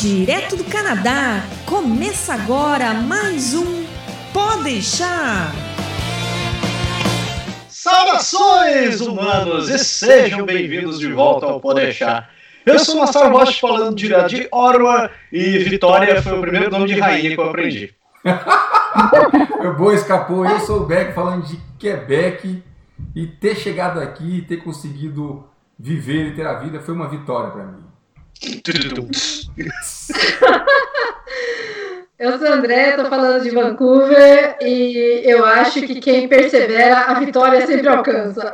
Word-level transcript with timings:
Direto 0.00 0.54
do 0.54 0.62
Canadá, 0.62 1.42
começa 1.66 2.32
agora 2.32 2.94
mais 2.94 3.52
um 3.52 3.84
Pode 4.32 4.62
deixar. 4.62 5.50
Saudações, 7.68 9.00
humanos, 9.00 9.68
e 9.68 9.76
sejam 9.76 10.46
bem-vindos 10.46 11.00
de 11.00 11.12
volta 11.12 11.46
ao 11.46 11.60
Pode 11.60 11.80
deixar. 11.80 12.30
Eu 12.64 12.78
sou 12.78 12.94
o 12.94 12.98
Massaro 13.00 13.36
Rocha 13.36 13.58
falando 13.60 13.96
direto 13.96 14.28
de 14.28 14.46
Orwa 14.52 15.10
e 15.32 15.58
Vitória 15.64 16.22
foi 16.22 16.38
o 16.38 16.42
primeiro 16.42 16.70
nome 16.70 16.86
de 16.86 17.00
rainha 17.00 17.34
que 17.34 17.40
eu 17.40 17.48
aprendi. 17.48 17.92
Boa, 19.76 19.94
escapou. 19.94 20.46
Eu 20.46 20.60
sou 20.60 20.82
o 20.82 20.86
Beck 20.86 21.12
falando 21.12 21.44
de 21.44 21.56
Quebec 21.76 22.62
e 23.16 23.26
ter 23.26 23.56
chegado 23.56 23.98
aqui 23.98 24.38
e 24.38 24.42
ter 24.42 24.58
conseguido 24.58 25.44
viver 25.76 26.28
e 26.28 26.34
ter 26.36 26.46
a 26.46 26.54
vida 26.54 26.78
foi 26.78 26.94
uma 26.94 27.08
vitória 27.08 27.50
para 27.50 27.64
mim. 27.64 27.87
Eu 32.18 32.38
sou 32.38 32.48
André, 32.48 32.92
tô 32.92 33.04
falando 33.06 33.42
de 33.42 33.50
Vancouver 33.50 34.56
e 34.60 35.22
eu 35.24 35.44
acho 35.44 35.82
que 35.82 36.00
quem 36.00 36.28
persevera, 36.28 37.02
a 37.02 37.14
vitória 37.14 37.66
sempre 37.66 37.88
alcança. 37.88 38.52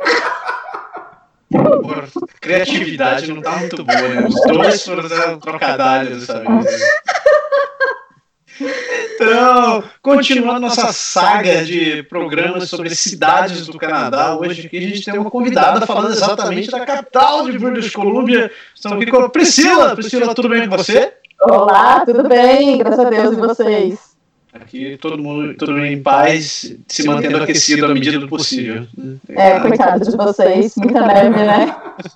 Por 1.49 2.07
criatividade 2.41 3.31
não 3.31 3.41
tá 3.41 3.57
muito 3.57 3.83
boa, 3.83 4.07
né? 4.09 4.27
Os 4.27 4.35
dois 4.41 4.83
foram 4.83 5.39
trocadilhos 5.39 6.27
dessa 6.27 6.39
vez. 6.39 6.81
Então, 8.59 9.83
continuando 10.01 10.61
nossa 10.61 10.93
saga 10.93 11.65
de 11.65 12.03
programas 12.03 12.69
sobre 12.69 12.93
cidades 12.95 13.67
do 13.67 13.77
Canadá, 13.77 14.35
hoje 14.37 14.65
aqui 14.65 14.77
a 14.77 14.81
gente 14.81 15.03
tem 15.03 15.19
uma 15.19 15.29
convidada 15.29 15.85
falando 15.85 16.11
exatamente 16.11 16.71
da 16.71 16.85
capital 16.85 17.49
de 17.49 17.57
British 17.57 17.91
Columbia. 17.91 18.51
Estamos 18.73 19.01
aqui 19.01 19.11
com 19.11 19.17
a 19.17 19.29
Priscila. 19.29 19.95
Priscila, 19.95 20.33
tudo 20.33 20.49
bem 20.49 20.69
com 20.69 20.77
você? 20.77 21.13
Olá, 21.41 22.05
tudo 22.05 22.27
bem? 22.27 22.77
Graças 22.77 22.99
a 22.99 23.09
Deus 23.09 23.33
e 23.33 23.41
vocês? 23.41 24.14
Aqui 24.55 24.97
todo 25.01 25.21
mundo, 25.21 25.53
todo 25.55 25.73
mundo 25.73 25.85
em 25.85 26.01
paz, 26.01 26.73
se 26.87 27.03
mantendo 27.05 27.43
aquecido 27.43 27.85
à 27.85 27.89
medida 27.89 28.17
do 28.19 28.27
possível. 28.29 28.87
É, 29.27 29.59
coitado 29.59 30.09
de 30.09 30.15
vocês, 30.15 30.75
muita 30.77 31.05
neve, 31.05 31.29
né? 31.29 31.75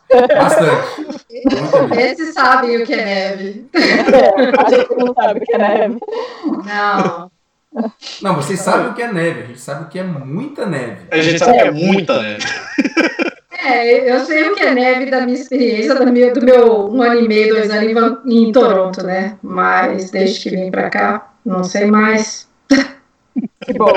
Bastante. 0.10 1.20
Esses 2.00 2.34
sabem 2.34 2.82
o 2.82 2.86
que 2.86 2.94
é 2.94 3.06
neve. 3.06 3.66
É, 3.74 4.66
a 4.66 4.70
gente 4.70 4.96
não 4.96 5.14
sabe 5.14 5.40
o 5.40 5.44
que 5.44 5.54
é 5.54 5.58
neve. 5.58 6.00
Não. 6.66 7.32
Não, 8.22 8.36
vocês 8.36 8.60
sabem 8.62 8.88
o 8.88 8.94
que 8.94 9.02
é 9.02 9.12
neve, 9.12 9.42
a 9.42 9.46
gente 9.48 9.60
sabe 9.60 9.84
o 9.84 9.88
que 9.90 10.00
é 10.00 10.04
muita 10.04 10.66
neve. 10.66 11.08
A 11.12 11.22
gente 11.22 11.40
sabe 11.40 11.54
que 11.54 11.60
é 11.60 11.72
muita 11.72 12.22
neve. 12.22 12.46
É, 13.62 14.10
eu 14.10 14.24
sei 14.26 14.50
o 14.50 14.56
que 14.56 14.64
é 14.64 14.74
neve 14.74 15.12
da 15.12 15.22
minha 15.22 15.38
experiência, 15.38 15.94
do 15.94 16.12
meu, 16.12 16.34
do 16.34 16.46
meu 16.46 16.90
um 16.90 17.02
ano 17.02 17.20
e 17.20 17.28
meio, 17.28 17.54
dois 17.54 17.70
anos 17.70 18.20
em, 18.26 18.52
Toronto, 18.54 19.04
né? 19.04 19.38
Mas 19.44 20.10
desde 20.12 20.40
que 20.40 20.56
vim 20.56 20.72
pra 20.72 20.90
cá, 20.90 21.34
não 21.46 21.64
sei 21.64 21.86
mais. 21.86 22.48
Que 23.64 23.74
bom. 23.74 23.94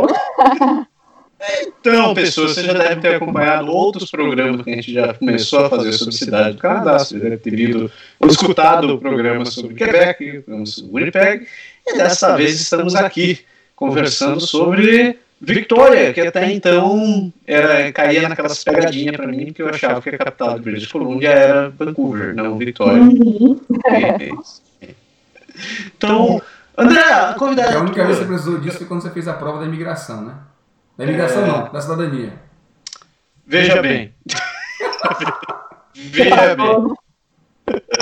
Então, 1.81 2.15
pessoas, 2.15 2.53
você 2.53 2.63
já 2.63 2.75
deve 2.75 3.01
ter 3.01 3.17
acompanhado 3.17 3.67
outros 3.73 4.09
programas 4.09 4.63
que 4.63 4.71
a 4.71 4.75
gente 4.77 4.93
já 4.93 5.15
começou 5.15 5.65
a 5.65 5.71
fazer 5.71 5.93
sobre 5.95 6.15
cidade 6.15 6.57
do 6.57 6.61
Canadá. 6.61 6.99
Você 6.99 7.19
deve 7.19 7.39
ter 7.39 7.51
visto 7.51 7.91
ou 8.21 8.29
escutado 8.29 8.95
o 8.95 8.99
programa 8.99 9.45
sobre 9.45 9.75
Quebec, 9.75 10.39
o 10.39 10.43
programa 10.43 10.67
sobre 10.67 10.93
Winnipeg. 10.93 11.47
E 11.87 11.97
dessa 11.97 12.37
vez 12.37 12.61
estamos 12.61 12.95
aqui 12.95 13.41
conversando 13.75 14.41
sobre 14.41 15.19
Victoria, 15.45 16.13
que 16.13 16.21
até 16.21 16.53
então 16.53 17.33
era, 17.45 17.91
caía 17.91 18.29
naquelas 18.29 18.63
pegadinhas 18.63 19.17
para 19.17 19.27
mim, 19.27 19.53
que 19.53 19.61
eu 19.61 19.69
achava 19.69 20.01
que 20.01 20.11
a 20.11 20.19
capital 20.19 20.55
de 20.55 20.61
British 20.61 20.87
Columbia 20.87 21.31
era 21.31 21.69
Vancouver, 21.69 22.33
não 22.33 22.57
Victoria. 22.57 23.03
É. 23.91 24.31
Então, 25.97 26.41
André, 26.77 27.03
a 27.03 27.35
convidada. 27.35 27.77
A 27.77 27.83
única 27.83 28.05
vez 28.07 28.19
que 28.19 28.25
você 28.25 28.29
precisou 28.29 28.59
disso 28.59 28.79
foi 28.79 28.87
quando 28.87 29.03
você 29.03 29.11
fez 29.11 29.29
a 29.29 29.35
prova 29.35 29.61
da 29.61 29.67
imigração, 29.67 30.25
né? 30.25 30.35
Da 30.97 31.05
imigração 31.05 31.45
É. 31.45 31.47
não, 31.47 31.71
da 31.71 31.81
cidadania. 31.81 32.33
Veja 33.47 33.83
bem. 33.83 34.15
Veja 35.95 36.57
bem. 36.57 36.95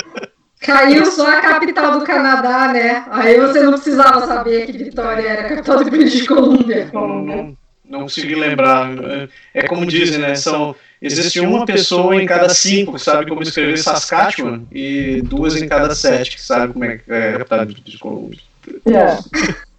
Caiu 0.61 1.05
só 1.07 1.27
a 1.27 1.41
capital 1.41 1.99
do 1.99 2.05
Canadá, 2.05 2.71
né? 2.71 3.03
Aí 3.09 3.39
você 3.39 3.61
não 3.61 3.73
precisava 3.73 4.25
saber 4.27 4.67
que 4.67 4.77
Vitória 4.77 5.27
era 5.27 5.41
a 5.41 5.49
capital 5.49 5.83
de 5.83 5.89
British 5.89 6.27
Columbia. 6.27 6.89
não, 6.93 7.07
não, 7.07 7.57
não 7.83 8.01
consegui 8.01 8.35
lembrar. 8.35 8.89
É 9.53 9.67
como 9.67 9.85
dizem, 9.85 10.19
né? 10.19 10.35
São, 10.35 10.75
existe 11.01 11.39
uma 11.39 11.65
pessoa 11.65 12.21
em 12.21 12.27
cada 12.27 12.47
cinco 12.49 12.93
que 12.93 13.01
sabe 13.01 13.27
como 13.27 13.41
escrever 13.41 13.77
Saskatchewan 13.77 14.61
e 14.71 15.21
duas 15.23 15.55
em 15.55 15.67
cada 15.67 15.95
sete 15.95 16.35
que 16.35 16.41
sabe 16.41 16.73
como 16.73 16.85
é 16.85 16.97
que 16.97 17.11
é 17.11 17.29
a 17.29 17.37
capital 17.39 17.65
de 17.65 17.73
British 17.73 17.99
Columbia. 17.99 18.39
Yeah. 18.87 19.19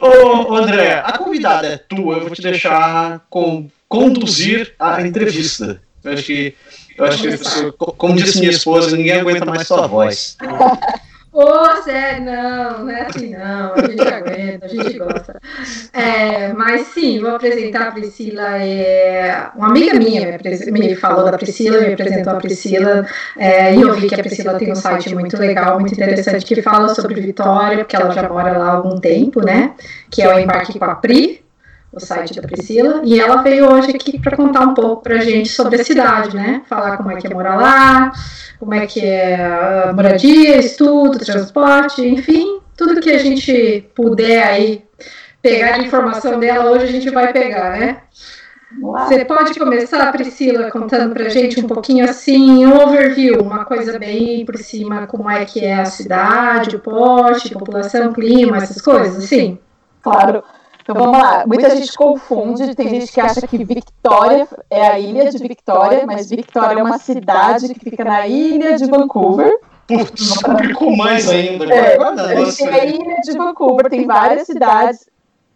Ô, 0.00 0.52
ô, 0.52 0.56
André, 0.56 0.94
a 1.04 1.16
convidada 1.16 1.66
é 1.68 1.76
tua, 1.76 2.16
eu 2.16 2.26
vou 2.26 2.30
te 2.30 2.42
deixar 2.42 3.24
com, 3.28 3.68
conduzir 3.88 4.74
a 4.78 5.02
entrevista. 5.02 5.80
Eu 6.02 6.12
acho 6.12 6.24
que, 6.24 6.54
eu 7.00 7.06
acho 7.06 7.22
que 7.22 7.72
como 7.96 8.14
disse 8.14 8.38
minha 8.38 8.50
esposa, 8.50 8.96
ninguém 8.96 9.20
aguenta 9.20 9.44
mais 9.44 9.66
sua 9.66 9.86
voz. 9.86 10.36
Ô, 11.32 11.76
sério, 11.84 12.24
não, 12.24 12.84
não 12.84 12.90
é 12.90 13.02
assim 13.02 13.30
não, 13.30 13.74
a 13.74 13.88
gente 13.88 14.02
aguenta, 14.02 14.66
a 14.66 14.68
gente 14.68 14.98
gosta. 14.98 15.40
É, 15.92 16.52
mas 16.52 16.88
sim, 16.88 17.20
vou 17.20 17.36
apresentar 17.36 17.86
a 17.86 17.92
Priscila, 17.92 18.58
é, 18.58 19.48
uma 19.54 19.68
amiga 19.68 19.94
minha 19.94 20.26
me, 20.26 20.72
me 20.72 20.96
falou 20.96 21.30
da 21.30 21.38
Priscila, 21.38 21.80
me 21.82 21.94
apresentou 21.94 22.32
a 22.32 22.36
Priscila, 22.36 23.06
é, 23.38 23.72
e 23.76 23.80
eu 23.80 23.94
vi 23.94 24.08
que 24.08 24.16
a 24.16 24.18
Priscila 24.18 24.58
tem 24.58 24.72
um 24.72 24.74
site 24.74 25.14
muito 25.14 25.36
legal, 25.36 25.78
muito 25.78 25.94
interessante, 25.94 26.44
que 26.44 26.60
fala 26.62 26.92
sobre 26.96 27.20
Vitória, 27.20 27.84
porque 27.84 27.94
ela 27.94 28.10
já 28.10 28.28
mora 28.28 28.58
lá 28.58 28.66
há 28.66 28.72
algum 28.72 28.98
tempo, 28.98 29.40
né, 29.40 29.74
que 30.10 30.22
é 30.22 30.34
o 30.34 30.36
Embarque 30.36 30.76
com 30.80 30.84
a 30.84 30.96
Pri, 30.96 31.44
o 31.92 31.98
site 32.00 32.34
da 32.34 32.42
Priscila, 32.42 33.02
e 33.04 33.18
ela 33.18 33.42
veio 33.42 33.70
hoje 33.70 33.90
aqui 33.90 34.18
para 34.18 34.36
contar 34.36 34.60
um 34.60 34.74
pouco 34.74 35.02
pra 35.02 35.18
gente 35.18 35.48
sobre 35.48 35.80
a 35.80 35.84
cidade, 35.84 36.36
né, 36.36 36.62
falar 36.68 36.96
como 36.96 37.10
é 37.10 37.16
que 37.16 37.26
é 37.26 37.30
morar 37.30 37.56
lá, 37.56 38.12
como 38.58 38.74
é 38.74 38.86
que 38.86 39.00
é 39.00 39.36
a 39.88 39.92
moradia, 39.92 40.56
estudo, 40.58 41.18
transporte, 41.18 42.06
enfim, 42.06 42.60
tudo 42.76 43.00
que 43.00 43.10
a 43.10 43.18
gente 43.18 43.88
puder 43.94 44.42
aí 44.42 44.84
pegar 45.42 45.78
de 45.78 45.86
informação 45.86 46.38
dela 46.38 46.70
hoje 46.70 46.84
a 46.84 46.92
gente 46.92 47.10
vai 47.10 47.32
pegar, 47.32 47.78
né? 47.78 48.02
Você 48.80 49.24
pode 49.24 49.58
começar, 49.58 50.12
Priscila, 50.12 50.70
contando 50.70 51.12
pra 51.12 51.28
gente 51.28 51.58
um 51.58 51.66
pouquinho 51.66 52.08
assim, 52.08 52.64
um 52.64 52.80
overview, 52.80 53.42
uma 53.42 53.64
coisa 53.64 53.98
bem 53.98 54.44
por 54.46 54.56
cima, 54.58 55.08
como 55.08 55.28
é 55.28 55.44
que 55.44 55.64
é 55.64 55.80
a 55.80 55.86
cidade, 55.86 56.76
o 56.76 56.78
porte, 56.78 57.50
população, 57.50 58.12
clima, 58.12 58.58
essas 58.58 58.80
coisas, 58.80 59.24
assim. 59.24 59.58
Claro. 60.00 60.44
Então 60.90 61.04
vamos 61.04 61.18
lá. 61.18 61.44
Muita 61.46 61.70
gente 61.76 61.92
confunde, 61.96 62.74
tem 62.74 62.88
gente 62.88 63.12
que 63.12 63.20
acha 63.20 63.46
que 63.46 63.64
Victoria 63.64 64.48
é 64.68 64.86
a 64.88 64.98
ilha 64.98 65.30
de 65.30 65.38
Victoria, 65.38 66.04
mas 66.06 66.30
Victoria 66.30 66.80
é 66.80 66.82
uma 66.82 66.98
cidade 66.98 67.72
que 67.74 67.80
fica 67.90 68.04
na 68.04 68.26
ilha 68.26 68.76
de 68.76 68.86
Vancouver. 68.86 69.52
Putz, 69.86 70.38
complicou 70.42 70.96
mais 70.96 71.28
ainda. 71.28 71.64
É, 71.72 71.96
a 72.80 72.84
ilha 72.84 73.16
de 73.24 73.32
Vancouver, 73.36 73.88
tem 73.90 74.06
várias 74.06 74.46
cidades. 74.46 75.08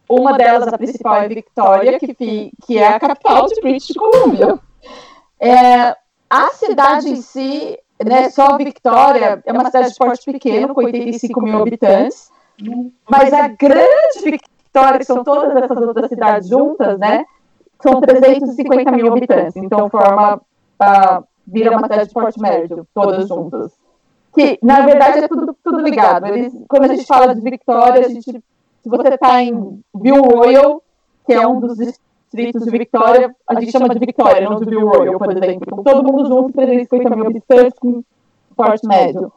Uma 0.07 0.37
delas, 0.37 0.71
a 0.71 0.77
principal, 0.77 1.15
é 1.15 1.27
Victoria, 1.27 1.97
que, 1.99 2.13
fi- 2.13 2.51
que 2.65 2.77
é 2.77 2.87
a 2.89 2.99
capital 2.99 3.47
de 3.47 3.59
British 3.59 3.95
Columbia. 3.95 4.59
É, 5.39 5.95
a 6.29 6.49
cidade 6.53 7.09
em 7.09 7.15
si, 7.21 7.77
né, 8.03 8.29
só 8.29 8.55
Victoria, 8.57 9.41
é 9.45 9.51
uma 9.51 9.65
cidade 9.65 9.89
de 9.89 9.95
porte 9.95 10.31
pequeno, 10.31 10.75
com 10.75 10.83
85 10.83 11.41
mil 11.41 11.59
habitantes. 11.61 12.29
Mas 13.09 13.33
a 13.33 13.47
grande 13.47 14.19
Victoria, 14.23 14.54
que 14.97 15.05
são 15.05 15.23
todas 15.23 15.55
essas 15.55 15.77
outras 15.77 16.09
cidades 16.09 16.47
juntas, 16.47 16.97
né, 16.99 17.25
são 17.81 18.01
350 18.01 18.91
mil 18.91 19.11
habitantes. 19.11 19.55
Então, 19.55 19.89
forma, 19.89 20.41
ah, 20.79 21.23
vira 21.45 21.71
uma 21.71 21.83
cidade 21.83 22.07
de 22.07 22.13
porte 22.13 22.39
médio, 22.41 22.87
todas 22.93 23.27
juntas 23.27 23.73
que 24.35 24.59
na 24.61 24.81
verdade 24.85 25.19
é 25.19 25.27
tudo, 25.27 25.55
tudo 25.63 25.79
ligado. 25.79 26.27
Eles, 26.27 26.53
quando 26.67 26.83
a 26.83 26.87
gente 26.89 27.05
fala 27.05 27.33
de 27.33 27.41
Victoria, 27.41 28.05
a 28.05 28.09
gente, 28.09 28.31
se 28.31 28.89
você 28.89 29.07
está 29.07 29.41
em 29.41 29.81
Bill 29.95 30.21
Royal, 30.21 30.83
que 31.25 31.33
é 31.33 31.47
um 31.47 31.61
dos 31.61 31.77
distritos 31.77 32.65
de 32.65 32.69
Victoria, 32.69 33.33
a 33.47 33.59
gente 33.59 33.71
chama 33.71 33.87
de 33.87 33.97
Victoria, 33.97 34.47
não 34.47 34.59
de 34.59 34.65
Bill 34.65 34.85
Royal, 34.85 35.17
por 35.17 35.31
exemplo. 35.31 35.65
Então, 35.71 35.83
todo 35.83 36.03
mundo 36.03 36.27
junto, 36.27 36.51
350 36.51 37.15
mil 37.15 37.27
habitantes 37.27 37.79
com 37.79 38.03
porte 38.55 38.85
médio. 38.85 39.31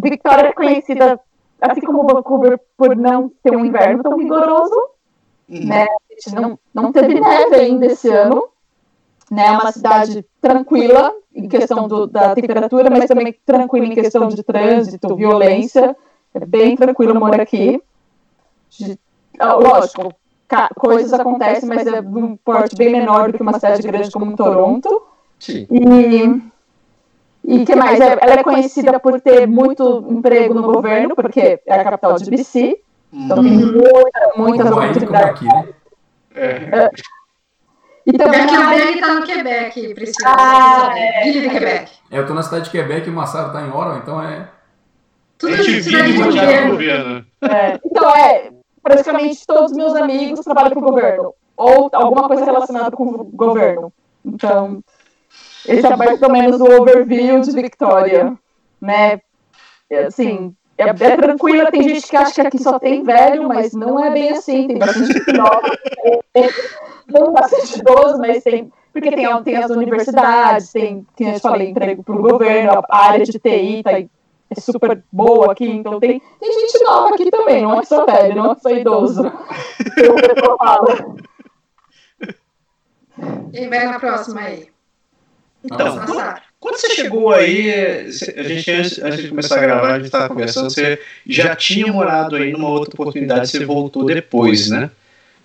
Victoria 0.00 0.48
é 0.48 0.52
conhecida, 0.52 1.18
assim 1.60 1.80
como 1.80 2.06
Vancouver, 2.06 2.60
por 2.76 2.96
não 2.96 3.30
ter 3.42 3.56
um 3.56 3.64
inverno 3.64 4.02
tão 4.02 4.16
rigoroso, 4.18 4.76
né? 5.48 5.84
A 5.84 6.14
gente 6.14 6.34
não, 6.34 6.58
não 6.74 6.92
teve 6.92 7.20
neve 7.20 7.54
ainda 7.56 7.86
esse 7.86 8.08
ano, 8.08 8.48
né? 9.30 9.46
É 9.46 9.50
uma 9.52 9.72
cidade 9.72 10.24
tranquila 10.40 11.12
em 11.34 11.48
questão 11.48 11.86
do- 11.86 12.06
da 12.06 12.34
temperatura, 12.34 12.90
mas 12.90 13.06
também 13.06 13.34
tranquila 13.44 13.86
em 13.86 13.94
questão 13.94 14.28
de 14.28 14.42
trânsito, 14.42 15.14
violência. 15.16 15.96
É 16.34 16.44
bem 16.44 16.76
tranquilo 16.76 17.18
morar 17.18 17.40
aqui. 17.40 17.80
De- 18.78 18.98
ah, 19.38 19.54
lógico, 19.54 20.12
coisas 20.76 21.12
acontecem, 21.12 21.68
mas 21.68 21.86
é 21.86 22.00
num 22.00 22.36
porte 22.36 22.76
bem 22.76 22.92
menor 22.92 23.32
do 23.32 23.36
que 23.38 23.42
uma 23.42 23.54
cidade 23.54 23.82
grande 23.82 24.10
como 24.10 24.36
Toronto. 24.36 25.02
Sim. 25.38 25.66
E, 25.70 26.42
E 27.46 27.64
que 27.64 27.76
mais? 27.76 28.00
É, 28.00 28.18
ela 28.20 28.34
é 28.34 28.42
conhecida 28.42 28.98
por 28.98 29.20
ter 29.20 29.46
muito 29.46 30.04
emprego 30.10 30.52
no 30.52 30.62
governo, 30.62 31.14
porque 31.14 31.60
é 31.64 31.74
a 31.80 31.84
capital 31.84 32.16
de 32.16 32.28
BC. 32.30 32.78
Então 33.12 33.42
tem 33.42 33.52
Hum. 33.52 33.72
muita, 33.72 34.32
muitas 34.36 34.68
como 34.68 34.82
oportunidades. 34.82 35.30
aqui, 35.30 35.44
né? 35.44 35.68
É. 36.34 36.90
E 38.04 38.12
também 38.12 38.40
Beck, 38.46 38.56
o 38.56 38.60
a- 38.62 38.70
Beck 38.70 39.00
tá 39.00 39.14
no 39.14 39.22
Quebec, 39.26 39.94
Priscila. 39.94 40.34
Ah, 40.36 40.92
Ilha 41.24 41.40
de 41.42 41.50
Quebec. 41.50 41.92
É, 42.10 42.18
Eu 42.18 42.26
tô 42.26 42.34
na 42.34 42.42
cidade 42.42 42.64
de 42.66 42.70
Quebec 42.70 43.06
e 43.08 43.10
o 43.10 43.14
Massaro 43.14 43.52
tá 43.52 43.62
em 43.62 43.68
Ottawa, 43.68 43.98
então 44.02 44.22
é. 44.22 44.48
Tudo 45.38 45.54
A 45.54 45.56
gente 45.56 45.80
vive 45.80 46.12
de 46.12 46.22
rodeado 46.22 46.62
do 46.66 46.70
governo. 46.72 47.26
É, 47.42 47.78
então, 47.84 48.10
é, 48.16 48.50
praticamente 48.82 49.46
todos 49.46 49.70
os 49.72 49.76
meus 49.76 49.94
amigos 49.94 50.40
trabalham 50.40 50.70
para 50.70 50.78
o 50.78 50.82
governo, 50.82 51.34
ou 51.56 51.90
alguma 51.92 52.26
coisa 52.28 52.44
relacionada 52.44 52.90
com 52.96 53.04
o 53.04 53.24
governo. 53.24 53.92
Então, 54.24 54.80
esse 55.68 55.86
é 55.86 55.96
mais 55.96 56.20
ou 56.22 56.30
menos 56.30 56.60
o 56.60 56.80
overview 56.80 57.40
de 57.40 57.50
Victoria, 57.52 58.36
né? 58.80 59.20
É, 59.90 60.06
Assim, 60.06 60.54
é, 60.78 60.88
é 60.88 61.16
tranquila, 61.16 61.70
tem 61.70 61.82
gente 61.82 62.06
que 62.06 62.16
acha 62.16 62.34
que 62.34 62.40
aqui 62.46 62.62
só 62.62 62.78
tem 62.78 63.02
velho, 63.02 63.48
mas 63.48 63.72
não 63.72 64.02
é 64.04 64.10
bem 64.10 64.30
assim, 64.30 64.68
tem 64.68 64.78
bastante 64.78 65.12
gente 65.12 65.32
nova, 65.32 65.62
tem, 66.32 66.50
tem 67.10 67.32
bastante 67.32 67.78
idoso, 67.78 68.18
mas 68.18 68.42
tem, 68.42 68.70
porque 68.92 69.10
tem, 69.10 69.42
tem 69.42 69.56
as 69.56 69.70
universidades, 69.70 70.72
tem, 70.72 71.06
tem, 71.16 71.32
eu 71.32 71.40
falei, 71.40 71.70
emprego 71.70 72.02
para 72.02 72.14
o 72.14 72.22
governo, 72.22 72.82
a 72.90 73.06
área 73.06 73.24
de 73.24 73.38
TI 73.38 73.82
tá, 73.82 73.98
é 73.98 74.60
super 74.60 75.02
boa 75.10 75.52
aqui, 75.52 75.66
então 75.66 75.98
tem, 75.98 76.20
tem 76.38 76.52
gente 76.60 76.84
nova 76.84 77.14
aqui 77.14 77.30
também, 77.30 77.62
não 77.62 77.80
é 77.80 77.84
só 77.84 78.04
velho, 78.04 78.36
não 78.36 78.52
é 78.52 78.56
só 78.56 78.70
idoso. 78.70 79.22
Eu, 79.96 80.14
eu 80.44 80.56
falo. 80.58 81.16
Quem 83.50 83.70
vai 83.70 83.86
na 83.86 83.98
próxima 83.98 84.42
aí? 84.42 84.75
Então, 85.66 85.98
quando, 85.98 86.34
quando 86.60 86.76
você 86.76 86.90
chegou 86.90 87.32
aí, 87.32 87.72
a 87.74 88.42
gente 88.42 88.70
antes, 88.70 88.98
antes 88.98 89.22
de 89.22 89.28
começar 89.28 89.56
a 89.56 89.60
gravar, 89.60 89.92
a 89.92 89.96
gente 89.96 90.06
estava 90.06 90.28
conversando, 90.28 90.70
você 90.70 91.00
já 91.26 91.56
tinha 91.56 91.92
morado 91.92 92.36
aí 92.36 92.52
numa 92.52 92.68
outra 92.68 92.94
oportunidade, 92.94 93.48
você 93.48 93.64
voltou 93.64 94.04
depois, 94.04 94.70
né? 94.70 94.90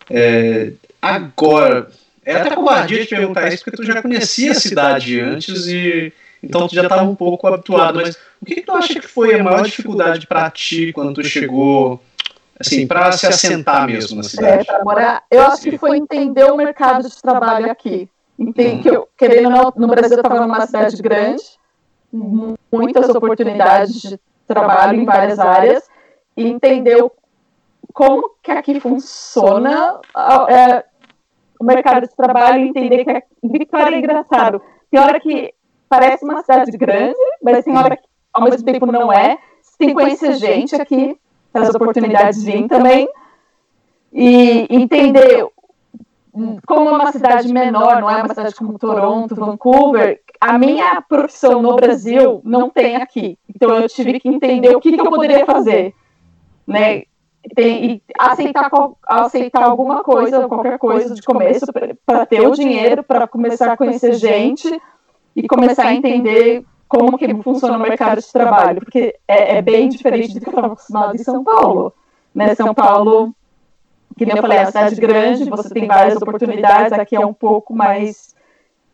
É, 0.09 0.71
agora, 1.01 1.89
é 2.23 2.35
até 2.35 2.55
covardia 2.55 3.03
te 3.03 3.09
perguntar 3.09 3.51
isso, 3.51 3.63
porque 3.63 3.77
tu 3.77 3.83
já 3.83 4.01
conhecia 4.01 4.51
a 4.51 4.55
cidade 4.55 5.19
antes 5.19 5.67
e 5.67 6.13
então 6.43 6.67
tu 6.67 6.75
já 6.75 6.83
estava 6.83 7.03
um 7.03 7.15
pouco 7.15 7.47
habituado, 7.47 7.99
mas 8.01 8.17
o 8.41 8.45
que, 8.45 8.55
que 8.55 8.61
tu 8.61 8.71
acha 8.71 8.99
que 8.99 9.07
foi 9.07 9.39
a 9.39 9.43
maior 9.43 9.63
dificuldade 9.63 10.25
para 10.27 10.49
ti 10.49 10.91
quando 10.91 11.13
tu 11.13 11.23
chegou, 11.23 12.01
assim, 12.59 12.87
para 12.87 13.11
se 13.11 13.27
assentar 13.27 13.87
mesmo 13.87 14.17
na 14.17 14.21
É, 14.21 14.29
cidade? 14.29 14.65
pra 14.65 14.83
morar, 14.83 15.23
eu 15.29 15.41
acho 15.43 15.61
que 15.61 15.77
foi 15.77 15.97
entender 15.97 16.43
o 16.45 16.57
mercado 16.57 17.07
de 17.07 17.21
trabalho 17.21 17.71
aqui. 17.71 18.09
Entende, 18.41 18.81
que 18.83 18.89
eu, 18.89 19.07
querendo 19.17 19.49
não, 19.49 19.71
no 19.75 19.87
Brasil 19.87 20.17
eu 20.17 20.21
estava 20.21 20.41
numa 20.41 20.65
cidade 20.65 21.01
grande, 21.01 21.43
mu- 22.11 22.57
muitas 22.71 23.07
oportunidades 23.09 24.01
de 24.01 24.19
trabalho 24.47 24.99
em 24.99 25.05
várias 25.05 25.37
áreas, 25.39 25.87
e 26.35 26.47
entender 26.47 27.03
o- 27.03 27.11
como 27.93 28.31
que 28.41 28.51
aqui 28.51 28.79
funciona 28.79 29.99
é, 30.49 30.83
o 31.59 31.63
mercado 31.63 32.07
de 32.07 32.15
trabalho, 32.15 32.65
entender 32.65 33.05
que 33.05 33.23
Vitória 33.43 33.95
é 33.95 33.99
engraçado. 33.99 34.61
Tem 34.89 34.99
hora 34.99 35.19
que 35.19 35.53
parece 35.87 36.23
uma 36.25 36.41
cidade 36.41 36.71
grande, 36.77 37.15
mas 37.43 37.63
tem 37.63 37.77
hora 37.77 37.95
que 37.95 38.03
ao 38.33 38.43
mesmo 38.43 38.63
tempo 38.65 38.85
não 38.85 39.11
é. 39.13 39.37
Você 39.61 39.77
tem 39.77 39.87
que 39.89 39.93
conhecer 39.93 40.33
gente 40.33 40.75
aqui, 40.75 41.15
as 41.53 41.69
oportunidades 41.75 42.41
virem 42.43 42.67
também 42.67 43.07
e 44.11 44.67
entender 44.69 45.45
como 46.65 46.89
uma 46.89 47.11
cidade 47.11 47.51
menor, 47.51 48.01
não 48.01 48.09
é 48.09 48.17
uma 48.17 48.29
cidade 48.29 48.55
como 48.55 48.79
Toronto, 48.79 49.35
Vancouver, 49.35 50.21
a 50.39 50.57
minha 50.57 51.01
profissão 51.01 51.61
no 51.61 51.75
Brasil 51.75 52.41
não 52.43 52.69
tem 52.69 52.95
aqui. 52.95 53.37
Então 53.53 53.75
eu 53.75 53.87
tive 53.87 54.19
que 54.19 54.29
entender 54.29 54.75
o 54.75 54.79
que, 54.79 54.93
que 54.93 55.01
eu 55.01 55.09
poderia 55.09 55.45
fazer, 55.45 55.93
né? 56.65 57.03
Tem, 57.55 57.85
e 57.85 58.03
aceitar, 58.19 58.69
aceitar 59.07 59.63
alguma 59.63 60.03
coisa, 60.03 60.47
qualquer 60.47 60.77
coisa 60.77 61.15
de 61.15 61.23
começo, 61.23 61.65
para 62.05 62.25
ter 62.25 62.47
o 62.47 62.51
dinheiro, 62.51 63.03
para 63.03 63.27
começar 63.27 63.71
a 63.71 63.77
conhecer 63.77 64.13
gente 64.13 64.79
e 65.35 65.47
começar 65.47 65.87
a 65.87 65.93
entender 65.93 66.63
como 66.87 67.17
que 67.17 67.33
funciona 67.41 67.77
o 67.77 67.81
mercado 67.81 68.21
de 68.21 68.31
trabalho, 68.31 68.81
porque 68.81 69.15
é, 69.27 69.57
é 69.57 69.61
bem 69.61 69.89
diferente 69.89 70.33
do 70.33 70.39
que 70.39 70.47
eu 70.47 70.51
estava 70.51 70.67
acostumado 70.67 71.15
em 71.15 71.23
São 71.23 71.43
Paulo. 71.43 71.93
Né? 72.33 72.53
São 72.53 72.73
Paulo, 72.73 73.33
que 74.21 74.25
nem 74.27 74.35
eu 74.35 74.41
falei, 74.41 74.59
é 74.59 74.61
uma 74.61 74.67
cidade 74.67 74.95
grande, 75.01 75.49
você 75.49 75.69
tem 75.71 75.87
várias 75.87 76.15
oportunidades, 76.15 76.93
aqui 76.93 77.15
é 77.15 77.25
um 77.25 77.33
pouco 77.33 77.73
mais 77.73 78.35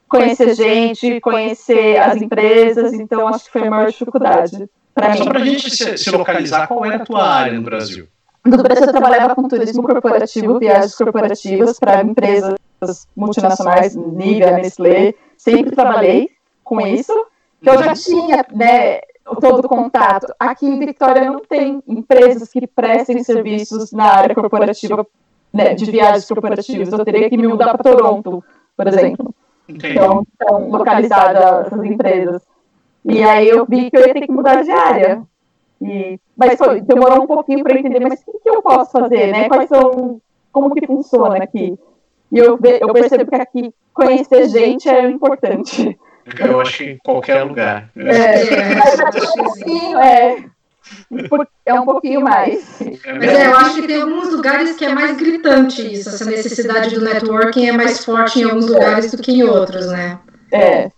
conhecer 0.08 0.56
gente, 0.56 1.20
conhecer 1.20 1.98
as 1.98 2.22
empresas, 2.22 2.94
então 2.94 3.28
acho 3.28 3.44
que 3.44 3.52
foi 3.52 3.68
a 3.68 3.70
maior 3.70 3.92
dificuldade 3.92 4.70
para 4.96 5.10
mim. 5.10 5.18
Só 5.18 5.26
para 5.26 5.42
a 5.42 5.44
gente 5.44 5.70
se, 5.70 5.98
se 5.98 6.10
localizar, 6.12 6.66
qual 6.68 6.86
era 6.86 7.04
a 7.04 7.06
tua 7.06 7.28
área 7.28 7.52
no 7.52 7.62
Brasil? 7.62 8.08
No 8.46 8.56
Brasil 8.64 8.86
eu 8.86 8.92
trabalhava 8.94 9.36
com 9.36 9.50
turismo 9.50 9.84
corporativo, 9.84 10.60
viagens 10.60 10.96
corporativas 10.96 11.78
para 11.78 12.02
empresas 12.02 12.56
multinacionais, 13.14 13.98
Nivea, 13.98 14.52
Nestlé, 14.52 15.14
sempre 15.36 15.76
trabalhei 15.76 16.30
com 16.64 16.80
isso. 16.80 17.12
Então 17.62 17.74
eu 17.74 17.84
já 17.84 17.94
tinha 17.96 18.46
né, 18.54 19.02
todo 19.36 19.66
o 19.66 19.70
contato. 19.70 20.34
Aqui 20.40 20.66
em 20.66 20.80
Vitória 20.80 21.26
não 21.26 21.40
tem 21.40 21.82
empresas 21.88 22.50
que 22.50 22.66
prestem 22.66 23.24
serviços 23.24 23.92
na 23.92 24.06
área 24.06 24.34
corporativa, 24.34 25.06
né, 25.54 25.74
de 25.74 25.90
viagens 25.90 26.28
corporativas. 26.28 26.92
Eu 26.92 27.06
teria 27.06 27.30
que 27.30 27.38
me 27.38 27.48
mudar 27.48 27.78
para 27.78 27.92
Toronto, 27.92 28.44
por 28.76 28.88
exemplo. 28.88 29.34
Entendi. 29.68 29.94
Então, 29.94 30.24
estão 30.32 30.70
localizadas 30.70 31.68
essas 31.68 31.84
empresas. 31.84 32.42
E 33.04 33.24
aí 33.24 33.48
eu 33.48 33.66
vi 33.66 33.90
que 33.90 33.98
eu 33.98 34.08
ia 34.08 34.14
ter 34.14 34.22
que 34.22 34.32
mudar 34.32 34.64
de 34.64 34.72
área. 34.72 35.22
E, 35.82 36.20
mas 36.36 36.58
foi, 36.58 36.82
demorou 36.82 37.24
um 37.24 37.28
pouquinho 37.28 37.64
para 37.64 37.78
entender, 37.78 38.00
mas 38.00 38.22
o 38.26 38.40
que, 38.40 38.50
eu 38.50 38.62
posso 38.62 38.92
fazer, 38.92 39.32
né? 39.32 39.48
Quais 39.48 39.70
são, 39.70 40.20
como 40.52 40.74
que 40.74 40.88
funciona 40.88 41.38
aqui? 41.44 41.78
E 42.32 42.38
eu, 42.38 42.58
ve- 42.58 42.80
eu 42.82 42.92
percebo 42.94 43.30
que 43.30 43.36
aqui 43.36 43.74
conhecer 43.94 44.50
gente 44.50 44.90
é 44.90 45.10
importante. 45.10 45.98
Eu 46.40 46.62
acho 46.62 46.78
que 46.78 46.84
em 46.92 46.98
qualquer 46.98 47.44
lugar. 47.44 47.90
É, 47.96 48.42
é 48.42 49.42
um 49.42 49.44
pouquinho, 49.44 50.00
é, 50.00 50.44
é 51.66 51.74
um 51.74 51.86
pouquinho 51.86 52.22
mais. 52.22 52.66
Mas 52.80 53.24
é, 53.30 53.48
eu 53.48 53.56
acho 53.58 53.76
que 53.82 53.88
tem 53.88 54.02
alguns 54.02 54.32
lugares 54.32 54.76
que 54.76 54.86
é 54.86 54.90
mais 54.94 55.16
gritante 55.18 55.94
isso, 55.94 56.10
essa 56.10 56.26
necessidade 56.26 56.94
do 56.94 57.02
networking 57.04 57.68
é 57.68 57.72
mais 57.72 58.04
forte 58.04 58.40
em 58.40 58.44
alguns 58.44 58.68
lugares 58.68 59.12
do 59.12 59.22
que 59.22 59.32
em 59.32 59.44
outros, 59.44 59.88
né? 59.88 60.20
É, 60.52 60.90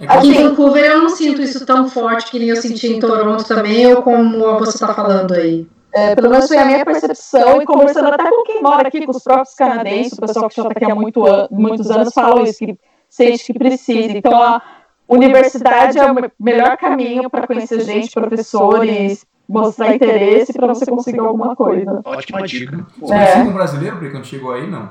É 0.00 0.06
Aqui 0.06 0.28
em 0.28 0.42
Vancouver 0.42 0.84
eu 0.84 1.02
não 1.02 1.08
sinto 1.08 1.42
isso 1.42 1.64
tão 1.66 1.88
forte 1.88 2.30
que 2.30 2.38
nem 2.38 2.48
eu 2.50 2.56
senti 2.56 2.86
em 2.94 3.00
Toronto 3.00 3.44
também, 3.44 3.86
ou 3.92 4.02
como 4.02 4.58
você 4.58 4.76
está 4.76 4.94
falando 4.94 5.34
aí. 5.34 5.66
é, 5.92 6.14
pelo 6.14 6.30
menos 6.30 6.46
foi 6.46 6.56
a 6.58 6.64
minha 6.64 6.84
percepção, 6.84 7.60
e 7.60 7.66
conversando 7.66 8.08
até 8.08 8.30
com 8.30 8.44
quem 8.44 8.62
mora 8.62 8.86
aqui, 8.86 9.04
com 9.04 9.10
os 9.12 9.22
próprios 9.22 9.54
canadenses, 9.54 10.12
o 10.12 10.20
pessoal 10.20 10.48
que 10.48 10.56
já 10.56 10.62
está 10.68 10.74
aqui 10.76 10.90
há 10.90 10.94
muito 10.94 11.26
an- 11.26 11.48
muitos 11.50 11.90
anos, 11.90 12.12
falam 12.14 12.44
isso, 12.44 12.58
que 12.58 12.78
sente 13.08 13.52
que 13.52 13.58
precisa. 13.58 14.16
Então, 14.16 14.40
a 14.42 14.62
universidade 15.08 15.98
é 15.98 16.04
o 16.10 16.14
me- 16.14 16.30
melhor 16.38 16.76
caminho 16.76 17.28
para 17.30 17.46
conhecer 17.46 17.80
gente, 17.80 18.10
professores, 18.12 19.24
mostrar 19.48 19.94
interesse 19.94 20.52
para 20.52 20.66
você 20.66 20.84
conseguir 20.86 21.20
alguma 21.20 21.56
coisa. 21.56 22.00
Ótima 22.04 22.42
dica. 22.42 22.86
Você 23.00 23.14
É. 23.14 23.16
conhecia 23.18 23.40
algum 23.40 23.52
brasileiro, 23.52 23.96
Pri, 23.98 24.10
quando 24.10 24.24
chegou 24.26 24.52
aí? 24.52 24.66
Não. 24.70 24.90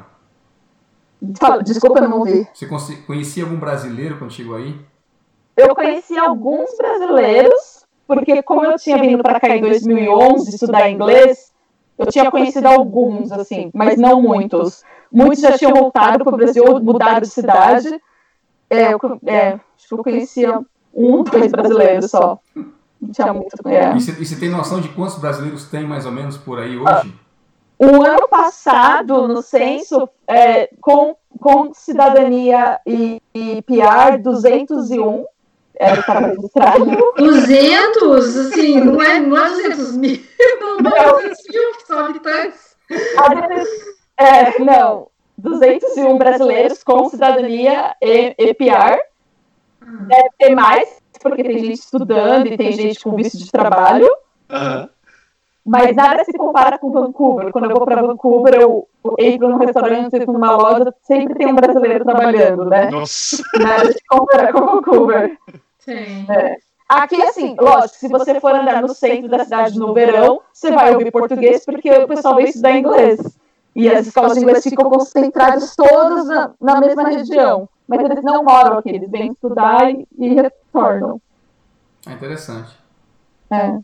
Fala, 1.39 1.63
desculpa, 1.63 1.99
eu 1.99 2.09
não 2.09 2.19
ouvi. 2.19 2.47
Você 2.53 2.65
conhe- 2.67 2.97
conhecia 3.07 3.43
algum 3.43 3.55
brasileiro 3.57 4.17
quando 4.17 4.31
chegou 4.33 4.55
aí? 4.55 4.75
Eu 5.55 5.73
conheci 5.75 6.17
alguns 6.17 6.69
brasileiros, 6.77 7.85
porque 8.07 8.41
como 8.43 8.63
eu 8.63 8.77
tinha 8.77 8.97
vindo 8.97 9.23
para 9.23 9.39
cá 9.39 9.55
em 9.55 9.61
2011 9.61 10.53
estudar 10.53 10.89
inglês, 10.89 11.51
eu 11.97 12.05
tinha 12.07 12.29
conhecido 12.29 12.67
alguns, 12.67 13.31
assim, 13.31 13.71
mas 13.73 13.97
não 13.97 14.21
muitos. 14.21 14.83
Muitos 15.11 15.39
já 15.39 15.57
tinham 15.57 15.73
voltado 15.73 16.23
para 16.23 16.33
o 16.33 16.37
Brasil 16.37 16.63
ou 16.63 16.79
mudado 16.79 17.21
de 17.21 17.29
cidade. 17.29 17.89
É, 18.69 18.93
eu, 18.93 18.99
co- 18.99 19.19
é, 19.25 19.53
acho 19.77 19.87
que 19.87 19.93
eu 19.93 20.03
conhecia 20.03 20.59
um, 20.93 21.23
dois 21.23 21.51
brasileiros 21.51 22.09
só. 22.11 22.39
Não 22.99 23.11
tinha 23.11 23.33
muito. 23.33 23.55
É. 23.67 23.95
E 23.95 24.01
você, 24.01 24.11
e 24.19 24.25
você 24.25 24.35
tem 24.35 24.49
noção 24.49 24.81
de 24.81 24.89
quantos 24.89 25.17
brasileiros 25.19 25.65
tem 25.69 25.85
mais 25.85 26.05
ou 26.05 26.11
menos 26.11 26.37
por 26.37 26.59
aí 26.59 26.77
hoje? 26.77 27.13
O 27.79 28.03
ano 28.03 28.27
passado, 28.27 29.27
no 29.27 29.41
censo, 29.43 30.09
é, 30.27 30.67
com, 30.81 31.15
com 31.39 31.71
cidadania 31.73 32.79
e, 32.85 33.21
e 33.35 33.61
PR, 33.61 34.17
201 34.19 35.25
era 35.75 36.01
para 36.01 36.27
registrado. 36.27 36.85
200, 37.15 38.35
assim, 38.37 38.79
não 38.81 38.99
é, 38.99 39.19
não 39.19 39.37
é 39.37 39.49
200 39.49 39.95
mil, 39.95 40.19
não, 40.59 40.77
não 40.79 40.91
é 40.97 41.11
200 41.13 41.37
mil 41.51 41.71
que 41.77 41.85
são 41.85 41.99
habitantes. 41.99 42.75
É, 44.17 44.59
não. 44.63 45.07
201 45.37 46.17
brasileiros 46.17 46.83
com 46.83 47.09
cidadania 47.09 47.95
e, 48.01 48.35
e 48.37 48.53
PR. 48.53 48.99
Deve 50.07 50.29
ter 50.37 50.55
mais, 50.55 50.99
porque 51.21 51.43
tem 51.43 51.59
gente 51.59 51.79
estudando 51.79 52.47
e 52.47 52.57
tem 52.57 52.71
gente 52.71 53.03
com 53.03 53.15
visto 53.15 53.37
de 53.37 53.51
trabalho. 53.51 54.09
Aham. 54.49 54.89
Mas 55.67 55.93
nada 55.97 56.23
se 56.23 56.31
compara 56.31 56.77
com 56.77 56.91
Vancouver. 56.91 57.51
Quando 57.51 57.69
eu 57.69 57.75
vou 57.75 57.85
para 57.85 58.01
Vancouver, 58.01 58.53
eu 58.55 58.87
entro 59.19 59.49
num 59.49 59.57
restaurante, 59.57 60.15
entro 60.15 60.31
numa 60.31 60.55
loja, 60.55 60.93
sempre 61.03 61.35
tem 61.35 61.47
um 61.47 61.55
brasileiro 61.55 62.05
trabalhando, 62.05 62.63
né? 62.63 62.89
Nossa. 62.89 63.43
Nada 63.59 63.91
se 63.91 63.99
compara 64.07 64.53
com 64.53 64.61
Vancouver. 64.61 65.37
Sim. 65.79 66.25
Aqui, 66.87 67.21
assim, 67.21 67.53
lógico, 67.59 67.97
se 67.97 68.07
você 68.07 68.39
for 68.39 68.55
andar 68.55 68.81
no 68.81 68.87
centro 68.93 69.27
da 69.27 69.43
cidade 69.43 69.77
no 69.77 69.93
verão, 69.93 70.41
você 70.53 70.71
vai 70.71 70.93
ouvir 70.93 71.11
português, 71.11 71.65
porque 71.65 71.91
o 71.91 72.07
pessoal 72.07 72.35
vem 72.35 72.45
estudar 72.45 72.77
inglês. 72.77 73.19
E 73.77 73.87
as 73.87 74.07
escolas 74.07 74.33
de 74.33 74.39
inglês 74.39 74.63
ficam 74.63 74.89
concentradas 74.89 75.75
todas 75.75 76.25
na, 76.25 76.49
na 76.59 76.79
mesma 76.79 77.09
região. 77.09 77.69
Mas 77.87 77.99
eles 77.99 78.23
não 78.23 78.43
moram 78.43 78.79
aqui, 78.79 78.89
eles 78.89 79.07
vêm 79.07 79.31
estudar 79.31 79.91
e, 79.91 80.07
e 80.17 80.33
retornam. 80.33 81.21
É 82.07 82.13
interessante. 82.13 82.75
É. 83.51 83.77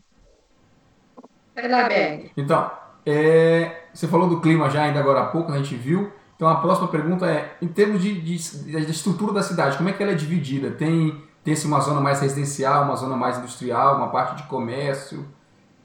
Então, 2.36 2.68
é, 3.06 3.84
você 3.94 4.08
falou 4.08 4.28
do 4.28 4.40
clima 4.40 4.68
já 4.68 4.82
ainda 4.82 4.98
agora 4.98 5.20
há 5.20 5.26
pouco, 5.26 5.52
a 5.52 5.58
gente 5.58 5.76
viu. 5.76 6.12
Então 6.34 6.48
a 6.48 6.56
próxima 6.56 6.88
pergunta 6.88 7.30
é, 7.30 7.56
em 7.62 7.68
termos 7.68 8.02
de, 8.02 8.20
de, 8.20 8.36
de 8.36 8.90
estrutura 8.90 9.32
da 9.32 9.44
cidade, 9.44 9.76
como 9.76 9.88
é 9.88 9.92
que 9.92 10.02
ela 10.02 10.10
é 10.10 10.16
dividida? 10.16 10.72
Tem, 10.72 11.22
tem 11.44 11.54
assim, 11.54 11.68
uma 11.68 11.78
zona 11.78 12.00
mais 12.00 12.20
residencial, 12.20 12.82
uma 12.82 12.96
zona 12.96 13.14
mais 13.14 13.38
industrial, 13.38 13.98
uma 13.98 14.08
parte 14.08 14.42
de 14.42 14.48
comércio? 14.48 15.24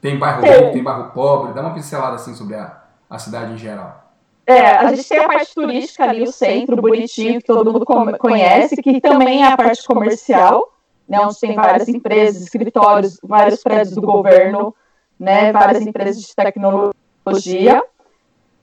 Tem 0.00 0.18
bairro 0.18 0.40
Tem. 0.40 0.52
rico, 0.52 0.72
tem 0.72 0.82
bairro 0.82 1.12
pobre? 1.12 1.52
Dá 1.52 1.60
uma 1.60 1.74
pincelada 1.74 2.16
assim 2.16 2.34
sobre 2.34 2.56
a, 2.56 2.79
a 3.10 3.18
cidade 3.18 3.52
em 3.52 3.58
geral. 3.58 4.04
É, 4.46 4.66
a 4.68 4.94
gente 4.94 5.08
tem 5.08 5.18
a 5.18 5.28
parte 5.28 5.54
turística 5.54 6.04
ali, 6.04 6.22
o 6.22 6.32
centro 6.32 6.76
bonitinho, 6.76 7.40
que 7.40 7.46
todo 7.46 7.72
mundo 7.72 7.84
conhece, 8.18 8.76
que 8.80 9.00
também 9.00 9.42
é 9.42 9.52
a 9.52 9.56
parte 9.56 9.86
comercial, 9.86 10.72
né, 11.08 11.20
onde 11.20 11.38
tem 11.38 11.54
várias 11.54 11.88
empresas, 11.88 12.42
escritórios, 12.42 13.18
vários 13.22 13.62
prédios 13.62 13.94
do 13.94 14.02
governo, 14.02 14.74
né, 15.18 15.52
várias 15.52 15.82
empresas 15.82 16.22
de 16.22 16.34
tecnologia, 16.34 17.82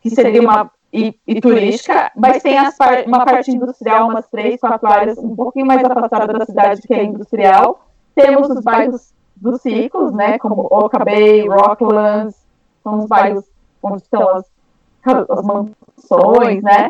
que 0.01 0.09
seria 0.09 0.41
uma 0.41 0.71
e, 0.91 1.17
e 1.27 1.39
turística, 1.39 2.11
mas 2.15 2.41
tem 2.41 2.55
par- 2.77 3.03
uma 3.05 3.25
parte 3.25 3.51
industrial, 3.51 4.09
umas 4.09 4.27
três, 4.27 4.59
quatro 4.59 4.89
áreas, 4.89 5.17
um 5.17 5.35
pouquinho 5.35 5.65
mais 5.65 5.83
afastada 5.83 6.33
da 6.33 6.45
cidade, 6.45 6.81
que 6.81 6.93
é 6.93 7.03
industrial. 7.03 7.85
Temos 8.15 8.49
os 8.49 8.63
bairros 8.63 9.13
dos 9.35 9.61
ciclos, 9.61 10.13
né, 10.13 10.39
como 10.39 10.67
Oka 10.71 10.99
Bay, 10.99 11.47
Rocklands, 11.47 12.35
são 12.83 12.99
os 12.99 13.05
bairros 13.05 13.45
onde 13.81 14.01
estão 14.01 14.29
as, 14.29 14.45
as 15.05 15.43
mansões, 15.43 16.61
né? 16.63 16.89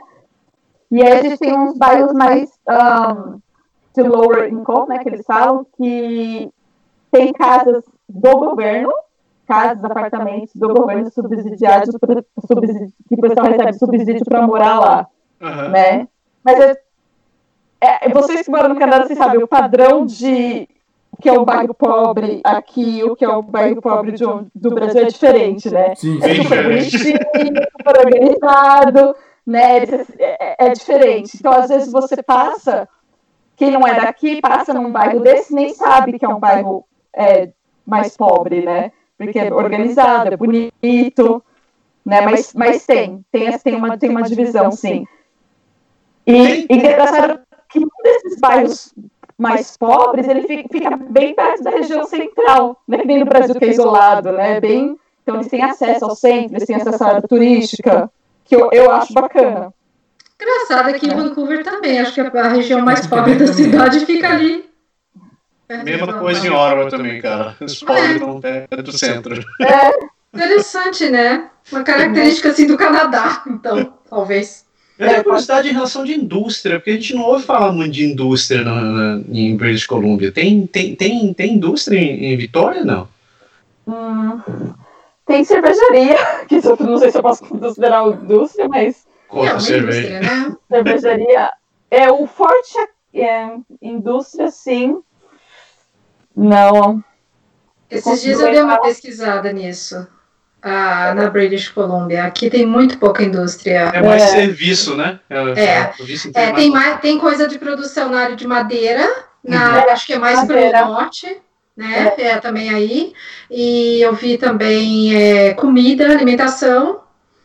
E 0.90 1.02
aí 1.04 1.12
a 1.12 1.22
gente 1.22 1.38
tem 1.38 1.58
uns 1.58 1.78
bairros 1.78 2.14
mais 2.14 2.50
um, 2.70 3.40
de 3.94 4.04
lower 4.08 4.52
income, 4.52 4.88
né, 4.90 5.00
que 5.00 5.10
eles 5.10 5.26
falam, 5.26 5.66
que 5.76 6.50
tem 7.12 7.34
casas 7.34 7.84
do 8.08 8.38
governo, 8.38 8.94
casas, 9.46 9.84
apartamentos 9.84 10.54
do 10.56 10.70
governo 10.74 11.10
subsidiados, 11.12 11.94
subsidi- 12.46 12.94
que 13.08 13.16
o 13.16 13.22
pessoal 13.22 13.48
recebe 13.48 13.74
subsídio 13.74 14.26
para 14.26 14.46
morar 14.48 14.80
lá, 14.80 15.08
Aham. 15.42 15.70
né? 15.70 16.08
Mas 16.44 16.60
é, 16.60 16.76
é, 17.82 18.10
vocês 18.10 18.44
que 18.44 18.52
moram 18.52 18.70
no 18.70 18.80
Canadá, 18.80 19.06
vocês 19.06 19.18
sabem, 19.18 19.44
o 19.44 19.48
padrão 19.48 20.06
de 20.06 20.68
o 21.18 21.22
que 21.22 21.30
é 21.30 21.34
o 21.34 21.44
bairro 21.44 21.74
pobre 21.74 22.42
aqui, 22.44 23.04
o 23.04 23.16
que 23.16 23.26
é 23.26 23.28
o 23.28 23.42
bairro 23.42 23.82
pobre 23.82 24.12
de 24.12 24.24
do 24.54 24.70
Brasil 24.70 25.02
é 25.02 25.06
diferente, 25.06 25.70
né? 25.70 25.96
Sim, 25.96 26.20
É 26.22 26.36
super 26.36 26.64
bonitinho, 26.64 27.20
super 27.72 28.00
organizado, 28.06 29.16
né? 29.46 29.78
É, 30.20 30.68
é 30.68 30.70
diferente. 30.74 31.38
Então, 31.38 31.52
às 31.52 31.70
vezes, 31.70 31.92
você 31.92 32.22
passa, 32.22 32.88
quem 33.56 33.72
não 33.72 33.88
é 33.88 33.96
daqui, 33.96 34.40
passa 34.40 34.74
num 34.74 34.92
bairro 34.92 35.20
desse, 35.20 35.54
nem 35.54 35.74
sabe 35.74 36.20
que 36.20 36.26
é 36.26 36.30
um 36.30 36.40
bairro 36.40 36.86
é, 37.14 37.50
mais 37.84 38.16
pobre, 38.16 38.64
né? 38.64 38.92
Porque 39.18 39.40
é 39.40 39.52
organizado, 39.52 40.32
é 40.32 40.38
bonito, 40.38 41.44
né? 42.06 42.22
Mas, 42.22 42.54
mas 42.54 42.86
tem, 42.86 43.26
tem, 43.32 43.58
tem, 43.58 43.76
uma, 43.76 43.98
tem 43.98 44.12
uma 44.12 44.22
divisão, 44.22 44.72
sim. 44.72 45.08
E, 46.28 46.68
e 46.70 46.76
engraçado 46.76 47.40
que 47.70 47.80
um 47.80 47.88
desses 48.04 48.40
bairros 48.40 48.94
mais 49.38 49.78
pobres, 49.78 50.28
ele 50.28 50.42
fica, 50.44 50.68
fica 50.72 50.98
bem 50.98 51.36
perto 51.36 51.64
da 51.64 51.70
região 51.70 52.06
central, 52.06 52.82
né? 52.88 52.98
Que 52.98 53.06
nem 53.06 53.20
no 53.20 53.26
Brasil 53.26 53.56
que 53.56 53.66
é 53.66 53.70
isolado, 53.70 54.32
né? 54.32 54.60
Bem, 54.60 54.98
então 55.22 55.36
eles 55.36 55.48
têm 55.48 55.62
acesso 55.62 56.06
ao 56.06 56.16
centro, 56.16 56.56
eles 56.56 56.66
têm 56.66 56.76
acesso 56.76 57.04
à 57.04 57.08
área 57.08 57.22
turística, 57.22 58.10
que 58.46 58.56
eu, 58.56 58.70
eu 58.72 58.90
acho 58.92 59.14
bacana. 59.14 59.74
Engraçado 60.40 60.90
aqui 60.90 61.08
em 61.08 61.16
Vancouver 61.16 61.64
também. 61.64 62.00
Acho 62.00 62.14
que 62.14 62.22
a 62.22 62.48
região 62.48 62.82
mais 62.82 63.06
pobre 63.08 63.36
da 63.36 63.48
cidade 63.48 64.06
fica 64.06 64.30
ali. 64.30 64.70
Mesma 65.84 66.14
coisa 66.14 66.46
em 66.46 66.50
Ottawa 66.50 66.90
também, 66.90 67.20
cara. 67.22 67.56
Os 67.60 67.80
pobres 67.84 68.12
estão 68.12 68.40
perto 68.40 68.84
do 68.84 68.98
centro. 68.98 69.44
Interessante, 70.34 71.10
né? 71.10 71.50
Uma 71.72 71.84
característica 71.84 72.50
assim 72.50 72.68
do 72.68 72.78
Canadá, 72.78 73.44
então, 73.48 73.94
talvez. 74.10 74.67
Eu 75.00 75.08
tenho 75.10 75.24
curiosidade 75.24 75.70
em 75.70 75.74
relação 75.74 76.04
de 76.04 76.14
indústria, 76.14 76.80
porque 76.80 76.90
a 76.92 76.94
gente 76.94 77.14
não 77.16 77.24
ouve 77.24 77.46
falar 77.46 77.72
muito 77.72 77.92
de 77.94 78.04
indústria 78.06 78.64
na, 78.64 78.82
na- 78.82 79.24
em 79.32 79.56
British 79.56 79.86
Columbia. 79.86 80.32
Tem, 80.32 80.66
tem, 80.66 80.96
tem, 80.96 81.34
tem 81.34 81.54
indústria 81.54 82.00
em, 82.00 82.34
em 82.34 82.38
Vitória, 82.38 82.84
não? 82.84 83.08
Hum, 83.88 84.42
tem 85.26 85.44
cervejaria, 85.44 86.18
que 86.50 86.56
eu 86.56 86.78
não 86.80 86.98
sei 86.98 87.12
se 87.12 87.18
eu 87.18 87.22
posso 87.22 87.46
considerar 87.46 88.08
indústria, 88.08 88.68
mas 88.68 89.06
é 89.06 89.28
Conta 89.28 89.52
uma 89.54 89.60
cerveja. 89.60 90.08
indústria, 90.08 90.20
né? 90.50 90.56
cervejaria 90.70 91.52
é 91.92 92.12
o 92.12 92.26
forte 92.26 92.76
é, 93.14 93.52
indústria, 93.82 94.50
sim. 94.50 95.00
Não. 96.36 97.04
Esses 97.90 98.22
dias 98.22 98.40
eu 98.40 98.52
dei 98.52 98.62
uma 98.62 98.82
pesquisada 98.82 99.52
nisso. 99.54 100.08
Ah, 100.62 101.14
na 101.16 101.30
British 101.30 101.70
Columbia. 101.70 102.24
Aqui 102.26 102.50
tem 102.50 102.66
muito 102.66 102.98
pouca 102.98 103.24
indústria. 103.24 103.92
É 103.94 104.02
mais 104.02 104.24
É. 104.24 104.28
serviço, 104.28 104.96
né? 104.96 105.20
É. 105.30 105.92
serviço 105.94 106.32
É, 106.34 106.52
tem, 106.52 106.70
mais, 106.72 107.00
tem 107.00 107.18
coisa 107.20 107.48
de 107.48 107.58
produção 107.58 108.10
na 108.10 108.22
área 108.22 108.36
de 108.36 108.48
madeira, 108.48 109.08
na 109.44 109.84
Uhum. 109.84 109.92
acho 109.92 110.06
que 110.06 110.14
é 110.14 110.20
mais 110.20 110.46
para 110.46 110.86
o 110.86 110.94
norte, 110.94 111.42
né? 111.76 112.14
É. 112.18 112.38
também 112.38 112.70
aí. 112.70 113.14
E 113.50 114.02
eu 114.02 114.14
vi 114.14 114.38
também 114.38 115.16
é, 115.16 115.54
comida, 115.54 116.06
alimentação. 116.06 117.02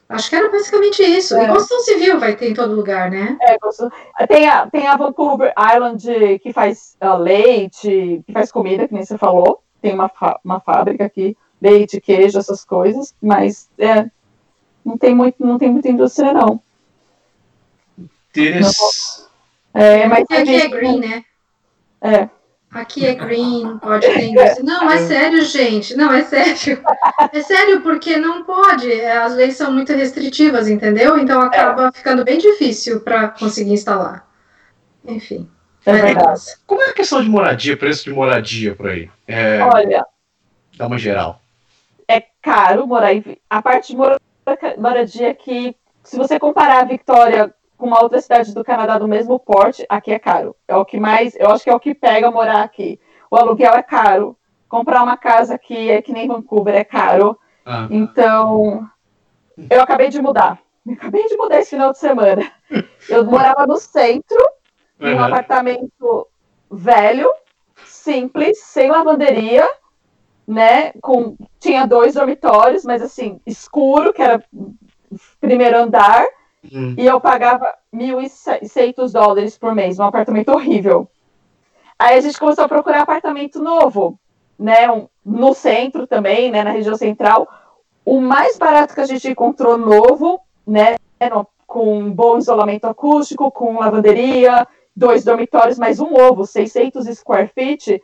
Acho 0.09 0.29
que 0.29 0.37
era 0.37 0.51
basicamente 0.51 1.03
isso. 1.03 1.35
É. 1.37 1.45
E 1.45 1.49
construção 1.49 1.81
civil 1.81 2.21
vai 2.21 2.37
ter 2.37 2.51
em 2.51 2.55
todo 2.55 2.75
lugar, 2.75 3.11
né? 3.11 3.37
É, 3.41 4.27
tem, 4.27 4.47
a, 4.47 4.67
tem 4.67 4.87
a 4.87 4.97
Vancouver 4.97 5.55
Island 5.75 6.39
que 6.43 6.53
faz 6.53 6.97
ah, 7.01 7.15
leite, 7.15 8.23
que 8.27 8.33
faz 8.33 8.53
comida, 8.53 8.87
que 8.87 8.93
nem 8.93 9.05
você 9.05 9.17
falou. 9.17 9.63
Tem 9.81 9.95
uma, 9.95 10.11
uma 10.45 10.61
fábrica 10.61 11.05
aqui, 11.05 11.37
leite, 11.63 12.01
queijo, 12.01 12.39
essas 12.39 12.65
coisas, 12.65 13.15
mas 13.23 13.69
é, 13.79 14.07
não, 14.85 14.99
tem 14.99 15.15
muito, 15.15 15.37
não 15.39 15.59
tem 15.59 15.71
muita 15.71 15.89
indústria, 15.89 16.33
não. 16.33 16.61
Interessante. 18.31 19.23
É, 19.75 20.07
mas 20.07 20.25
E 20.29 20.35
aqui 20.35 20.55
é 20.55 20.61
tem- 20.63 20.71
green, 20.71 21.01
né? 21.01 21.25
É. 22.01 22.29
Aqui 22.71 23.05
é 23.05 23.15
green, 23.15 23.79
pode 23.79 24.07
ter 24.07 24.25
indústria. 24.31 24.63
Não, 24.65 24.91
é 24.91 24.97
sério, 25.07 25.45
gente. 25.45 25.95
Não, 25.95 26.11
é 26.11 26.25
sério. 26.25 26.83
É 27.31 27.43
sério, 27.43 27.83
porque 27.83 28.17
não 28.17 28.45
pode. 28.45 28.91
É, 28.91 29.19
As 29.19 29.35
leis 29.35 29.57
são 29.59 29.71
muito 29.71 29.93
restritivas, 29.93 30.69
entendeu? 30.69 31.19
Então 31.19 31.41
acaba 31.43 31.93
ficando 31.93 32.25
bem 32.25 32.39
difícil 32.39 33.01
para 33.01 33.29
conseguir 33.29 33.73
instalar. 33.73 34.27
Enfim. 35.07 35.49
É 35.85 35.93
verdade. 35.93 36.41
Como 36.67 36.81
é 36.81 36.89
a 36.91 36.95
questão 36.95 37.23
de 37.23 37.29
moradia, 37.29 37.77
preço 37.77 38.05
de 38.05 38.11
moradia 38.13 38.75
por 38.75 38.89
aí? 38.89 39.11
É, 39.29 39.61
Olha, 39.63 40.07
dá 40.79 40.87
uma 40.87 40.97
geral. 40.97 41.42
É 42.13 42.27
caro 42.43 42.87
morar 42.87 43.13
em. 43.15 43.23
A 43.49 43.61
parte 43.63 43.93
de 43.93 43.97
mora- 43.97 44.19
moradia 44.79 45.31
aqui, 45.31 45.77
se 46.03 46.17
você 46.17 46.39
comparar 46.39 46.81
a 46.83 46.85
Victoria 46.85 47.55
com 47.79 47.87
uma 47.87 48.03
outra 48.03 48.21
cidade 48.21 48.55
do 48.55 48.65
Canadá 48.65 48.99
do 48.99 49.09
mesmo 49.09 49.39
porte, 49.39 49.85
aqui 49.89 50.13
é 50.13 50.19
caro. 50.19 50.55
É 50.69 50.77
o 50.77 50.85
que 50.85 50.99
mais. 51.01 51.35
Eu 51.37 51.51
acho 51.51 51.65
que 51.65 51.71
é 51.71 51.75
o 51.75 51.81
que 51.81 51.95
pega 51.95 52.31
morar 52.31 52.63
aqui. 52.63 53.01
O 53.31 53.37
aluguel 53.37 53.73
é 53.75 53.83
caro. 53.83 54.37
Comprar 54.69 55.03
uma 55.03 55.17
casa 55.17 55.55
aqui 55.55 55.91
é 55.91 56.01
que 56.01 56.13
nem 56.13 56.29
Vancouver, 56.29 56.75
é 56.75 56.85
caro. 56.85 57.39
Ah, 57.67 57.87
Então, 57.91 58.89
eu 59.71 59.81
acabei 59.83 60.09
de 60.09 60.21
mudar. 60.23 60.59
Eu 60.87 60.95
acabei 60.95 61.27
de 61.29 61.37
mudar 61.37 61.61
esse 61.61 61.71
final 61.71 61.93
de 61.93 61.99
semana. 61.99 62.43
Eu 63.09 63.25
morava 63.25 63.67
no 63.67 63.77
centro, 63.77 64.39
num 64.99 65.17
aham. 65.19 65.27
apartamento 65.27 66.27
velho, 66.71 67.31
simples, 67.85 68.59
sem 68.65 68.91
lavanderia, 68.91 69.69
né? 70.47 70.93
Com, 71.01 71.37
tinha 71.59 71.87
dois 71.87 72.15
dormitórios, 72.15 72.85
mas 72.85 73.03
assim, 73.03 73.41
escuro, 73.47 74.13
que 74.13 74.23
era 74.23 74.43
primeiro 75.41 75.77
andar, 75.79 76.25
Hum. 76.73 76.95
e 76.97 77.05
eu 77.05 77.21
pagava 77.21 77.75
1.600 77.93 79.13
dólares 79.13 79.59
por 79.59 79.75
mês, 79.75 79.99
um 79.99 80.05
apartamento 80.05 80.51
horrível. 80.53 81.09
Aí 81.99 82.17
a 82.17 82.21
gente 82.21 82.39
começou 82.39 82.65
a 82.65 82.69
procurar 82.69 83.01
apartamento 83.03 83.61
novo, 83.61 84.19
né? 84.59 84.89
um- 84.91 85.09
no 85.25 85.55
centro 85.55 86.07
também, 86.07 86.51
né? 86.51 86.63
Na 86.63 86.71
região 86.71 86.95
central. 86.97 87.49
O 88.05 88.21
mais 88.21 88.59
barato 88.59 88.95
que 88.95 89.01
a 89.01 89.07
gente 89.07 89.29
encontrou 89.29 89.77
novo, 89.77 90.41
né? 90.67 90.97
no- 91.31 91.47
com 91.67 92.13
bom 92.13 92.39
isolamento 92.39 92.85
acústico, 92.87 93.51
com 93.51 93.79
lavanderia, 93.79 94.67
dois 94.95 95.25
dormitórios, 95.25 95.79
mais 95.79 96.01
um 96.01 96.15
ovo, 96.15 96.45
600 96.47 97.07
square 97.17 97.49
feet. 97.55 98.03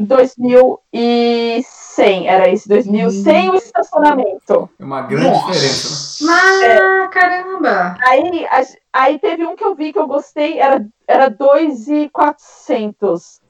2.100, 0.00 2.26
era 2.26 2.48
esse, 2.48 2.68
2.000, 2.68 3.10
sem 3.10 3.50
o 3.50 3.54
estacionamento. 3.54 4.68
É 4.78 4.84
uma 4.84 5.02
grande 5.02 5.38
diferença. 5.38 6.24
né? 6.24 6.32
Mas, 6.32 7.10
caramba! 7.10 7.96
Aí, 8.02 8.46
a- 8.46 8.62
aí 8.92 9.18
teve 9.18 9.44
um 9.46 9.56
que 9.56 9.64
eu 9.64 9.74
vi 9.74 9.92
que 9.92 9.98
eu 9.98 10.06
gostei, 10.06 10.58
era, 10.60 10.84
era 11.06 11.28
2,400. 11.28 13.40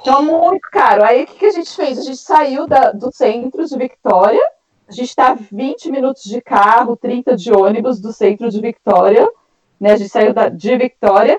Então, 0.00 0.22
muito 0.22 0.68
caro. 0.70 1.04
Aí, 1.04 1.24
o 1.24 1.26
que, 1.26 1.34
que 1.34 1.46
a 1.46 1.50
gente 1.52 1.70
fez? 1.74 1.98
A 1.98 2.02
gente 2.02 2.16
saiu 2.18 2.66
da, 2.66 2.92
do 2.92 3.10
centro 3.12 3.64
de 3.64 3.76
Victória, 3.78 4.42
a 4.88 4.92
gente 4.92 5.08
está 5.10 5.34
20 5.34 5.90
minutos 5.90 6.22
de 6.24 6.40
carro, 6.40 6.96
30 6.96 7.36
de 7.36 7.52
ônibus 7.52 8.00
do 8.00 8.12
centro 8.12 8.48
de 8.50 8.60
Victória, 8.60 9.28
né? 9.80 9.92
A 9.92 9.96
gente 9.96 10.10
saiu 10.10 10.32
da, 10.34 10.48
de 10.48 10.76
Victória, 10.76 11.38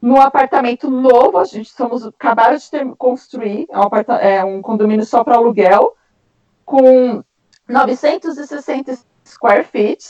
num 0.00 0.20
apartamento 0.20 0.90
novo, 0.90 1.38
a 1.38 1.44
gente 1.44 1.70
somos, 1.70 2.06
acabaram 2.06 2.56
de 2.56 2.70
ter, 2.70 2.86
construir, 2.96 3.66
é 3.70 3.78
um, 3.78 4.16
é 4.16 4.44
um 4.44 4.62
condomínio 4.62 5.04
só 5.04 5.22
para 5.22 5.36
aluguel, 5.36 5.94
com 6.64 7.22
960 7.68 8.98
square 9.26 9.64
feet, 9.64 10.04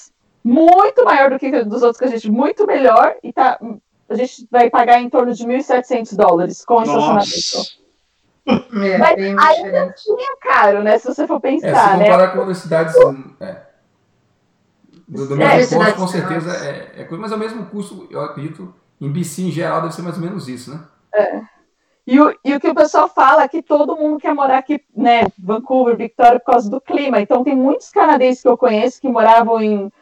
muito 0.45 1.05
maior 1.05 1.31
do 1.31 1.39
que 1.39 1.65
dos 1.65 1.83
outros 1.83 1.99
que 1.99 2.05
a 2.05 2.09
gente, 2.09 2.31
muito 2.31 2.67
melhor, 2.67 3.17
e 3.23 3.33
tá, 3.33 3.59
a 4.09 4.15
gente 4.15 4.47
vai 4.51 4.71
pagar 4.71 5.01
em 5.01 5.11
torno 5.11 5.33
de 5.33 5.45
1.700 5.45 6.17
dólares 6.17 6.65
com 6.65 6.83
estacionamento. 6.83 7.81
É, 8.47 8.99
Mas 8.99 9.19
ainda 9.19 9.93
tinha 9.93 10.37
caro, 10.41 10.83
né? 10.83 10.99
Se 10.99 11.07
você 11.07 11.27
for 11.27 11.41
pensar, 11.41 11.69
é, 11.69 11.93
se 11.93 11.97
né? 11.99 12.05
comparar 12.05 12.33
com 12.33 12.39
outras 12.39 12.59
cidades... 12.59 12.95
É. 13.41 13.71
Do, 15.07 15.27
do 15.27 15.37
mesmo 15.37 15.83
é, 15.83 15.93
com 15.93 16.07
certeza 16.07 16.53
é, 16.65 17.01
é 17.03 17.05
coisa, 17.05 17.21
mas 17.21 17.33
é 17.33 17.35
o 17.35 17.39
mesmo 17.39 17.67
custo, 17.67 18.07
eu 18.13 18.21
acredito, 18.21 18.73
em 19.01 19.11
BC 19.11 19.43
em 19.43 19.51
geral 19.51 19.81
deve 19.81 19.95
ser 19.95 20.03
mais 20.03 20.17
ou 20.17 20.23
menos 20.23 20.49
isso, 20.49 20.71
né? 20.71 20.81
É. 21.15 21.41
E 22.07 22.21
o, 22.21 22.35
e 22.45 22.55
o 22.55 22.61
que 22.61 22.69
o 22.69 22.75
pessoal 22.75 23.09
fala 23.09 23.45
é 23.45 23.49
que 23.49 23.63
todo 23.63 23.97
mundo 23.97 24.19
quer 24.19 24.35
morar 24.35 24.59
aqui, 24.59 24.83
né, 24.97 25.27
Vancouver, 25.39 25.97
Victoria, 25.97 26.41
por 26.41 26.53
causa 26.53 26.69
do 26.69 26.81
clima. 26.81 27.21
Então, 27.21 27.45
tem 27.45 27.55
muitos 27.55 27.91
canadenses 27.91 28.43
que 28.43 28.49
eu 28.49 28.57
conheço 28.57 29.01
que 29.01 29.09
moravam 29.09 29.63
em, 29.63 29.93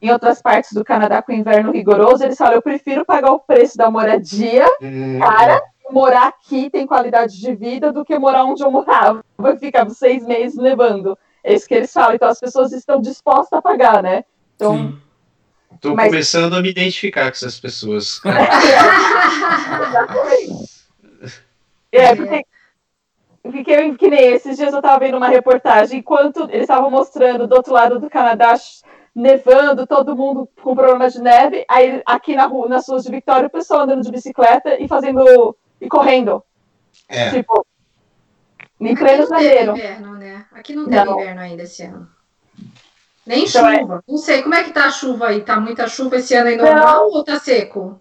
em 0.00 0.10
outras 0.10 0.40
partes 0.40 0.72
do 0.72 0.84
Canadá 0.84 1.20
com 1.22 1.32
inverno 1.32 1.72
rigoroso. 1.72 2.22
Eles 2.22 2.38
falam: 2.38 2.54
eu 2.54 2.62
prefiro 2.62 3.04
pagar 3.04 3.32
o 3.32 3.40
preço 3.40 3.76
da 3.76 3.90
moradia, 3.90 4.66
hum. 4.80 5.18
cara, 5.18 5.60
morar 5.90 6.28
aqui 6.28 6.70
tem 6.70 6.86
qualidade 6.86 7.40
de 7.40 7.54
vida 7.54 7.92
do 7.92 8.04
que 8.04 8.18
morar 8.18 8.44
onde 8.44 8.62
eu 8.62 8.70
morava. 8.70 9.24
Vai 9.36 9.56
ficar 9.56 9.88
seis 9.90 10.24
meses 10.24 10.56
levando. 10.56 11.18
É 11.42 11.54
isso 11.54 11.66
que 11.66 11.74
eles 11.74 11.92
falam. 11.92 12.14
Então, 12.14 12.28
as 12.28 12.38
pessoas 12.38 12.72
estão 12.72 13.00
dispostas 13.00 13.58
a 13.58 13.62
pagar, 13.62 14.02
né? 14.02 14.24
Então. 14.54 14.76
Sim 14.76 15.05
Estou 15.76 15.94
Mas... 15.94 16.06
começando 16.06 16.54
a 16.54 16.62
me 16.62 16.70
identificar 16.70 17.24
com 17.24 17.36
essas 17.36 17.60
pessoas. 17.60 18.20
é, 21.92 22.16
porque, 22.16 23.94
que 23.96 24.10
nem 24.10 24.32
esses 24.32 24.56
dias 24.56 24.72
eu 24.72 24.78
estava 24.78 24.98
vendo 24.98 25.16
uma 25.16 25.28
reportagem, 25.28 26.00
enquanto 26.00 26.44
eles 26.44 26.62
estavam 26.62 26.90
mostrando 26.90 27.46
do 27.46 27.54
outro 27.54 27.72
lado 27.72 28.00
do 28.00 28.10
Canadá 28.10 28.56
nevando, 29.14 29.86
todo 29.86 30.16
mundo 30.16 30.48
com 30.62 30.74
problema 30.74 31.08
de 31.08 31.20
neve, 31.20 31.64
aí 31.68 32.02
aqui 32.04 32.34
na 32.34 32.46
rua, 32.46 32.68
nas 32.68 32.88
ruas 32.88 33.04
de 33.04 33.10
Vitória, 33.10 33.46
o 33.46 33.50
pessoal 33.50 33.82
andando 33.82 34.02
de 34.02 34.10
bicicleta 34.10 34.80
e 34.80 34.88
fazendo 34.88 35.56
e 35.80 35.88
correndo. 35.88 36.42
É. 37.08 37.30
Tipo, 37.30 37.66
em 38.80 38.94
pleno 38.94 39.26
janeiro. 39.26 39.72
inverno, 39.72 40.14
né? 40.16 40.44
Aqui 40.52 40.74
não 40.74 40.86
tem 40.86 40.98
inverno 40.98 41.40
ainda 41.40 41.62
esse 41.62 41.82
ano. 41.84 42.15
Nem 43.26 43.44
então, 43.44 43.68
é 43.68 43.80
chuva. 43.80 44.04
É... 44.06 44.12
Não 44.12 44.18
sei, 44.18 44.42
como 44.42 44.54
é 44.54 44.62
que 44.62 44.72
tá 44.72 44.86
a 44.86 44.90
chuva 44.90 45.28
aí? 45.28 45.40
Tá 45.40 45.58
muita 45.58 45.88
chuva 45.88 46.16
esse 46.16 46.34
ano 46.34 46.48
aí 46.48 46.56
normal 46.56 47.08
não. 47.08 47.18
ou 47.18 47.24
tá 47.24 47.38
seco? 47.40 48.00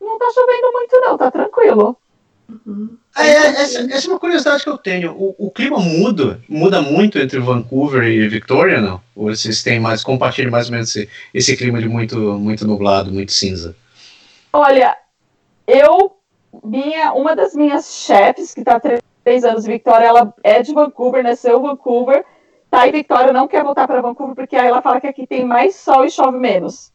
Não 0.00 0.18
tá 0.18 0.26
chovendo 0.32 0.72
muito, 0.72 1.00
não, 1.00 1.16
tá 1.16 1.30
tranquilo. 1.30 1.96
Uhum. 2.48 2.96
É, 3.16 3.22
é, 3.22 3.34
essa, 3.46 3.80
essa, 3.80 4.06
é 4.06 4.10
uma 4.10 4.20
curiosidade 4.20 4.62
que 4.62 4.68
eu 4.68 4.78
tenho. 4.78 5.12
O, 5.12 5.34
o, 5.38 5.50
clima 5.50 5.78
muda, 5.78 6.40
muda 6.48 6.80
muito 6.80 7.18
entre 7.18 7.40
Vancouver 7.40 8.04
e 8.04 8.28
Victoria, 8.28 8.80
não? 8.80 9.00
Ou 9.16 9.34
vocês 9.34 9.62
têm 9.62 9.80
mais, 9.80 10.04
compartilham 10.04 10.50
mais 10.50 10.66
ou 10.66 10.72
menos 10.72 10.94
esse, 10.94 11.08
esse 11.34 11.56
clima 11.56 11.80
de 11.80 11.88
muito, 11.88 12.16
muito 12.38 12.66
nublado, 12.66 13.10
muito 13.10 13.32
cinza? 13.32 13.74
Olha, 14.52 14.96
eu, 15.66 16.16
minha, 16.62 17.12
uma 17.14 17.34
das 17.34 17.54
minhas 17.54 17.92
chefes, 17.92 18.54
que 18.54 18.62
tá 18.62 18.76
há 18.76 19.00
três 19.24 19.44
anos 19.44 19.64
em 19.64 19.72
Victoria, 19.72 20.06
ela 20.06 20.34
é 20.44 20.62
de 20.62 20.72
Vancouver, 20.72 21.24
nasceu 21.24 21.58
em 21.58 21.62
Vancouver, 21.62 22.24
tá 22.70 22.86
em 22.86 22.92
Victoria, 22.92 23.32
não 23.32 23.48
quer 23.48 23.62
voltar 23.62 23.86
para 23.86 24.00
Vancouver, 24.00 24.34
porque 24.34 24.56
aí 24.56 24.68
ela 24.68 24.82
fala 24.82 25.00
que 25.00 25.06
aqui 25.06 25.26
tem 25.26 25.44
mais 25.44 25.76
sol 25.76 26.04
e 26.04 26.10
chove 26.10 26.38
menos. 26.38 26.92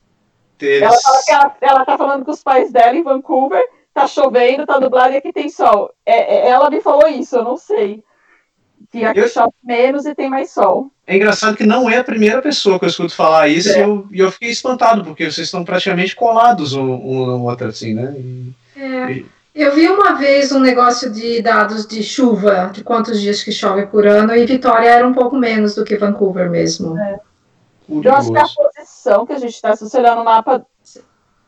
Ela 0.62 1.00
fala 1.02 1.24
que 1.26 1.32
ela, 1.32 1.56
ela 1.62 1.86
tá 1.86 1.98
falando 1.98 2.24
com 2.24 2.32
os 2.32 2.44
pais 2.44 2.72
dela 2.72 2.96
em 2.96 3.04
Vancouver, 3.04 3.64
tá 3.94 4.06
chovendo, 4.06 4.66
tá 4.66 4.80
nublado 4.80 5.14
e 5.14 5.18
aqui 5.18 5.34
tem 5.34 5.50
sol. 5.50 5.94
É, 6.06 6.36
é, 6.36 6.50
ela 6.50 6.70
me 6.70 6.82
falou 6.82 7.08
isso, 7.08 7.36
eu 7.36 7.44
não 7.44 7.58
sei. 7.58 8.04
Que 8.92 9.04
aqui 9.04 9.20
eu... 9.20 9.30
chove 9.30 9.54
menos 9.64 10.06
e 10.06 10.14
tem 10.14 10.30
mais 10.30 10.52
sol. 10.52 10.92
É 11.08 11.16
engraçado 11.16 11.58
que 11.58 11.66
não 11.66 11.90
é 11.90 11.98
a 11.98 12.04
primeira 12.04 12.42
pessoa 12.42 12.78
que 12.78 12.86
eu 12.86 12.90
escuto 12.90 13.16
falar 13.16 13.48
isso 13.48 13.70
é. 13.70 13.80
e, 13.80 13.82
eu, 13.82 14.08
e 14.12 14.20
eu 14.20 14.32
fiquei 14.32 14.50
espantado, 14.50 15.04
porque 15.04 15.24
vocês 15.24 15.48
estão 15.48 15.64
praticamente 15.64 16.16
colados 16.16 16.74
um, 16.74 16.94
um 16.94 17.26
no 17.26 17.44
outro, 17.44 17.68
assim, 17.68 17.94
né? 17.94 18.14
E, 18.18 18.54
é. 18.76 19.12
E... 19.12 19.26
Eu 19.54 19.76
vi 19.76 19.90
uma 19.90 20.14
vez 20.14 20.52
um 20.52 20.60
negócio 20.60 21.12
de 21.12 21.42
dados 21.42 21.86
de 21.86 22.02
chuva, 22.02 22.72
de 22.74 22.84
quantos 22.84 23.20
dias 23.20 23.44
que 23.44 23.52
chove 23.52 23.86
por 23.86 24.08
ano, 24.08 24.34
e 24.34 24.46
Vitória 24.46 24.88
era 24.90 25.06
um 25.06 25.14
pouco 25.14 25.36
menos 25.36 25.76
do 25.76 25.84
que 25.84 25.98
Vancouver 25.98 26.50
mesmo. 26.50 26.98
É. 26.98 27.20
Eu 27.90 28.14
acho 28.14 28.32
que 28.32 28.38
a 28.38 28.48
posição 28.48 29.26
que 29.26 29.34
a 29.34 29.40
gente 29.40 29.54
está, 29.54 29.76
se 29.76 29.84
você 29.84 29.98
olhar 29.98 30.16
no 30.16 30.24
mapa, 30.24 30.66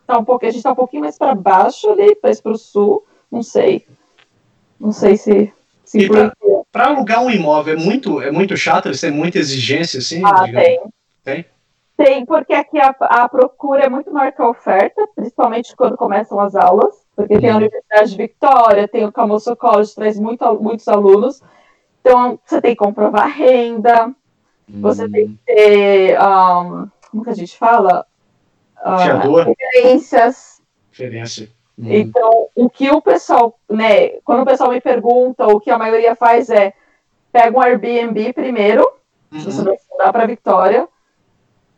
tá 0.05 0.17
um 0.17 0.25
pouco, 0.25 0.45
a 0.45 0.49
gente 0.49 0.57
está 0.57 0.73
um 0.73 0.75
pouquinho 0.75 1.03
mais 1.03 1.17
para 1.17 1.33
baixo 1.33 1.89
ali, 1.89 2.17
mais 2.21 2.41
para 2.41 2.51
o 2.51 2.57
sul, 2.57 3.05
não 3.31 3.41
sei. 3.41 3.87
Não 4.77 4.91
sei 4.91 5.15
se. 5.15 5.53
se 5.85 6.09
para 6.69 6.87
alugar 6.87 7.23
um 7.23 7.29
imóvel 7.29 7.75
é 7.75 7.77
muito, 7.77 8.21
é 8.21 8.31
muito 8.31 8.57
chato, 8.57 8.87
eles 8.87 8.99
têm 8.99 9.11
muita 9.11 9.39
exigência, 9.39 9.99
assim? 9.99 10.21
Ah, 10.25 10.43
tem. 10.43 10.81
Tem? 11.23 11.45
Tem, 11.95 12.25
porque 12.25 12.53
aqui 12.53 12.79
a, 12.79 12.93
a 12.99 13.29
procura 13.29 13.83
é 13.85 13.89
muito 13.89 14.11
maior 14.11 14.31
que 14.33 14.41
a 14.41 14.49
oferta, 14.49 15.07
principalmente 15.15 15.75
quando 15.75 15.95
começam 15.95 16.39
as 16.39 16.55
aulas. 16.55 17.02
Porque 17.15 17.39
tem 17.39 17.49
a 17.49 17.57
Universidade 17.57 18.11
de 18.11 18.17
Vitória, 18.17 18.87
tem 18.87 19.05
o 19.05 19.11
Camoso 19.11 19.55
College, 19.55 19.93
traz 19.93 20.19
muito, 20.19 20.45
muitos 20.61 20.87
alunos. 20.87 21.41
Então, 22.01 22.39
você 22.43 22.59
tem 22.59 22.71
que 22.71 22.83
comprovar 22.83 23.29
renda, 23.29 24.13
você 24.67 25.07
tem 25.07 25.27
que 25.27 25.39
ter, 25.45 26.19
um, 26.19 26.87
como 27.11 27.23
que 27.23 27.29
a 27.29 27.35
gente 27.35 27.57
fala? 27.57 28.05
Uh, 28.83 29.35
referências. 29.35 30.61
Referência. 30.91 31.49
Hum. 31.77 31.85
Então, 31.89 32.47
o 32.55 32.69
que 32.69 32.89
o 32.89 33.01
pessoal, 33.01 33.57
né, 33.69 34.09
quando 34.23 34.41
o 34.41 34.45
pessoal 34.45 34.71
me 34.71 34.81
pergunta, 34.81 35.47
o 35.47 35.59
que 35.59 35.69
a 35.69 35.77
maioria 35.77 36.15
faz 36.15 36.49
é 36.49 36.73
pega 37.31 37.57
um 37.57 37.61
Airbnb 37.61 38.31
primeiro, 38.33 38.87
uhum. 39.31 39.39
se 39.39 39.45
você 39.45 39.63
vai 39.63 39.77
mudar 39.91 40.13
para 40.13 40.27
Vitória, 40.27 40.87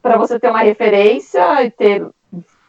para 0.02 0.18
você 0.18 0.40
ter 0.40 0.50
uma 0.50 0.62
referência 0.62 1.64
e 1.64 1.72
ter 1.72 2.06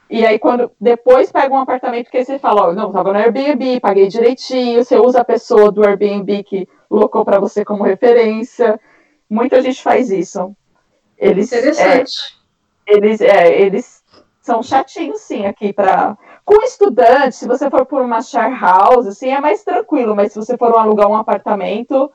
e 0.09 0.25
aí, 0.25 0.39
quando 0.39 0.71
depois 0.81 1.33
pega 1.33 1.53
um 1.53 1.59
apartamento 1.59 2.11
que 2.11 2.25
você 2.25 2.39
fala, 2.39 2.69
ó, 2.69 2.73
não, 2.73 2.93
tava 2.93 3.13
no 3.13 3.19
Airbnb, 3.19 3.81
paguei 3.81 4.07
direitinho, 4.07 4.85
você 4.85 4.97
usa 4.99 5.21
a 5.21 5.25
pessoa 5.25 5.73
do 5.73 5.85
Airbnb 5.85 6.45
que 6.45 6.69
colocou 6.89 7.25
para 7.25 7.41
você 7.41 7.65
como 7.65 7.83
referência. 7.83 8.81
Muita 9.29 9.61
gente 9.61 9.83
faz 9.83 10.11
isso. 10.11 10.55
Eles, 11.19 11.53
Interessante. 11.53 12.39
É, 12.87 12.95
eles, 12.95 13.21
é, 13.21 13.61
eles 13.61 14.05
são 14.41 14.63
chatinhos, 14.63 15.23
sim, 15.23 15.45
aqui 15.45 15.73
para. 15.73 16.17
Com 16.45 16.63
estudante, 16.63 17.35
se 17.35 17.49
você 17.49 17.69
for 17.69 17.85
por 17.85 18.01
uma 18.03 18.23
share 18.23 18.55
house, 18.55 19.09
assim, 19.09 19.31
é 19.31 19.41
mais 19.41 19.65
tranquilo, 19.65 20.15
mas 20.15 20.33
se 20.33 20.39
você 20.39 20.57
for 20.57 20.73
alugar 20.79 21.09
um 21.09 21.17
apartamento, 21.17 22.13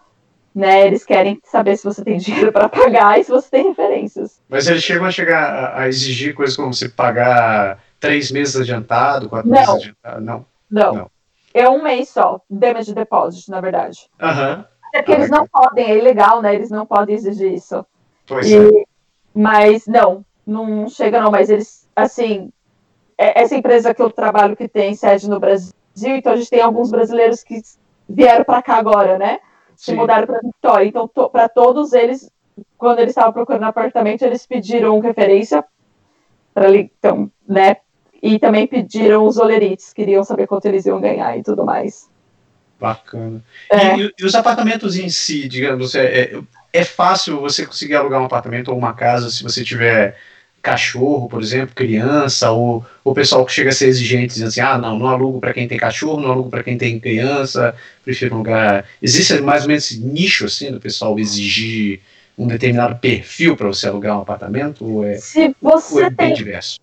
né? 0.54 0.86
Eles 0.86 1.06
querem 1.06 1.40
saber 1.44 1.78
se 1.78 1.84
você 1.84 2.04
tem 2.04 2.18
dinheiro 2.20 2.52
para 2.52 2.70
pagar 2.70 3.20
e 3.20 3.24
se 3.24 3.32
você 3.32 3.50
tem 3.50 3.70
referências. 3.70 4.42
Mas 4.50 4.68
eles 4.68 4.84
chegam 4.84 5.06
a 5.06 5.12
chegar 5.12 5.78
a, 5.78 5.88
exigir 5.88 6.34
coisas 6.34 6.56
como 6.56 6.74
você 6.74 6.90
pagar 6.90 7.80
três 8.00 8.32
meses 8.32 8.56
adiantado, 8.56 9.30
quatro 9.30 9.50
não. 9.50 9.58
meses 9.58 9.76
adiantado? 9.76 10.22
Não. 10.22 10.46
não. 10.70 10.94
Não. 10.94 11.12
É 11.54 11.70
um 11.70 11.84
mês 11.84 12.10
só, 12.10 12.42
damage 12.50 12.94
deposit, 12.94 13.50
na 13.50 13.60
verdade. 13.60 14.10
Aham. 14.22 14.66
É 14.94 15.00
porque 15.02 15.14
ah, 15.14 15.16
eles 15.16 15.30
não 15.30 15.48
podem, 15.48 15.86
é 15.86 15.98
ilegal, 15.98 16.42
né? 16.42 16.54
Eles 16.54 16.70
não 16.70 16.86
podem 16.86 17.16
exigir 17.16 17.54
isso. 17.54 17.86
Pois 18.26 18.50
e, 18.50 18.58
é. 18.58 18.84
Mas 19.34 19.86
não, 19.88 20.26
não 20.46 20.88
chega 20.90 21.22
não, 21.22 21.32
mas 21.32 21.50
eles, 21.50 21.88
assim, 21.96 22.52
é, 23.18 23.42
essa 23.42 23.56
empresa 23.56 23.94
que 23.94 24.02
eu 24.02 24.10
trabalho 24.10 24.56
que 24.56 24.68
tem 24.68 24.94
sede 24.96 25.30
no 25.30 25.40
Brasil, 25.40 25.72
então 25.96 26.34
a 26.34 26.36
gente 26.36 26.50
tem 26.50 26.62
alguns 26.62 26.92
brasileiros 26.92 27.44
que 27.44 27.62
vieram 28.08 28.44
para 28.44 28.62
cá 28.62 28.76
agora, 28.76 29.18
né? 29.18 29.40
Se 29.82 29.96
mudaram 29.96 30.28
para 30.28 30.42
Vitória. 30.42 30.86
Então, 30.86 31.08
to, 31.08 31.28
para 31.32 31.50
todos 31.50 31.92
eles, 31.92 32.30
quando 32.78 33.00
eles 33.00 33.12
estavam 33.12 33.34
procurando 33.34 33.64
apartamento, 33.64 34.22
eles 34.22 34.46
pediram 34.46 35.00
referência 35.00 35.66
para 36.54 36.70
então, 36.76 37.32
né? 37.48 37.78
E 38.22 38.38
também 38.38 38.68
pediram 38.68 39.26
os 39.26 39.38
olerites, 39.38 39.92
queriam 39.92 40.24
saber 40.24 40.46
quanto 40.46 40.66
eles 40.66 40.86
iam 40.86 41.02
ganhar 41.02 41.36
e 41.36 41.42
tudo 41.42 41.66
mais. 41.66 42.08
Bacana. 42.80 43.44
É. 43.72 43.98
E, 43.98 44.14
e, 44.20 44.24
os 44.24 44.36
apartamentos 44.36 44.96
em 44.96 45.10
si, 45.10 45.48
digamos, 45.48 45.96
é, 45.96 46.06
é, 46.06 46.42
é 46.72 46.84
fácil 46.84 47.40
você 47.40 47.66
conseguir 47.66 47.96
alugar 47.96 48.22
um 48.22 48.26
apartamento 48.26 48.70
ou 48.70 48.78
uma 48.78 48.94
casa 48.94 49.32
se 49.32 49.42
você 49.42 49.64
tiver 49.64 50.16
cachorro, 50.62 51.28
por 51.28 51.42
exemplo, 51.42 51.74
criança, 51.74 52.52
ou 52.52 52.86
o 53.04 53.14
pessoal 53.14 53.46
que 53.46 53.52
chega 53.52 53.70
a 53.70 53.74
ser 53.74 53.88
exigente, 53.88 54.34
dizendo 54.34 54.50
assim, 54.50 54.62
ah, 54.62 54.78
não, 54.78 55.00
não 55.00 55.08
alugo 55.08 55.40
para 55.40 55.54
quem 55.54 55.68
tem 55.68 55.78
cachorro, 55.78 56.22
não 56.22 56.32
alugo 56.32 56.50
para 56.50 56.64
quem 56.64 56.78
tem 56.78 57.00
criança, 57.00 57.76
prefiro 58.04 58.36
um 58.36 58.40
lugar... 58.40 58.86
Existe 59.02 59.42
mais 59.42 59.64
ou 59.64 59.70
menos 59.70 59.86
esse 59.86 60.00
nicho, 60.00 60.46
assim, 60.46 60.72
do 60.72 60.80
pessoal 60.80 61.18
exigir 61.18 62.02
um 62.38 62.48
determinado 62.48 62.96
perfil 62.98 63.58
para 63.58 63.68
você 63.68 63.88
alugar 63.88 64.18
um 64.18 64.22
apartamento, 64.22 64.86
ou 64.86 65.06
é, 65.06 65.16
se 65.16 65.56
você 65.62 65.96
ou 65.96 66.06
é 66.06 66.10
bem 66.10 66.34
diverso? 66.34 66.80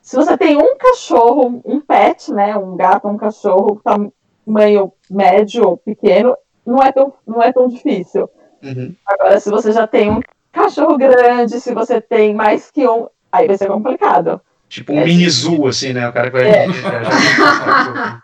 Se 0.00 0.16
você 0.16 0.36
tem 0.36 0.56
um 0.56 0.76
cachorro, 0.76 1.62
um 1.64 1.80
pet, 1.80 2.32
né, 2.32 2.56
um 2.56 2.76
gato, 2.76 3.08
um 3.08 3.16
cachorro, 3.16 3.80
tamanho 3.84 4.92
médio 5.10 5.66
ou 5.66 5.76
pequeno, 5.76 6.36
não 6.66 6.82
é 6.82 6.92
tão, 6.92 7.12
não 7.26 7.42
é 7.42 7.52
tão 7.52 7.68
difícil. 7.68 8.28
Uhum. 8.62 8.94
Agora, 9.06 9.40
se 9.40 9.50
você 9.50 9.72
já 9.72 9.86
tem 9.86 10.10
um 10.10 10.20
cachorro 10.52 10.96
grande, 10.96 11.60
se 11.60 11.72
você 11.72 12.00
tem 12.00 12.34
mais 12.34 12.70
que 12.70 12.86
um, 12.86 13.08
aí 13.32 13.46
vai 13.48 13.56
ser 13.56 13.66
complicado. 13.68 14.40
Tipo 14.68 14.92
um 14.92 15.00
É. 15.00 15.04
mini 15.04 15.28
zoo, 15.28 15.66
assim, 15.66 15.92
né? 15.92 16.08
O 16.08 16.12
cara 16.12 16.30
que 16.30 16.36
vai. 16.38 16.48
É. 16.48 16.66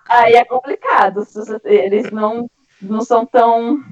Aí 0.09 0.35
é 0.35 0.45
complicado. 0.45 1.27
Eles 1.65 2.11
não, 2.11 2.49
não 2.81 3.01
são 3.01 3.27
tão 3.27 3.83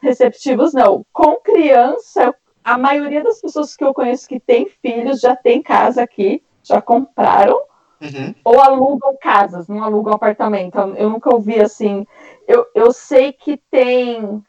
receptivos, 0.00 0.72
não. 0.72 1.04
Com 1.12 1.36
criança, 1.36 2.34
a 2.64 2.78
maioria 2.78 3.22
das 3.22 3.40
pessoas 3.40 3.76
que 3.76 3.84
eu 3.84 3.92
conheço 3.92 4.28
que 4.28 4.40
tem 4.40 4.68
filhos 4.82 5.20
já 5.20 5.34
tem 5.36 5.62
casa 5.62 6.02
aqui, 6.02 6.42
já 6.62 6.80
compraram 6.80 7.60
Uhum. 7.98 8.34
ou 8.44 8.60
alugam 8.60 9.16
casas, 9.18 9.68
não 9.68 9.82
alugam 9.82 10.12
apartamento. 10.12 10.76
Eu 10.98 11.08
nunca 11.08 11.34
ouvi 11.34 11.58
assim. 11.58 12.06
Eu, 12.46 12.66
eu 12.74 12.92
sei 12.92 13.32
que 13.32 13.56
tem. 13.70 14.42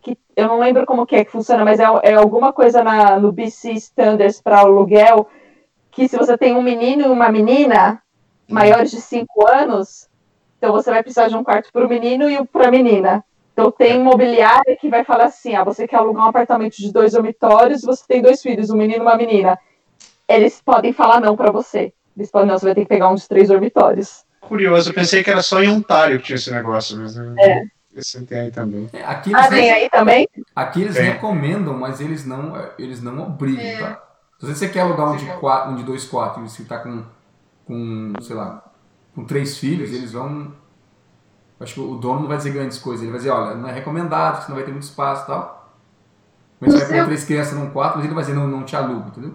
Que, 0.00 0.18
eu 0.34 0.48
não 0.48 0.58
lembro 0.58 0.84
como 0.84 1.06
que 1.06 1.14
é 1.14 1.24
que 1.24 1.30
funciona, 1.30 1.64
mas 1.64 1.78
é, 1.78 1.84
é 2.02 2.14
alguma 2.14 2.52
coisa 2.52 2.82
na, 2.82 3.20
no 3.20 3.30
BC 3.30 3.70
Standards 3.74 4.40
para 4.40 4.58
aluguel 4.58 5.28
que 5.92 6.08
se 6.08 6.16
você 6.16 6.36
tem 6.36 6.56
um 6.56 6.62
menino 6.62 7.02
e 7.02 7.08
uma 7.08 7.28
menina 7.28 8.02
maiores 8.48 8.90
de 8.90 9.00
5 9.00 9.46
anos, 9.48 10.08
então 10.58 10.72
você 10.72 10.90
vai 10.90 11.02
precisar 11.02 11.28
de 11.28 11.36
um 11.36 11.44
quarto 11.44 11.70
para 11.72 11.86
o 11.86 11.88
menino 11.88 12.28
e 12.28 12.38
um 12.38 12.44
para 12.46 12.68
a 12.68 12.70
menina. 12.70 13.24
Então 13.52 13.70
tem 13.70 13.96
imobiliária 13.96 14.76
que 14.80 14.88
vai 14.88 15.04
falar 15.04 15.24
assim: 15.24 15.54
ah, 15.54 15.62
você 15.62 15.86
quer 15.86 15.96
alugar 15.96 16.24
um 16.24 16.28
apartamento 16.28 16.76
de 16.76 16.90
dois 16.92 17.12
dormitórios, 17.12 17.82
você 17.82 18.02
tem 18.08 18.22
dois 18.22 18.40
filhos, 18.40 18.70
um 18.70 18.76
menino 18.76 19.00
e 19.02 19.06
uma 19.06 19.16
menina. 19.16 19.58
Eles 20.26 20.60
podem 20.64 20.92
falar 20.92 21.20
não 21.20 21.36
para 21.36 21.50
você. 21.50 21.92
Eles 22.16 22.30
podem, 22.30 22.48
não, 22.48 22.58
você 22.58 22.66
vai 22.66 22.74
ter 22.74 22.82
que 22.82 22.88
pegar 22.88 23.08
um 23.10 23.14
de 23.14 23.28
três 23.28 23.48
dormitórios. 23.48 24.24
Curioso, 24.40 24.90
eu 24.90 24.94
pensei 24.94 25.22
que 25.22 25.30
era 25.30 25.42
só 25.42 25.62
em 25.62 25.68
Ontário 25.68 26.18
que 26.18 26.24
tinha 26.26 26.36
esse 26.36 26.50
negócio, 26.50 26.96
mas 26.98 27.16
É. 27.38 27.62
esse 27.94 28.24
tem 28.24 28.40
aí 28.40 28.50
também. 28.50 28.88
É, 28.92 29.02
Aqui 29.04 29.30
eles, 29.30 29.44
Ah, 29.44 29.48
tem 29.48 29.70
aí 29.70 29.90
também? 29.90 30.28
aqui 30.56 30.82
eles 30.82 30.96
É. 30.96 31.02
recomendam, 31.02 31.74
mas 31.74 32.00
eles 32.00 32.24
não, 32.26 32.54
eles 32.78 33.02
não 33.02 33.22
obrigam, 33.22 33.62
É. 33.64 33.78
tá? 33.78 34.02
Se 34.42 34.52
você 34.56 34.68
quer 34.68 34.80
alugar 34.80 35.12
um 35.12 35.16
de, 35.16 35.24
quatro, 35.36 35.70
um 35.70 35.76
de 35.76 35.84
dois 35.84 36.04
quartos 36.04 36.42
e 36.42 36.48
você 36.48 36.64
tá 36.64 36.80
com, 36.80 37.04
com, 37.64 38.12
sei 38.20 38.34
lá, 38.34 38.60
com 39.14 39.24
três 39.24 39.56
filhos, 39.56 39.92
eles 39.92 40.10
vão. 40.10 40.52
Acho 41.60 41.74
que 41.74 41.80
o 41.80 41.94
dono 41.94 42.22
não 42.22 42.26
vai 42.26 42.38
dizer 42.38 42.50
grandes 42.52 42.76
coisas. 42.76 43.02
Ele 43.02 43.12
vai 43.12 43.20
dizer, 43.20 43.30
olha, 43.30 43.54
não 43.54 43.68
é 43.68 43.72
recomendado, 43.72 44.42
senão 44.42 44.56
vai 44.56 44.64
ter 44.64 44.72
muito 44.72 44.82
espaço 44.82 45.22
e 45.22 45.26
tal. 45.28 45.72
Mas 46.58 46.72
você 46.72 46.84
vai 46.86 46.98
com 46.98 47.04
três 47.06 47.24
crianças 47.24 47.56
num 47.56 47.70
quarto, 47.70 47.98
mas 47.98 48.04
ele 48.04 48.14
vai 48.14 48.24
dizer, 48.24 48.34
não, 48.34 48.48
não 48.48 48.64
te 48.64 48.74
alugo, 48.74 49.10
entendeu? 49.10 49.34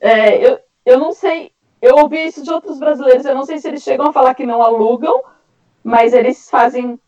É, 0.00 0.50
eu, 0.50 0.58
eu 0.86 0.98
não 0.98 1.12
sei. 1.12 1.52
Eu 1.82 1.96
ouvi 1.96 2.26
isso 2.26 2.42
de 2.42 2.50
outros 2.50 2.78
brasileiros. 2.78 3.26
Eu 3.26 3.34
não 3.34 3.44
sei 3.44 3.58
se 3.58 3.68
eles 3.68 3.82
chegam 3.82 4.06
a 4.06 4.14
falar 4.14 4.34
que 4.34 4.46
não 4.46 4.62
alugam, 4.62 5.22
mas 5.84 6.14
eles 6.14 6.48
fazem. 6.48 6.98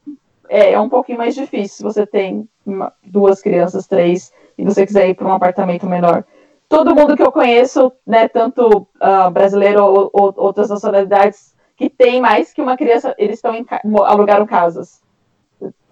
É, 0.46 0.72
é 0.72 0.80
um 0.80 0.90
pouquinho 0.90 1.16
mais 1.16 1.34
difícil 1.34 1.78
se 1.78 1.82
você 1.82 2.06
tem 2.06 2.46
uma- 2.66 2.92
duas 3.02 3.40
crianças, 3.40 3.86
três, 3.86 4.30
e 4.58 4.64
você 4.64 4.84
quiser 4.84 5.08
ir 5.08 5.14
para 5.14 5.26
um 5.26 5.32
apartamento 5.32 5.86
menor. 5.86 6.22
Todo 6.68 6.94
mundo 6.94 7.16
que 7.16 7.22
eu 7.22 7.30
conheço, 7.32 7.92
né, 8.06 8.28
tanto 8.28 8.86
ah, 9.00 9.30
brasileiro 9.30 9.82
ou, 9.84 10.10
ou 10.12 10.34
outras 10.36 10.68
nacionalidades, 10.70 11.54
que 11.76 11.88
tem 11.90 12.20
mais 12.20 12.52
que 12.52 12.62
uma 12.62 12.76
criança, 12.76 13.14
eles 13.18 13.36
estão 13.36 13.54
em 13.54 13.64
ca- 13.64 13.80
mo- 13.84 14.02
alugaram 14.04 14.46
casas. 14.46 15.00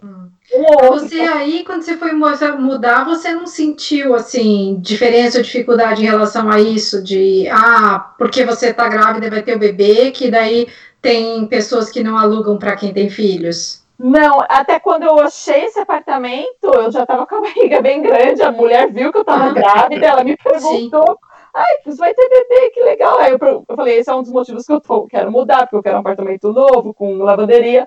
Hum. 0.03 0.29
Um 0.55 0.89
Você 0.91 1.21
aí, 1.21 1.65
quando 1.65 1.83
você 1.83 1.97
foi 1.97 2.13
mu- 2.13 2.27
mudar, 2.59 3.05
você 3.05 3.33
não 3.33 3.47
sentiu, 3.47 4.15
assim, 4.15 4.79
diferença 4.81 5.39
ou 5.39 5.45
dificuldade 5.45 6.03
em 6.03 6.07
relação 6.07 6.51
a 6.51 6.61
isso? 6.61 7.03
De, 7.03 7.49
ah, 7.49 8.13
porque 8.19 8.45
você 8.45 8.73
tá 8.75 8.89
grávida 8.89 9.27
e 9.27 9.31
vai 9.31 9.43
ter 9.43 9.55
o 9.57 9.59
bebê, 9.59 10.11
que 10.11 10.31
daí 10.31 10.67
tem 11.01 11.47
pessoas 11.47 11.91
que 11.91 12.03
não 12.03 12.19
alugam 12.19 12.59
para 12.59 12.77
quem 12.77 12.93
tem 12.93 13.09
filhos? 13.09 13.82
Não, 13.98 14.40
até 14.48 14.81
quando 14.81 15.05
eu 15.05 15.18
achei 15.20 15.64
esse 15.66 15.78
apartamento, 15.78 16.64
eu 16.64 16.90
já 16.90 17.07
tava 17.07 17.26
com 17.26 17.37
a 17.37 17.40
barriga 17.40 17.81
bem 17.81 18.02
grande. 18.02 18.42
A 18.42 18.50
mulher 18.50 18.90
viu 18.90 19.12
que 19.12 19.18
eu 19.18 19.24
tava 19.24 19.44
Ah. 19.46 19.52
grávida, 19.55 20.07
ela 20.07 20.24
me 20.24 20.37
perguntou: 20.37 21.18
ai, 21.55 21.76
você 21.85 21.96
vai 21.96 22.12
ter 22.14 22.28
bebê, 22.28 22.70
que 22.70 22.83
legal. 22.83 23.18
Aí 23.18 23.33
eu, 23.33 23.38
eu 23.40 23.76
falei: 23.76 23.98
esse 23.98 24.11
é 24.11 24.14
um 24.14 24.22
dos 24.22 24.33
motivos 24.33 24.66
que 24.66 24.72
eu 24.72 24.81
tô, 24.81 25.07
quero 25.07 25.31
mudar, 25.31 25.61
porque 25.61 25.76
eu 25.76 25.83
quero 25.83 25.96
um 25.96 26.00
apartamento 26.00 26.52
novo, 26.52 26.92
com 26.92 27.18
lavanderia. 27.18 27.87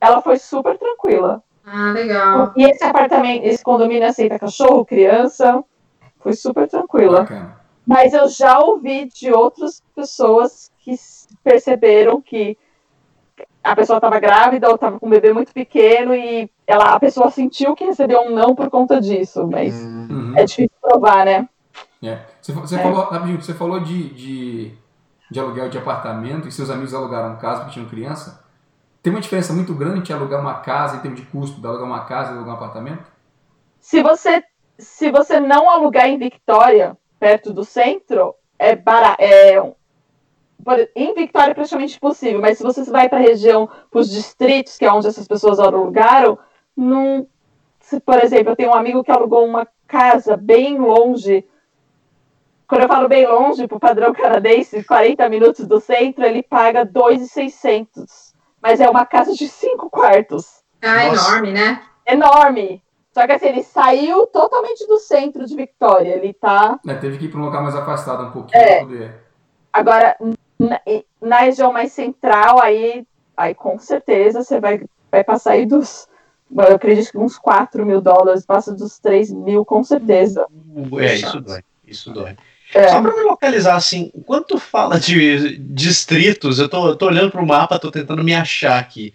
Ela 0.00 0.20
foi 0.20 0.36
super 0.38 0.78
tranquila. 0.78 1.42
Ah, 1.64 1.90
legal. 1.92 2.52
E 2.56 2.64
esse 2.64 2.84
apartamento, 2.84 3.44
esse 3.44 3.62
condomínio 3.64 4.06
aceita 4.06 4.38
cachorro, 4.38 4.84
criança, 4.84 5.64
foi 6.20 6.34
super 6.34 6.68
tranquila. 6.68 7.20
Bacana. 7.22 7.60
Mas 7.84 8.12
eu 8.12 8.28
já 8.28 8.58
ouvi 8.60 9.06
de 9.06 9.32
outras 9.32 9.82
pessoas 9.94 10.70
que 10.78 10.94
perceberam 11.42 12.20
que 12.20 12.58
a 13.66 13.76
pessoa 13.76 13.98
estava 13.98 14.18
grávida 14.20 14.68
ou 14.68 14.76
estava 14.76 14.98
com 14.98 15.06
um 15.06 15.10
bebê 15.10 15.32
muito 15.32 15.52
pequeno 15.52 16.14
e 16.14 16.48
ela, 16.66 16.94
a 16.94 17.00
pessoa 17.00 17.30
sentiu 17.30 17.74
que 17.74 17.84
recebeu 17.84 18.20
um 18.22 18.30
não 18.30 18.54
por 18.54 18.70
conta 18.70 19.00
disso. 19.00 19.46
Mas 19.46 19.74
Hum. 19.74 20.06
Uhum. 20.10 20.32
é 20.36 20.44
difícil 20.44 20.76
provar, 20.80 21.24
né? 21.24 21.48
É. 22.02 22.20
Você, 22.40 22.52
você 22.52 22.76
É. 22.76 22.82
falou, 22.82 23.08
você 23.40 23.54
falou 23.54 23.80
de, 23.80 24.08
de, 24.14 24.72
de 25.30 25.40
aluguel 25.40 25.68
de 25.68 25.78
apartamento 25.78 26.46
e 26.46 26.52
seus 26.52 26.70
amigos 26.70 26.94
alugaram 26.94 27.36
casa 27.36 27.60
porque 27.60 27.72
tinham 27.74 27.88
criança. 27.88 28.44
Tem 29.02 29.12
uma 29.12 29.20
diferença 29.20 29.52
muito 29.52 29.74
grande 29.74 29.98
entre 30.00 30.12
alugar 30.12 30.40
uma 30.40 30.54
casa 30.54 30.96
em 30.96 31.00
termos 31.00 31.20
de 31.20 31.26
custo, 31.26 31.60
de 31.60 31.66
alugar 31.66 31.86
uma 31.86 32.04
casa 32.04 32.32
e 32.32 32.34
alugar 32.36 32.54
um 32.54 32.56
apartamento? 32.56 33.04
Se 33.80 34.02
você, 34.02 34.42
se 34.78 35.10
você 35.10 35.38
não 35.40 35.70
alugar 35.70 36.06
em 36.06 36.18
Victória, 36.18 36.96
perto 37.20 37.52
do 37.52 37.64
centro, 37.64 38.34
é 38.58 38.74
barato. 38.74 39.22
É, 39.22 39.72
por- 40.64 40.88
em 40.96 41.14
Victória 41.14 41.50
é 41.52 41.54
praticamente 41.54 41.96
impossível, 41.96 42.40
mas 42.40 42.58
se 42.58 42.64
você 42.64 42.82
vai 42.84 43.08
para 43.08 43.18
a 43.18 43.22
região, 43.22 43.68
para 43.90 44.00
os 44.00 44.10
distritos, 44.10 44.76
que 44.76 44.84
é 44.84 44.92
onde 44.92 45.06
essas 45.06 45.26
pessoas 45.28 45.58
alugaram, 45.58 46.38
não. 46.76 47.26
Se, 47.80 48.00
por 48.00 48.18
exemplo, 48.22 48.50
eu 48.52 48.56
tenho 48.56 48.70
um 48.70 48.74
amigo 48.74 49.04
que 49.04 49.12
alugou 49.12 49.44
uma 49.44 49.66
casa 49.86 50.36
bem 50.36 50.76
longe. 50.78 51.44
Quando 52.66 52.82
eu 52.82 52.88
falo 52.88 53.08
bem 53.08 53.24
longe, 53.26 53.68
para 53.68 53.76
o 53.76 53.80
padrão 53.80 54.12
canadense, 54.12 54.82
40 54.82 55.28
minutos 55.28 55.64
do 55.68 55.78
centro, 55.80 56.24
ele 56.24 56.42
paga 56.42 56.84
2,600. 56.84 58.34
Mas 58.60 58.80
é 58.80 58.88
uma 58.90 59.06
casa 59.06 59.32
de 59.34 59.46
cinco 59.46 59.88
quartos 59.88 60.64
Ah, 60.82 61.04
Nossa. 61.06 61.30
enorme, 61.30 61.52
né? 61.52 61.82
enorme. 62.06 62.82
Só 63.12 63.24
que 63.26 63.32
assim, 63.32 63.46
ele 63.46 63.62
saiu 63.62 64.26
totalmente 64.26 64.86
do 64.86 64.98
centro 64.98 65.46
de 65.46 65.54
Victória. 65.56 66.14
Ele 66.16 66.32
tá. 66.34 66.78
É, 66.86 66.94
teve 66.94 67.18
que 67.18 67.26
ir 67.26 67.28
para 67.30 67.40
um 67.40 67.44
local 67.44 67.62
mais 67.62 67.74
afastado 67.76 68.24
um 68.24 68.30
pouquinho 68.32 68.60
É. 68.62 68.76
para 68.78 68.86
poder. 68.86 69.14
Agora, 69.72 70.16
na, 70.58 70.80
na 71.20 71.38
região 71.40 71.72
mais 71.72 71.92
central, 71.92 72.60
aí, 72.60 73.06
aí 73.36 73.54
com 73.54 73.78
certeza 73.78 74.42
você 74.42 74.60
vai, 74.60 74.82
vai 75.10 75.24
passar 75.24 75.52
aí 75.52 75.66
dos. 75.66 76.08
Eu 76.50 76.76
acredito 76.76 77.10
que 77.10 77.18
uns 77.18 77.36
4 77.36 77.84
mil 77.84 78.00
dólares, 78.00 78.46
passa 78.46 78.72
dos 78.72 78.98
3 78.98 79.32
mil, 79.32 79.64
com 79.64 79.82
certeza. 79.82 80.46
É, 81.00 81.14
isso 81.14 81.40
dói. 81.40 81.62
Isso 81.86 82.12
dói. 82.12 82.36
É. 82.74 82.88
Só 82.88 83.00
para 83.00 83.14
me 83.14 83.22
localizar, 83.22 83.76
assim, 83.76 84.12
quando 84.24 84.44
tu 84.44 84.58
fala 84.58 84.98
de 84.98 85.58
distritos, 85.58 86.58
eu 86.58 86.68
tô, 86.68 86.88
eu 86.88 86.96
tô 86.96 87.06
olhando 87.06 87.30
pro 87.30 87.46
mapa, 87.46 87.78
tô 87.78 87.90
tentando 87.90 88.22
me 88.22 88.34
achar 88.34 88.78
aqui. 88.78 89.12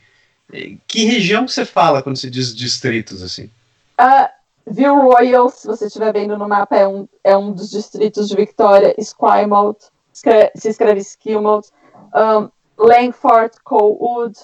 Que 0.85 1.05
região 1.05 1.45
que 1.45 1.53
você 1.53 1.65
fala 1.65 2.01
quando 2.01 2.17
se 2.17 2.29
diz 2.29 2.53
distritos, 2.53 3.23
assim? 3.23 3.49
Ah, 3.97 4.29
View 4.67 4.95
Royal, 4.95 5.49
se 5.49 5.67
você 5.67 5.87
estiver 5.87 6.11
vendo 6.13 6.37
no 6.37 6.47
mapa, 6.47 6.75
é 6.75 6.87
um, 6.87 7.07
é 7.23 7.35
um 7.35 7.51
dos 7.51 7.69
distritos 7.69 8.27
de 8.27 8.35
Victoria. 8.35 8.93
Esquimalt, 8.97 9.77
escre- 10.21 10.51
se 10.55 10.69
escreve 10.69 11.01
Esquimalt. 11.01 11.67
Um, 12.13 12.49
Langford, 12.77 13.55
Colwood. 13.63 14.37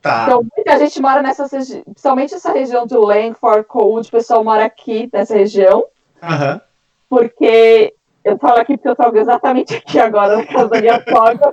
Tá. 0.00 0.24
Então, 0.26 0.46
muita 0.56 0.78
gente 0.78 1.00
mora 1.00 1.22
nessa 1.22 1.46
região, 1.46 1.82
principalmente 1.82 2.34
essa 2.34 2.52
região 2.52 2.86
do 2.86 3.00
Langford, 3.00 3.64
Colwood, 3.64 4.08
o 4.08 4.10
pessoal 4.10 4.44
mora 4.44 4.64
aqui 4.64 5.08
nessa 5.12 5.34
região, 5.34 5.86
Aham. 6.22 6.60
porque 7.08 7.94
eu 8.22 8.36
falo 8.36 8.58
aqui 8.58 8.76
porque 8.76 8.88
eu 8.88 8.92
estou 8.92 9.16
exatamente 9.16 9.74
aqui 9.76 9.98
agora 9.98 10.36
na 10.36 10.46
casa 10.46 10.68
da 10.68 10.80
minha 10.80 11.02
sogra, 11.08 11.50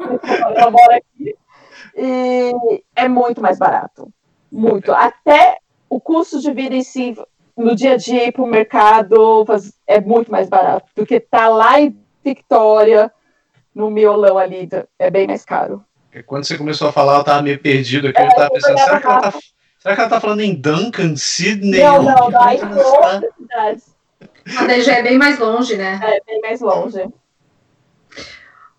ela 0.58 0.70
mora 0.70 0.98
aqui, 0.98 1.36
e 1.96 2.52
é 2.94 3.08
muito 3.08 3.42
mais 3.42 3.58
barato, 3.58 4.12
muito. 4.52 4.92
Até 4.92 5.60
o 5.90 6.02
custo 6.02 6.42
de 6.42 6.52
vida 6.52 6.76
em 6.76 6.84
si, 6.84 7.16
no 7.56 7.74
dia 7.74 7.94
a 7.94 7.98
dia, 7.98 8.28
ir 8.28 8.34
para 8.34 8.44
o 8.44 8.48
mercado, 8.48 9.46
é 9.88 10.02
muito 10.02 10.30
mais 10.30 10.50
barato, 10.50 10.90
do 10.94 11.06
que 11.06 11.22
tá 11.22 11.48
lá 11.48 11.80
em 11.80 11.98
Victória, 12.24 13.12
no 13.74 13.90
miolão 13.90 14.38
ali, 14.38 14.70
é 15.00 15.10
bem 15.10 15.28
mais 15.28 15.44
caro. 15.46 15.84
Porque 16.06 16.24
Quando 16.24 16.46
você 16.46 16.58
começou 16.58 16.90
a 16.90 16.92
falar, 16.92 17.18
eu 17.18 17.24
tava 17.24 17.42
meio 17.42 17.60
perdido 17.60 18.08
aqui. 18.08 18.22
Eu 18.22 18.30
tava 18.30 18.50
pensando, 18.52 18.78
será 18.78 19.00
que 19.00 19.08
ela 19.08 19.22
tá, 19.22 19.32
será 19.80 19.96
que 19.96 20.02
ela 20.02 20.10
tá 20.10 20.20
falando 20.20 20.42
em 20.42 20.54
Duncan, 20.54 21.16
Sydney? 21.16 21.82
Não, 21.82 22.04
não, 22.04 22.30
daí 22.30 22.60
outras 22.62 23.34
cidades, 23.36 23.96
daí 24.68 24.82
já 24.82 24.94
é 24.96 25.04
bem 25.04 25.18
mais 25.18 25.40
longe, 25.40 25.78
né? 25.78 26.00
é 26.04 26.22
bem 26.26 26.42
mais 26.42 26.60
longe. 26.60 27.08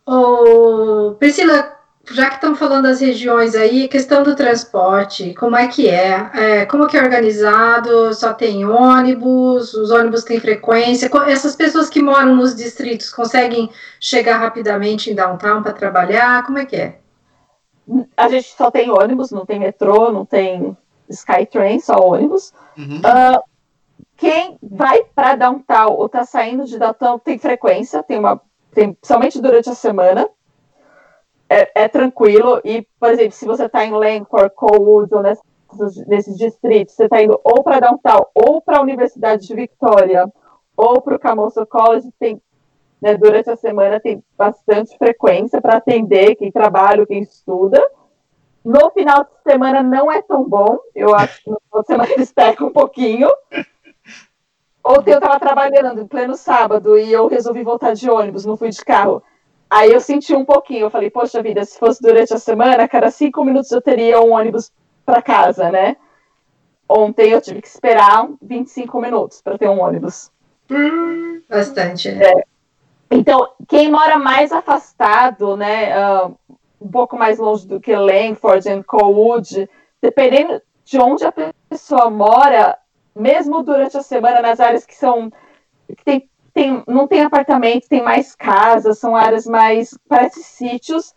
Ô, 0.05 1.15
Priscila, 1.19 1.79
já 2.11 2.29
que 2.29 2.35
estamos 2.35 2.59
falando 2.59 2.85
das 2.85 3.01
regiões 3.01 3.55
aí, 3.55 3.87
questão 3.87 4.23
do 4.23 4.35
transporte, 4.35 5.35
como 5.35 5.57
é 5.57 5.69
que 5.69 5.89
é? 5.89 6.31
É, 6.35 6.67
como 6.67 6.89
que 6.89 6.97
é 6.97 7.03
organizado? 7.03 8.13
Só 8.13 8.35
tem 8.35 8.65
ônibus? 8.65 9.73
Os 9.75 9.91
ônibus 9.91 10.25
têm 10.25 10.41
frequência? 10.41 11.11
Essas 11.27 11.55
pessoas 11.55 11.89
que 11.89 12.03
moram 12.03 12.35
nos 12.35 12.57
distritos 12.57 13.11
conseguem 13.11 13.71
chegar 14.01 14.39
rapidamente 14.39 15.11
em 15.11 15.15
downtown 15.15 15.63
para 15.63 15.73
trabalhar? 15.73 16.45
Como 16.45 16.59
é 16.59 16.67
que 16.67 16.77
é? 16.77 16.99
A 18.17 18.29
gente 18.29 18.49
só 18.57 18.71
tem 18.71 18.91
ônibus, 18.91 19.31
não 19.31 19.47
tem 19.47 19.61
metrô, 19.61 20.11
não 20.11 20.25
tem 20.25 20.77
Skytrain, 21.09 21.79
só 21.81 21.95
ônibus. 21.95 22.53
Uhum. 22.77 22.99
Uh, 22.99 23.43
quem 24.17 24.57
vai 24.63 25.05
para 25.15 25.37
downtown 25.37 25.93
ou 25.93 26.07
está 26.07 26.25
saindo 26.25 26.65
de 26.65 26.79
downtown 26.79 27.19
tem 27.19 27.39
frequência, 27.39 28.03
tem 28.03 28.19
uma, 28.19 28.41
tem, 28.73 28.93
principalmente 28.93 29.41
durante 29.41 29.71
a 29.71 29.75
semana. 29.75 30.29
É, 31.53 31.71
é 31.85 31.89
tranquilo. 31.89 32.63
E, 32.65 32.87
por 32.99 33.11
exemplo, 33.11 33.33
se 33.33 33.45
você 33.45 33.67
está 33.67 33.85
em 33.85 33.93
Langford, 33.93 34.55
Colwood 34.55 35.15
ou 35.15 35.23
nesses, 35.23 36.07
nesses 36.07 36.39
distritos, 36.39 36.95
você 36.95 37.05
está 37.05 37.23
indo 37.23 37.39
ou 37.45 37.63
para 37.63 37.81
downtown 37.81 38.25
ou 38.35 38.63
para 38.63 38.79
a 38.79 38.83
Universidade 38.83 39.47
de 39.47 39.55
Victoria 39.55 40.27
ou 40.75 41.03
para 41.03 41.17
o 41.17 41.19
Camoso 41.19 41.67
College, 41.67 42.09
tem, 42.19 42.41
né, 43.03 43.19
durante 43.19 43.51
a 43.51 43.57
semana 43.57 44.01
tem 44.01 44.25
bastante 44.37 44.97
frequência 44.97 45.61
para 45.61 45.77
atender 45.77 46.37
quem 46.37 46.51
trabalha, 46.51 47.05
quem 47.05 47.21
estuda. 47.21 47.83
No 48.65 48.91
final 48.93 49.25
de 49.25 49.51
semana 49.51 49.83
não 49.83 50.11
é 50.11 50.23
tão 50.23 50.49
bom, 50.49 50.79
eu 50.95 51.15
acho 51.15 51.43
que 51.43 51.51
no 51.51 51.61
final 51.61 51.83
de 51.83 51.87
semana 51.87 52.13
eles 52.13 52.33
pecam 52.33 52.69
um 52.69 52.73
pouquinho. 52.73 53.29
Ontem 54.83 55.13
eu 55.13 55.19
estava 55.19 55.39
trabalhando 55.39 56.01
em 56.01 56.07
pleno 56.07 56.35
sábado 56.35 56.99
e 56.99 57.13
eu 57.13 57.27
resolvi 57.27 57.63
voltar 57.63 57.93
de 57.93 58.09
ônibus, 58.09 58.47
não 58.47 58.57
fui 58.57 58.71
de 58.71 58.83
carro. 58.83 59.23
Aí 59.73 59.91
eu 59.91 60.01
senti 60.03 60.37
um 60.37 60.45
pouquinho, 60.45 60.81
eu 60.81 60.91
falei, 60.91 61.09
poxa 61.09 61.43
vida, 61.43 61.65
se 61.65 61.79
fosse 61.79 62.03
durante 62.03 62.35
a 62.35 62.39
semana, 62.39 62.87
cada 62.87 63.11
cinco 63.11 63.43
minutos 63.43 63.73
eu 63.73 63.81
teria 63.81 64.21
um 64.21 64.33
ônibus 64.33 64.71
para 65.03 65.23
casa, 65.23 65.71
né? 65.71 65.97
Ontem 66.87 67.31
eu 67.31 67.41
tive 67.41 67.63
que 67.63 67.69
esperar 67.69 68.29
25 68.43 69.01
minutos 69.01 69.41
para 69.41 69.57
ter 69.57 69.71
um 69.71 69.81
ônibus. 69.81 70.31
Hum, 70.71 71.41
bastante, 71.49 72.13
né? 72.13 72.23
É. 72.23 72.45
Então, 73.11 73.49
quem 73.67 73.91
mora 73.91 74.19
mais 74.19 74.53
afastado, 74.53 75.57
né, 75.57 75.95
uh, 75.97 76.37
um 76.79 76.91
pouco 76.91 77.17
mais 77.17 77.39
longe 77.39 77.67
do 77.67 77.81
que 77.81 77.97
Langford 77.97 78.69
e 78.69 78.83
Colwood, 78.85 79.71
dependendo 80.03 80.61
de 80.85 80.99
onde 80.99 81.25
a 81.25 81.33
pessoa 81.71 82.11
mora, 82.11 82.77
mesmo 83.17 83.63
durante 83.63 83.97
a 83.97 84.03
semana, 84.03 84.43
nas 84.43 84.61
áreas 84.61 84.85
que 84.85 84.95
são. 84.95 85.33
Que 85.89 86.05
tem, 86.05 86.29
tem, 86.55 86.83
não 86.87 87.07
tem 87.07 87.23
apartamento, 87.23 87.89
tem 87.89 88.03
mais 88.03 88.35
casas, 88.35 88.99
são 88.99 89.17
áreas 89.17 89.47
mais. 89.47 89.97
parece 90.09 90.43
sítios, 90.43 91.15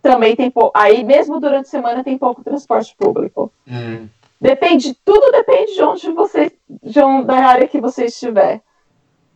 também 0.00 0.34
tem 0.34 0.50
pouco. 0.50 0.72
Aí, 0.74 1.04
mesmo 1.04 1.40
durante 1.40 1.66
a 1.66 1.70
semana, 1.70 2.04
tem 2.04 2.16
pouco 2.16 2.42
transporte 2.42 2.94
público. 2.96 3.52
Hum. 3.66 4.08
Depende, 4.40 4.96
tudo 5.04 5.32
depende 5.32 5.74
de 5.74 5.82
onde 5.82 6.12
você. 6.12 6.52
De 6.82 7.00
onde, 7.00 7.26
da 7.26 7.36
área 7.36 7.68
que 7.68 7.80
você 7.80 8.06
estiver. 8.06 8.62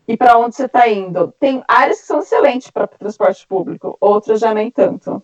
E 0.07 0.17
para 0.17 0.39
onde 0.39 0.57
você 0.57 0.67
está 0.67 0.89
indo. 0.89 1.33
Tem 1.39 1.63
áreas 1.69 2.01
que 2.01 2.07
são 2.07 2.21
excelentes 2.21 2.71
para 2.71 2.87
transporte 2.87 3.47
público, 3.47 3.97
outras 4.01 4.41
já 4.41 4.55
nem 4.55 4.71
tanto. 4.71 5.23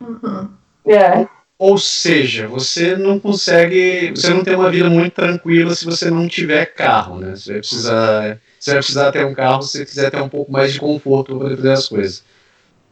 Uhum. 0.00 0.50
É. 0.86 1.26
Ou 1.58 1.78
seja, 1.78 2.48
você 2.48 2.96
não 2.96 3.20
consegue, 3.20 4.10
você 4.10 4.34
não 4.34 4.42
tem 4.42 4.56
uma 4.56 4.70
vida 4.70 4.90
muito 4.90 5.14
tranquila 5.14 5.74
se 5.74 5.84
você 5.84 6.10
não 6.10 6.26
tiver 6.26 6.66
carro, 6.66 7.18
né? 7.18 7.36
Você 7.36 7.52
vai 7.52 7.60
precisar, 7.60 8.40
você 8.64 8.70
vai 8.70 8.78
precisar 8.78 9.12
ter 9.12 9.26
um 9.26 9.34
carro 9.34 9.62
se 9.62 9.78
você 9.78 9.84
quiser 9.84 10.10
ter 10.10 10.22
um 10.22 10.28
pouco 10.28 10.52
mais 10.52 10.72
de 10.72 10.80
conforto 10.80 11.36
para 11.36 11.56
fazer 11.56 11.72
as 11.72 11.88
coisas. 11.88 12.24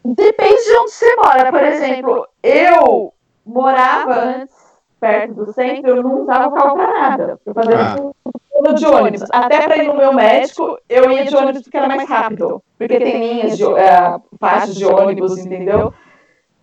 Depende 0.05 0.65
de 0.65 0.77
onde 0.79 0.91
você 0.91 1.17
mora. 1.17 1.53
Por 1.53 1.63
exemplo, 1.63 2.27
eu 2.43 3.13
morava 3.45 4.21
antes 4.21 4.57
perto 4.99 5.35
do 5.35 5.53
centro, 5.53 5.91
eu 5.97 6.03
não 6.03 6.23
usava 6.23 6.55
carro 6.55 6.75
para 6.77 6.93
nada. 6.93 7.41
Eu 7.47 7.55
fazia 7.55 7.79
Ah. 7.79 7.97
tudo 7.97 8.75
de 8.75 8.87
ônibus. 8.87 9.31
Até 9.31 9.63
para 9.63 9.77
ir 9.79 9.87
no 9.87 9.97
meu 9.97 10.13
médico, 10.13 10.79
eu 10.89 11.11
ia 11.11 11.25
de 11.25 11.37
ônibus 11.37 11.63
porque 11.63 11.77
era 11.77 11.89
mais 11.89 12.09
rápido. 12.09 12.63
Porque 12.77 12.99
tem 12.99 13.19
linhas 13.19 13.57
de 13.57 13.65
uh, 13.65 14.21
faixas 14.39 14.75
de 14.75 14.85
ônibus, 14.85 15.39
entendeu? 15.39 15.95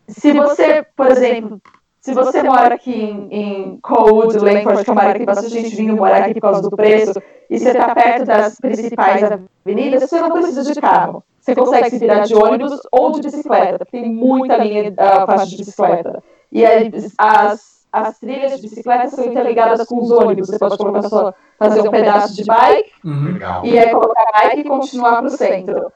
Se 0.07 0.31
você, 0.33 0.85
por 0.95 1.07
exemplo, 1.07 1.61
se 1.99 2.13
você 2.13 2.43
mora 2.43 2.75
aqui 2.75 2.93
em, 2.93 3.27
em 3.31 3.79
Cold, 3.81 4.37
Langford, 4.37 4.83
que 4.83 4.89
é 4.89 4.93
uma 4.93 5.03
área 5.03 5.19
que 5.19 5.25
bastante 5.25 5.49
gente 5.49 5.75
vindo 5.75 5.95
morar 5.95 6.23
aqui 6.23 6.35
por 6.35 6.41
causa 6.41 6.61
do 6.61 6.75
preço, 6.75 7.21
e 7.49 7.59
você 7.59 7.69
está 7.69 7.95
perto 7.95 8.25
das 8.25 8.57
principais 8.59 9.23
avenidas, 9.23 10.09
você 10.09 10.19
não 10.19 10.31
precisa 10.31 10.73
de 10.73 10.81
carro. 10.81 11.23
Você 11.39 11.55
consegue 11.55 11.89
se 11.91 11.99
virar 11.99 12.21
de 12.21 12.35
ônibus 12.35 12.79
ou 12.91 13.11
de 13.11 13.21
bicicleta, 13.21 13.85
porque 13.85 14.01
tem 14.01 14.11
muita 14.11 14.57
linha 14.57 14.91
uh, 14.91 15.25
faixa 15.25 15.45
de 15.45 15.57
bicicleta. 15.57 16.21
E 16.51 16.65
aí, 16.65 16.91
as, 17.17 17.85
as 17.91 18.19
trilhas 18.19 18.57
de 18.57 18.61
bicicleta 18.63 19.07
são 19.09 19.25
interligadas 19.25 19.87
com 19.87 20.01
os 20.01 20.11
ônibus. 20.11 20.49
Você 20.49 20.59
pode 20.59 20.77
colocar 20.77 21.03
só, 21.03 21.33
fazer 21.57 21.87
um 21.87 21.91
pedaço 21.91 22.35
de 22.35 22.43
bike 22.43 22.91
Uhum. 23.05 23.33
Legal. 23.33 23.65
e 23.65 23.79
aí 23.79 23.91
colocar 23.91 24.25
bike 24.33 24.59
e 24.59 24.63
continuar 24.65 25.17
para 25.19 25.27
o 25.27 25.29
centro. 25.29 25.91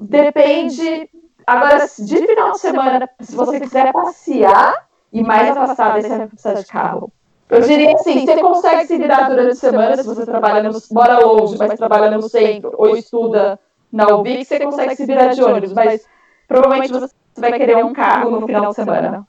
Depende. 0.00 1.08
Agora, 1.46 1.86
de 1.98 2.26
final 2.26 2.52
de 2.52 2.58
semana, 2.58 3.08
se 3.20 3.34
você 3.34 3.58
quiser 3.58 3.90
passear 3.90 4.86
e 5.10 5.22
mais 5.22 5.48
afastado, 5.48 5.96
aí 5.96 6.02
você 6.02 6.18
vai 6.18 6.26
precisar 6.26 6.54
de 6.54 6.66
carro. 6.66 7.12
Eu 7.48 7.62
diria 7.62 7.94
assim, 7.94 8.26
você 8.26 8.40
consegue 8.40 8.86
se 8.86 8.98
virar 8.98 9.28
durante 9.28 9.52
a 9.52 9.54
semana, 9.54 9.96
se 9.96 10.06
você 10.06 10.26
trabalha 10.26 10.62
no, 10.62 10.78
mora 10.92 11.18
longe, 11.18 11.56
mas 11.56 11.74
trabalha 11.74 12.10
no 12.10 12.28
centro, 12.28 12.72
ou 12.76 12.96
estuda 12.96 13.58
na 13.90 14.06
UBIC, 14.08 14.44
você 14.44 14.60
consegue 14.60 14.96
se 14.96 15.06
virar 15.06 15.28
de 15.28 15.42
ônibus, 15.42 15.72
mas 15.72 16.06
provavelmente 16.46 16.92
você 16.92 17.10
vai 17.38 17.52
querer 17.54 17.82
um 17.84 17.92
carro 17.92 18.30
no 18.30 18.46
final 18.46 18.68
de 18.68 18.74
semana 18.74 19.26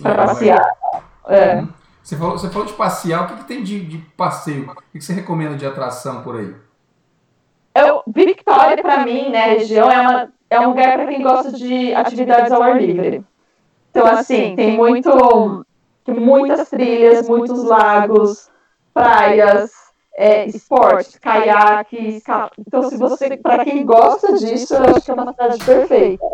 para 0.00 0.26
passear. 0.26 0.72
É. 1.28 1.56
Uhum. 1.56 1.68
Você 2.02 2.16
falou, 2.16 2.38
você 2.38 2.48
falou 2.48 2.66
de 2.66 2.72
passear, 2.74 3.24
o 3.24 3.26
que, 3.26 3.36
que 3.38 3.44
tem 3.48 3.64
de, 3.64 3.84
de 3.84 3.98
passeio? 4.16 4.70
O 4.70 4.74
que, 4.92 4.98
que 4.98 5.04
você 5.04 5.12
recomenda 5.12 5.56
de 5.56 5.66
atração 5.66 6.22
por 6.22 6.36
aí? 6.36 6.54
Eu, 7.74 8.02
Victoria, 8.06 8.80
para 8.80 9.04
mim, 9.04 9.28
né, 9.30 9.46
região, 9.54 9.90
é, 9.90 10.00
uma, 10.00 10.32
é 10.48 10.60
um 10.60 10.68
lugar 10.68 10.94
para 10.94 11.06
quem 11.08 11.20
gosta 11.20 11.50
de 11.50 11.92
atividades 11.92 12.52
ao 12.52 12.62
ar 12.62 12.80
livre. 12.80 13.24
Então, 13.90 14.06
assim, 14.06 14.54
tem 14.54 14.76
muito, 14.76 15.66
tem 16.06 16.14
muitas 16.14 16.70
trilhas, 16.70 17.28
muitos 17.28 17.64
lagos, 17.64 18.48
praias, 18.94 19.72
é, 20.16 20.46
esporte, 20.46 21.20
caiaque, 21.20 22.16
escala. 22.16 22.50
Então, 22.58 22.84
se 22.84 22.96
você, 22.96 23.36
para 23.36 23.64
quem 23.64 23.84
gosta 23.84 24.32
disso, 24.34 24.74
eu 24.74 24.96
acho 24.96 25.04
que 25.04 25.10
é 25.10 25.14
uma 25.14 25.32
cidade 25.32 25.64
perfeita. 25.64 26.24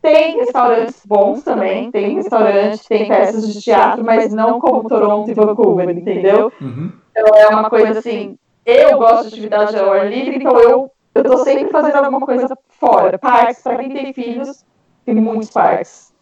Tem 0.00 0.36
restaurantes 0.36 1.04
bons 1.04 1.42
também, 1.42 1.90
tem 1.90 2.14
restaurante, 2.14 2.86
tem 2.88 3.08
peças 3.08 3.52
de 3.52 3.60
teatro, 3.60 4.04
mas 4.04 4.32
não 4.32 4.60
como 4.60 4.88
Toronto 4.88 5.28
e 5.28 5.34
Vancouver, 5.34 5.90
entendeu? 5.90 6.52
Uhum. 6.60 6.92
Então 7.10 7.34
é 7.34 7.48
uma 7.48 7.68
coisa 7.68 7.98
assim, 7.98 8.38
eu 8.64 8.98
gosto 8.98 9.22
de 9.22 9.34
atividade 9.34 9.76
ao 9.76 9.92
ar 9.92 10.08
livre, 10.08 10.36
então 10.36 10.56
eu, 10.60 10.90
eu 11.14 11.24
tô 11.24 11.38
sempre 11.38 11.70
fazendo 11.70 11.96
alguma 11.96 12.24
coisa 12.24 12.56
fora. 12.68 13.18
Parques, 13.18 13.62
para 13.62 13.78
quem 13.78 13.90
tem 13.90 14.12
filhos, 14.12 14.64
tem 15.04 15.16
muitos 15.16 15.50
parques. 15.50 16.14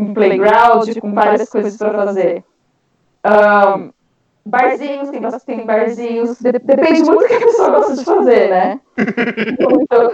Um 0.00 0.14
playground, 0.14 0.98
com 0.98 1.14
várias 1.14 1.48
coisas 1.48 1.76
para 1.76 1.92
fazer. 1.92 2.44
Um, 3.24 3.92
barzinhos, 4.46 5.10
tem, 5.10 5.20
bastante- 5.20 5.44
tem 5.46 5.66
barzinhos, 5.66 6.38
de- 6.40 6.52
depende 6.52 7.02
muito 7.02 7.20
do 7.20 7.26
que 7.28 7.34
a 7.34 7.40
pessoa 7.40 7.70
gosta 7.70 7.96
de 7.96 8.04
fazer, 8.04 8.48
né? 8.50 8.80
Então, 9.58 10.12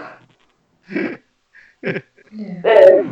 é, 2.65 3.05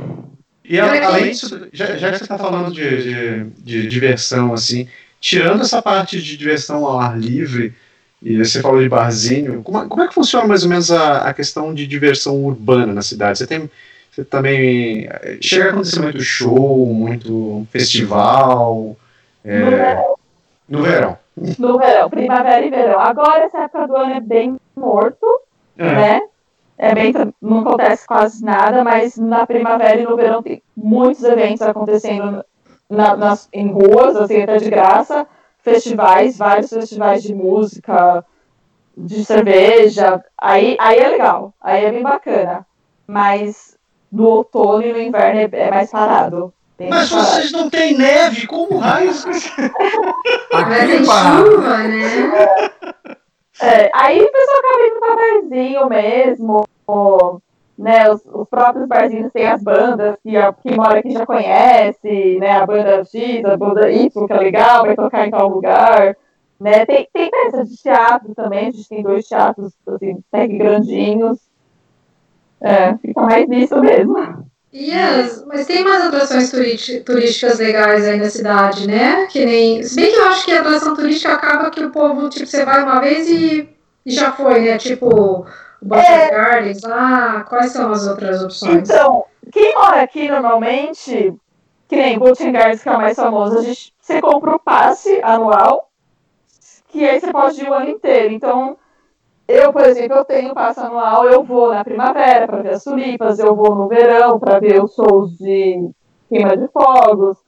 E 0.64 0.80
a- 0.80 1.06
além 1.06 1.30
disso, 1.30 1.68
já, 1.72 1.96
já 1.96 2.10
que 2.10 2.18
você 2.18 2.24
está 2.24 2.38
falando 2.38 2.72
de, 2.72 3.02
de, 3.02 3.44
de 3.60 3.86
diversão, 3.88 4.52
assim, 4.52 4.88
tirando 5.20 5.62
essa 5.62 5.80
parte 5.82 6.20
de 6.20 6.36
diversão 6.36 6.84
ao 6.86 6.98
ar 6.98 7.18
livre, 7.18 7.74
e 8.22 8.38
você 8.38 8.60
falou 8.62 8.82
de 8.82 8.88
barzinho, 8.88 9.62
como, 9.62 9.78
é- 9.82 9.86
como 9.86 10.02
é 10.02 10.08
que 10.08 10.14
funciona 10.14 10.46
mais 10.46 10.62
ou 10.62 10.68
menos 10.68 10.90
a, 10.90 11.28
a 11.28 11.34
questão 11.34 11.74
de 11.74 11.86
diversão 11.86 12.42
urbana 12.44 12.92
na 12.92 13.02
cidade? 13.02 13.38
Você 13.38 13.46
tem. 13.46 13.70
Você 14.14 14.24
também. 14.24 15.06
eh, 15.10 15.38
Chega 15.40 15.66
a 15.66 15.70
acontecer 15.70 16.00
muito 16.00 16.20
show, 16.20 16.86
muito 16.86 17.66
festival. 17.70 18.96
é, 19.44 20.04
no 20.68 20.82
verão. 20.82 21.18
no 21.58 21.78
verão, 21.78 22.08
primavera 22.08 22.64
e 22.64 22.70
verão. 22.70 23.00
Agora, 23.00 23.44
essa 23.44 23.62
época 23.64 23.88
do 23.88 23.96
ano 23.96 24.14
é 24.14 24.20
bem 24.20 24.56
morto. 24.76 25.26
É. 25.76 25.84
né? 25.92 26.20
É 26.78 26.94
bem, 26.94 27.12
não 27.40 27.60
acontece 27.60 28.06
quase 28.06 28.44
nada, 28.44 28.82
mas 28.84 29.16
na 29.16 29.46
primavera 29.46 30.00
e 30.00 30.04
no 30.04 30.16
verão 30.16 30.42
tem 30.42 30.60
muitos 30.76 31.22
eventos 31.22 31.62
acontecendo 31.62 32.44
na- 32.90 33.16
nas, 33.16 33.48
em 33.52 33.68
ruas, 33.70 34.16
assim, 34.16 34.42
até 34.42 34.56
de 34.58 34.70
graça, 34.70 35.26
festivais, 35.58 36.36
vários 36.36 36.70
festivais 36.70 37.22
de 37.22 37.32
música, 37.34 38.24
de 38.96 39.24
cerveja, 39.24 40.24
aí, 40.36 40.76
aí 40.80 40.98
é 40.98 41.08
legal, 41.08 41.52
aí 41.60 41.84
é 41.84 41.90
bem 41.92 42.02
bacana. 42.02 42.66
Mas 43.06 43.73
no 44.14 44.28
outono 44.28 44.82
e 44.82 44.92
no 44.92 45.00
inverno 45.00 45.40
é, 45.40 45.48
é 45.52 45.70
mais 45.70 45.90
parado. 45.90 46.54
Mas 46.78 47.10
parado. 47.10 47.28
vocês 47.28 47.52
não 47.52 47.68
têm 47.68 47.96
neve, 47.96 48.46
como 48.46 48.78
raios? 48.78 49.24
Aqui 50.54 50.92
é 50.92 51.04
parado. 51.04 51.50
chuva, 51.50 51.78
né? 51.78 52.70
É, 53.60 53.90
aí 53.92 54.20
o 54.20 54.32
pessoal 54.32 54.58
acaba 54.58 54.86
indo 54.86 55.00
pra 55.00 55.16
barzinho 55.16 55.88
mesmo, 55.88 56.64
ou, 56.86 57.42
né, 57.78 58.10
os, 58.10 58.20
os 58.26 58.48
próprios 58.48 58.86
barzinhos 58.86 59.32
têm 59.32 59.46
as 59.46 59.62
bandas 59.62 60.16
que 60.22 60.36
a, 60.36 60.52
quem 60.52 60.76
mora 60.76 60.98
aqui 60.98 61.10
já 61.10 61.26
conhece, 61.26 62.38
né, 62.38 62.52
a 62.52 62.66
banda 62.66 63.04
X, 63.04 63.44
a 63.44 63.56
banda 63.56 63.90
Y, 63.90 64.26
que 64.26 64.32
é 64.32 64.36
legal, 64.36 64.84
vai 64.84 64.96
tocar 64.96 65.26
em 65.26 65.30
tal 65.30 65.48
lugar, 65.48 66.16
né, 66.60 66.84
tem, 66.84 67.08
tem 67.12 67.30
peças 67.30 67.68
de 67.68 67.76
teatro 67.80 68.34
também, 68.34 68.68
a 68.68 68.70
gente 68.72 68.88
tem 68.88 69.02
dois 69.02 69.26
teatros, 69.26 69.72
assim, 69.86 70.20
até 70.32 70.48
grandinhos, 70.48 71.38
é, 72.60 72.96
fica 72.98 73.20
mais 73.20 73.48
nisso 73.48 73.78
mesmo. 73.80 74.44
Yes, 74.76 75.44
mas 75.46 75.68
tem 75.68 75.84
mais 75.84 76.02
atrações 76.02 76.50
turísticas 76.50 77.60
legais 77.60 78.04
aí 78.04 78.18
na 78.18 78.28
cidade, 78.28 78.88
né? 78.88 79.26
Que 79.26 79.44
nem. 79.44 79.82
Se 79.84 79.94
bem 79.94 80.10
que 80.10 80.18
eu 80.18 80.26
acho 80.26 80.44
que 80.44 80.50
a 80.50 80.60
atração 80.60 80.94
turística 80.96 81.32
acaba 81.32 81.70
que 81.70 81.84
o 81.84 81.90
povo, 81.90 82.28
tipo, 82.28 82.44
você 82.44 82.64
vai 82.64 82.82
uma 82.82 83.00
vez 83.00 83.28
e, 83.28 83.68
e 84.04 84.10
já 84.10 84.32
foi, 84.32 84.62
né? 84.62 84.76
Tipo, 84.76 85.06
o 85.06 85.46
Butter 85.80 86.10
é... 86.10 86.30
Gardens 86.30 86.82
lá. 86.82 87.44
Quais 87.48 87.70
são 87.70 87.92
as 87.92 88.04
outras 88.08 88.42
opções? 88.42 88.90
Então, 88.90 89.24
quem 89.52 89.74
mora 89.76 90.02
aqui 90.02 90.28
normalmente, 90.28 91.32
que 91.86 91.94
nem 91.94 92.18
Botanic 92.18 92.52
Gardens, 92.52 92.82
que 92.82 92.88
é 92.88 92.92
o 92.92 92.98
mais 92.98 93.16
famoso, 93.16 93.58
a 93.58 93.62
gente, 93.62 93.92
você 94.00 94.20
compra 94.20 94.56
o 94.56 94.58
passe 94.58 95.20
anual, 95.22 95.88
que 96.88 97.08
aí 97.08 97.20
você 97.20 97.30
pode 97.30 97.60
ir 97.60 97.68
o 97.68 97.74
ano 97.74 97.90
inteiro. 97.90 98.34
Então, 98.34 98.76
eu, 99.46 99.72
por 99.72 99.82
exemplo, 99.82 100.16
eu 100.16 100.24
tenho 100.24 100.54
passo 100.54 100.80
anual, 100.80 101.26
eu 101.26 101.42
vou 101.42 101.72
na 101.72 101.84
primavera 101.84 102.46
para 102.46 102.62
ver 102.62 102.74
as 102.74 102.84
tulipas, 102.84 103.38
eu 103.38 103.54
vou 103.54 103.74
no 103.74 103.88
verão 103.88 104.38
para 104.38 104.58
ver 104.58 104.82
os 104.82 104.94
shows 104.94 105.36
de 105.36 105.90
queima 106.28 106.56
de 106.56 106.68
fogos, 106.68 107.38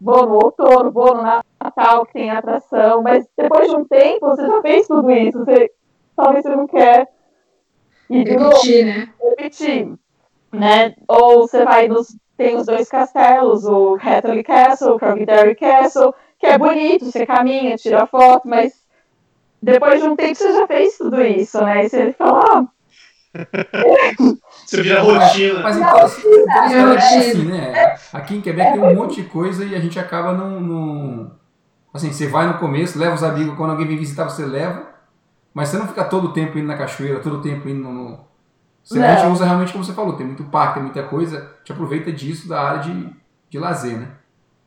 vou 0.00 0.26
no 0.26 0.34
outono, 0.34 0.90
vou 0.90 1.14
no 1.14 1.22
Natal, 1.22 2.06
que 2.06 2.12
tem 2.12 2.30
atração, 2.30 3.02
mas 3.02 3.26
depois 3.36 3.68
de 3.68 3.76
um 3.76 3.84
tempo 3.84 4.28
você 4.28 4.46
já 4.46 4.62
fez 4.62 4.86
tudo 4.86 5.10
isso, 5.10 5.44
você, 5.44 5.70
talvez 6.16 6.44
você 6.44 6.56
não 6.56 6.66
quer 6.66 7.08
ir 8.08 8.24
de 8.24 8.30
repetir, 8.30 8.86
novo, 8.86 8.98
né? 8.98 9.14
Repetir, 9.20 9.94
né? 10.52 10.94
Ou 11.08 11.48
você 11.48 11.64
vai 11.64 11.88
nos 11.88 12.16
tem 12.40 12.56
os 12.56 12.64
dois 12.64 12.88
castelos, 12.88 13.66
o 13.66 13.98
Hatley 14.00 14.42
Castle, 14.42 14.94
o 14.94 14.98
Crogdary 14.98 15.54
Castle, 15.54 16.14
que 16.38 16.46
é 16.46 16.56
bonito, 16.56 17.04
você 17.04 17.26
caminha, 17.26 17.76
tira 17.76 18.06
foto, 18.06 18.48
mas 18.48 18.72
depois 19.62 20.00
de 20.00 20.08
um 20.08 20.16
tempo 20.16 20.34
você 20.34 20.52
já 20.52 20.66
fez 20.66 20.96
tudo 20.96 21.22
isso, 21.22 21.62
né? 21.62 21.84
E 21.84 21.88
você 21.88 22.12
fala, 22.12 22.68
você 24.66 24.82
vira 24.82 25.02
rotina. 25.02 25.60
Mas 25.60 25.76
então, 25.76 25.98
então 26.44 26.92
é 26.92 26.96
assim, 26.96 27.44
né? 27.44 27.96
Aqui 28.12 28.36
em 28.36 28.40
Quebec 28.40 28.72
tem 28.72 28.82
um 28.82 28.94
monte 28.94 29.22
de 29.22 29.28
coisa 29.28 29.64
e 29.64 29.74
a 29.74 29.80
gente 29.80 29.98
acaba 29.98 30.32
num, 30.32 30.60
num. 30.60 31.30
Assim, 31.92 32.12
você 32.12 32.26
vai 32.26 32.46
no 32.46 32.58
começo, 32.58 32.98
leva 32.98 33.14
os 33.14 33.22
amigos, 33.22 33.56
quando 33.56 33.70
alguém 33.70 33.86
vem 33.86 33.98
visitar, 33.98 34.24
você 34.24 34.44
leva. 34.44 34.88
Mas 35.52 35.68
você 35.68 35.78
não 35.78 35.88
fica 35.88 36.04
todo 36.04 36.28
o 36.28 36.32
tempo 36.32 36.58
indo 36.58 36.66
na 36.66 36.76
cachoeira, 36.76 37.20
todo 37.20 37.38
o 37.38 37.42
tempo 37.42 37.68
indo 37.68 37.82
no. 37.82 38.18
Você 38.82 38.98
gente 38.98 39.26
usa 39.26 39.44
realmente 39.44 39.72
como 39.72 39.84
você 39.84 39.92
falou, 39.92 40.14
tem 40.14 40.26
muito 40.26 40.44
parque, 40.44 40.74
tem 40.74 40.82
muita 40.82 41.02
coisa, 41.02 41.38
a 41.38 41.58
gente 41.58 41.72
aproveita 41.72 42.10
disso 42.10 42.48
da 42.48 42.60
área 42.60 42.80
de, 42.80 43.14
de 43.48 43.58
lazer, 43.58 43.98
né? 43.98 44.08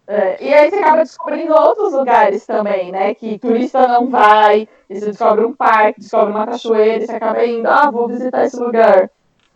É, 0.06 0.44
e 0.44 0.54
aí 0.54 0.70
você 0.70 0.76
acaba 0.78 0.98
descobrindo 0.98 1.54
outros 1.54 1.94
lugares 1.94 2.46
também, 2.46 2.92
né? 2.92 3.14
Que 3.16 3.40
turista 3.40 3.88
não 3.88 4.10
vai, 4.10 4.68
e 4.90 5.00
você 5.00 5.06
descobre 5.08 5.46
um 5.46 5.54
parque, 5.54 6.02
descobre 6.02 6.34
uma 6.34 6.46
cachoeira, 6.46 7.04
e 7.04 7.08
você 7.08 7.14
acaba 7.14 7.46
indo, 7.46 7.68
ah, 7.68 7.90
vou 7.90 8.08
visitar 8.08 8.44
esse 8.44 8.58
lugar. 8.58 9.10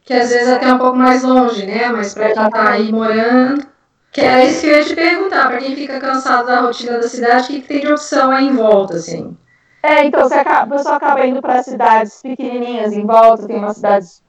Que 0.05 0.13
às 0.13 0.29
vezes 0.29 0.47
é 0.47 0.55
até 0.55 0.73
um 0.73 0.77
pouco 0.77 0.95
mais 0.95 1.23
longe, 1.23 1.65
né? 1.65 1.89
Mas 1.89 2.13
pra 2.13 2.31
quem 2.31 2.49
tá 2.49 2.69
aí 2.69 2.91
morando. 2.91 3.67
Que 4.09 4.21
era 4.21 4.45
isso 4.45 4.61
que 4.61 4.67
eu 4.67 4.77
ia 4.77 4.85
te 4.85 4.95
perguntar, 4.95 5.49
pra 5.49 5.57
quem 5.57 5.75
fica 5.75 5.99
cansado 5.99 6.47
da 6.47 6.61
rotina 6.61 6.97
da 6.97 7.07
cidade, 7.09 7.43
o 7.43 7.47
que, 7.47 7.61
que 7.61 7.67
tem 7.67 7.81
de 7.81 7.91
opção 7.91 8.31
aí 8.31 8.47
em 8.47 8.55
volta, 8.55 8.95
assim? 8.95 9.35
É, 9.83 10.05
então 10.05 10.27
você 10.27 10.35
acaba, 10.35 10.73
o 10.73 10.77
pessoal 10.77 10.95
acaba 10.95 11.25
indo 11.25 11.41
para 11.41 11.61
cidades 11.61 12.21
pequenininhas 12.21 12.93
em 12.93 13.05
volta, 13.05 13.45
tem 13.45 13.57
umas 13.57 13.75
cidades 13.75 14.23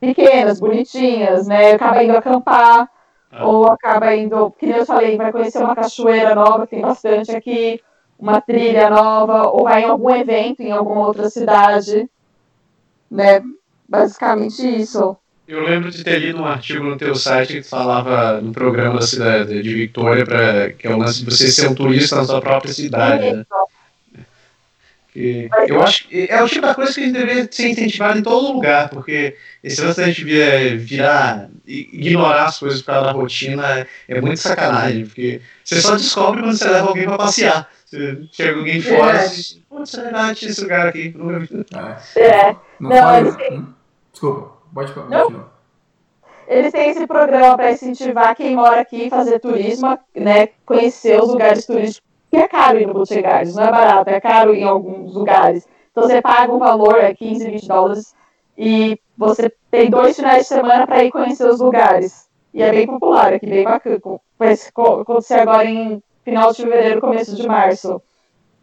pequenas, 0.00 0.60
bonitinhas, 0.60 1.46
né? 1.46 1.72
Acaba 1.72 2.02
indo 2.02 2.16
acampar. 2.16 2.90
Ah. 3.36 3.46
Ou 3.48 3.66
acaba 3.66 4.14
indo, 4.14 4.50
que 4.52 4.70
eu 4.70 4.86
falei, 4.86 5.16
vai 5.16 5.32
conhecer 5.32 5.58
uma 5.58 5.74
cachoeira 5.74 6.36
nova, 6.36 6.66
que 6.66 6.76
tem 6.76 6.82
bastante 6.82 7.32
aqui, 7.32 7.80
uma 8.16 8.40
trilha 8.40 8.88
nova, 8.88 9.48
ou 9.48 9.64
vai 9.64 9.82
em 9.82 9.86
algum 9.86 10.14
evento 10.14 10.60
em 10.60 10.70
alguma 10.70 11.08
outra 11.08 11.28
cidade, 11.28 12.08
né? 13.10 13.42
Basicamente 13.88 14.62
isso. 14.62 15.16
Eu 15.48 15.62
lembro 15.64 15.90
de 15.90 16.04
ter 16.04 16.20
lido 16.20 16.40
um 16.40 16.46
artigo 16.46 16.84
no 16.84 16.96
teu 16.96 17.14
site 17.14 17.54
que 17.54 17.62
falava 17.62 18.40
no 18.40 18.52
programa 18.52 19.00
da 19.00 19.06
cidade 19.06 19.60
de 19.60 19.74
Victoria, 19.74 20.24
pra, 20.24 20.72
que 20.72 20.86
é 20.86 20.94
o 20.94 20.96
lance 20.96 21.24
de 21.24 21.30
você 21.30 21.48
ser 21.48 21.68
um 21.68 21.74
turista 21.74 22.16
na 22.16 22.24
sua 22.24 22.40
própria 22.40 22.72
cidade. 22.72 23.32
Né? 23.32 23.44
Eu 25.14 25.80
acho 25.80 26.08
que 26.08 26.26
é 26.28 26.42
o 26.42 26.48
tipo 26.48 26.66
da 26.66 26.74
coisa 26.74 26.92
que 26.92 27.00
a 27.00 27.04
gente 27.04 27.12
deveria 27.12 27.48
ser 27.48 27.68
incentivado 27.68 28.18
em 28.18 28.22
todo 28.22 28.52
lugar, 28.52 28.88
porque 28.88 29.36
esse 29.62 29.80
lance 29.80 30.00
da 30.00 30.08
gente 30.08 30.24
virar, 30.76 31.48
ignorar 31.64 32.46
as 32.46 32.58
coisas 32.58 32.80
por 32.80 32.86
causa 32.86 33.06
da 33.06 33.12
rotina 33.12 33.86
é 34.08 34.20
muito 34.20 34.40
sacanagem, 34.40 35.06
porque 35.06 35.40
você 35.62 35.80
só 35.80 35.94
descobre 35.94 36.42
quando 36.42 36.56
você 36.58 36.68
leva 36.68 36.88
alguém 36.88 37.04
para 37.04 37.16
passear. 37.16 37.70
Você 37.84 38.26
chega 38.32 38.58
alguém 38.58 38.80
fora 38.80 39.24
e 39.24 39.28
diz, 39.28 39.62
putz, 39.68 39.94
é 39.94 40.02
verdade, 40.02 40.46
esse 40.46 40.60
lugar 40.62 40.88
aqui. 40.88 41.14
É. 42.16 42.20
é. 42.20 42.56
Não, 42.80 42.90
não 42.90 42.96
fale... 42.96 43.28
Hum? 43.52 43.66
Desculpa, 44.10 44.52
pode 44.74 44.92
continuar. 44.92 45.54
Eles 46.48 46.72
têm 46.72 46.90
esse 46.90 47.06
programa 47.06 47.56
para 47.56 47.72
incentivar 47.72 48.34
quem 48.34 48.54
mora 48.54 48.80
aqui 48.80 49.08
fazer 49.08 49.38
turismo, 49.38 49.98
né, 50.14 50.48
conhecer 50.66 51.20
os 51.20 51.28
lugares 51.28 51.64
turísticos 51.64 52.03
que 52.34 52.40
é 52.40 52.48
caro 52.48 52.80
ir 52.80 52.86
no 52.86 52.94
Butcher 52.94 53.22
Gardens, 53.22 53.54
não 53.54 53.64
é 53.64 53.70
barato, 53.70 54.10
é 54.10 54.20
caro 54.20 54.52
em 54.54 54.64
alguns 54.64 55.14
lugares. 55.14 55.68
Então 55.90 56.02
você 56.04 56.20
paga 56.20 56.52
um 56.52 56.58
valor, 56.58 56.98
é 56.98 57.14
15, 57.14 57.50
20 57.50 57.68
dólares, 57.68 58.14
e 58.58 58.98
você 59.16 59.52
tem 59.70 59.88
dois 59.88 60.16
finais 60.16 60.42
de 60.42 60.48
semana 60.48 60.86
para 60.86 61.04
ir 61.04 61.12
conhecer 61.12 61.48
os 61.48 61.60
lugares. 61.60 62.28
E 62.52 62.62
é 62.62 62.70
bem 62.70 62.86
popular 62.86 63.32
aqui, 63.32 63.46
bem 63.46 63.64
bacana. 63.64 64.00
Vai 64.38 64.54
acontecer 65.00 65.34
agora 65.34 65.64
em 65.64 66.02
final 66.24 66.50
de 66.50 66.62
fevereiro, 66.62 67.00
começo 67.00 67.36
de 67.36 67.46
março. 67.46 68.02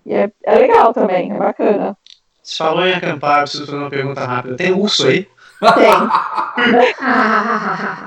E 0.06 0.14
é, 0.14 0.30
é 0.44 0.56
legal 0.56 0.94
também, 0.94 1.32
é 1.32 1.38
bacana. 1.38 1.98
Você 2.44 2.58
falou 2.58 2.86
em 2.86 2.94
acampar, 2.94 3.42
preciso 3.42 3.66
fazer 3.66 3.78
uma 3.78 3.90
pergunta 3.90 4.26
rápida. 4.26 4.58
Tem 4.58 4.74
urso 4.74 5.08
aí? 5.08 5.28
Tem. 5.60 5.92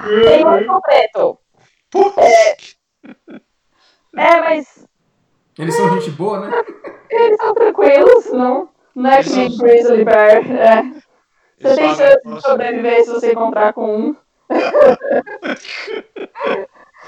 tem 0.24 0.44
urso 0.44 0.80
preto. 0.82 1.38
É, 2.18 2.56
é, 4.16 4.40
mas 4.40 4.84
eles 5.58 5.74
são 5.74 6.00
gente 6.00 6.10
boa, 6.10 6.40
né? 6.40 6.62
Eles 7.10 7.36
são 7.36 7.54
tranquilos, 7.54 8.32
não? 8.32 8.68
Não 8.94 9.10
é 9.10 9.22
que 9.22 9.30
nem 9.30 9.56
Grizzly 9.56 10.04
Bear. 10.04 10.50
É. 10.50 10.82
Você 11.60 11.76
tem 11.76 11.94
chance 11.94 12.20
de 12.24 12.40
sobreviver 12.40 13.04
se 13.04 13.10
você 13.10 13.32
encontrar 13.32 13.72
com 13.72 13.96
um. 13.96 14.16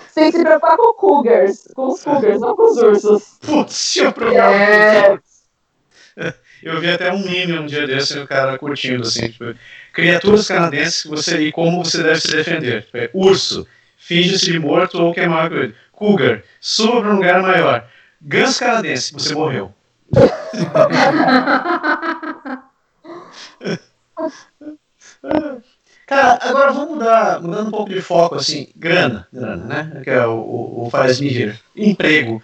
você 0.06 0.14
tem 0.14 0.30
que 0.30 0.38
se 0.38 0.44
preocupar 0.44 0.76
com 0.76 0.92
cougars. 0.94 1.68
Com 1.74 1.88
os 1.88 2.04
cougars, 2.04 2.40
não 2.40 2.54
com 2.54 2.70
os 2.70 2.76
ursos. 2.76 3.38
Putz, 3.44 3.96
eu 3.96 4.12
provar. 4.12 4.52
É... 4.52 5.18
Eu 6.62 6.80
vi 6.80 6.90
até 6.90 7.12
um 7.12 7.24
meme 7.24 7.58
um 7.58 7.66
dia 7.66 7.86
desse, 7.86 8.18
o 8.18 8.26
cara 8.26 8.58
curtindo 8.58 9.02
assim, 9.02 9.28
tipo, 9.28 9.54
criaturas 9.92 10.48
canadenses 10.48 11.04
você, 11.04 11.38
e 11.40 11.52
como 11.52 11.84
você 11.84 12.02
deve 12.02 12.20
se 12.20 12.34
defender. 12.34 12.84
Tipo, 12.84 12.96
é, 12.96 13.10
urso, 13.12 13.66
finge-se 13.96 14.50
de 14.50 14.58
morto 14.58 15.00
ou 15.00 15.12
que 15.12 15.20
é 15.20 15.28
maior 15.28 15.48
que 15.48 15.54
ele. 15.54 15.74
Cougar, 15.92 16.42
suba 16.60 17.00
para 17.00 17.10
um 17.10 17.16
lugar 17.16 17.42
maior. 17.42 17.88
Ganso 18.28 18.58
canadense, 18.58 19.12
você 19.12 19.36
morreu. 19.36 19.72
Cara, 26.08 26.38
agora 26.42 26.72
vamos 26.72 26.96
mudar, 26.96 27.40
mudando 27.40 27.68
um 27.68 27.70
pouco 27.70 27.88
de 27.88 28.00
foco, 28.00 28.34
assim, 28.34 28.66
grana, 28.74 29.28
grana, 29.32 29.64
né? 29.64 30.00
Que 30.02 30.10
é 30.10 30.26
o, 30.26 30.32
o, 30.32 30.86
o 30.86 30.90
faz 30.90 31.20
me 31.20 31.28
rir. 31.28 31.60
Emprego. 31.76 32.42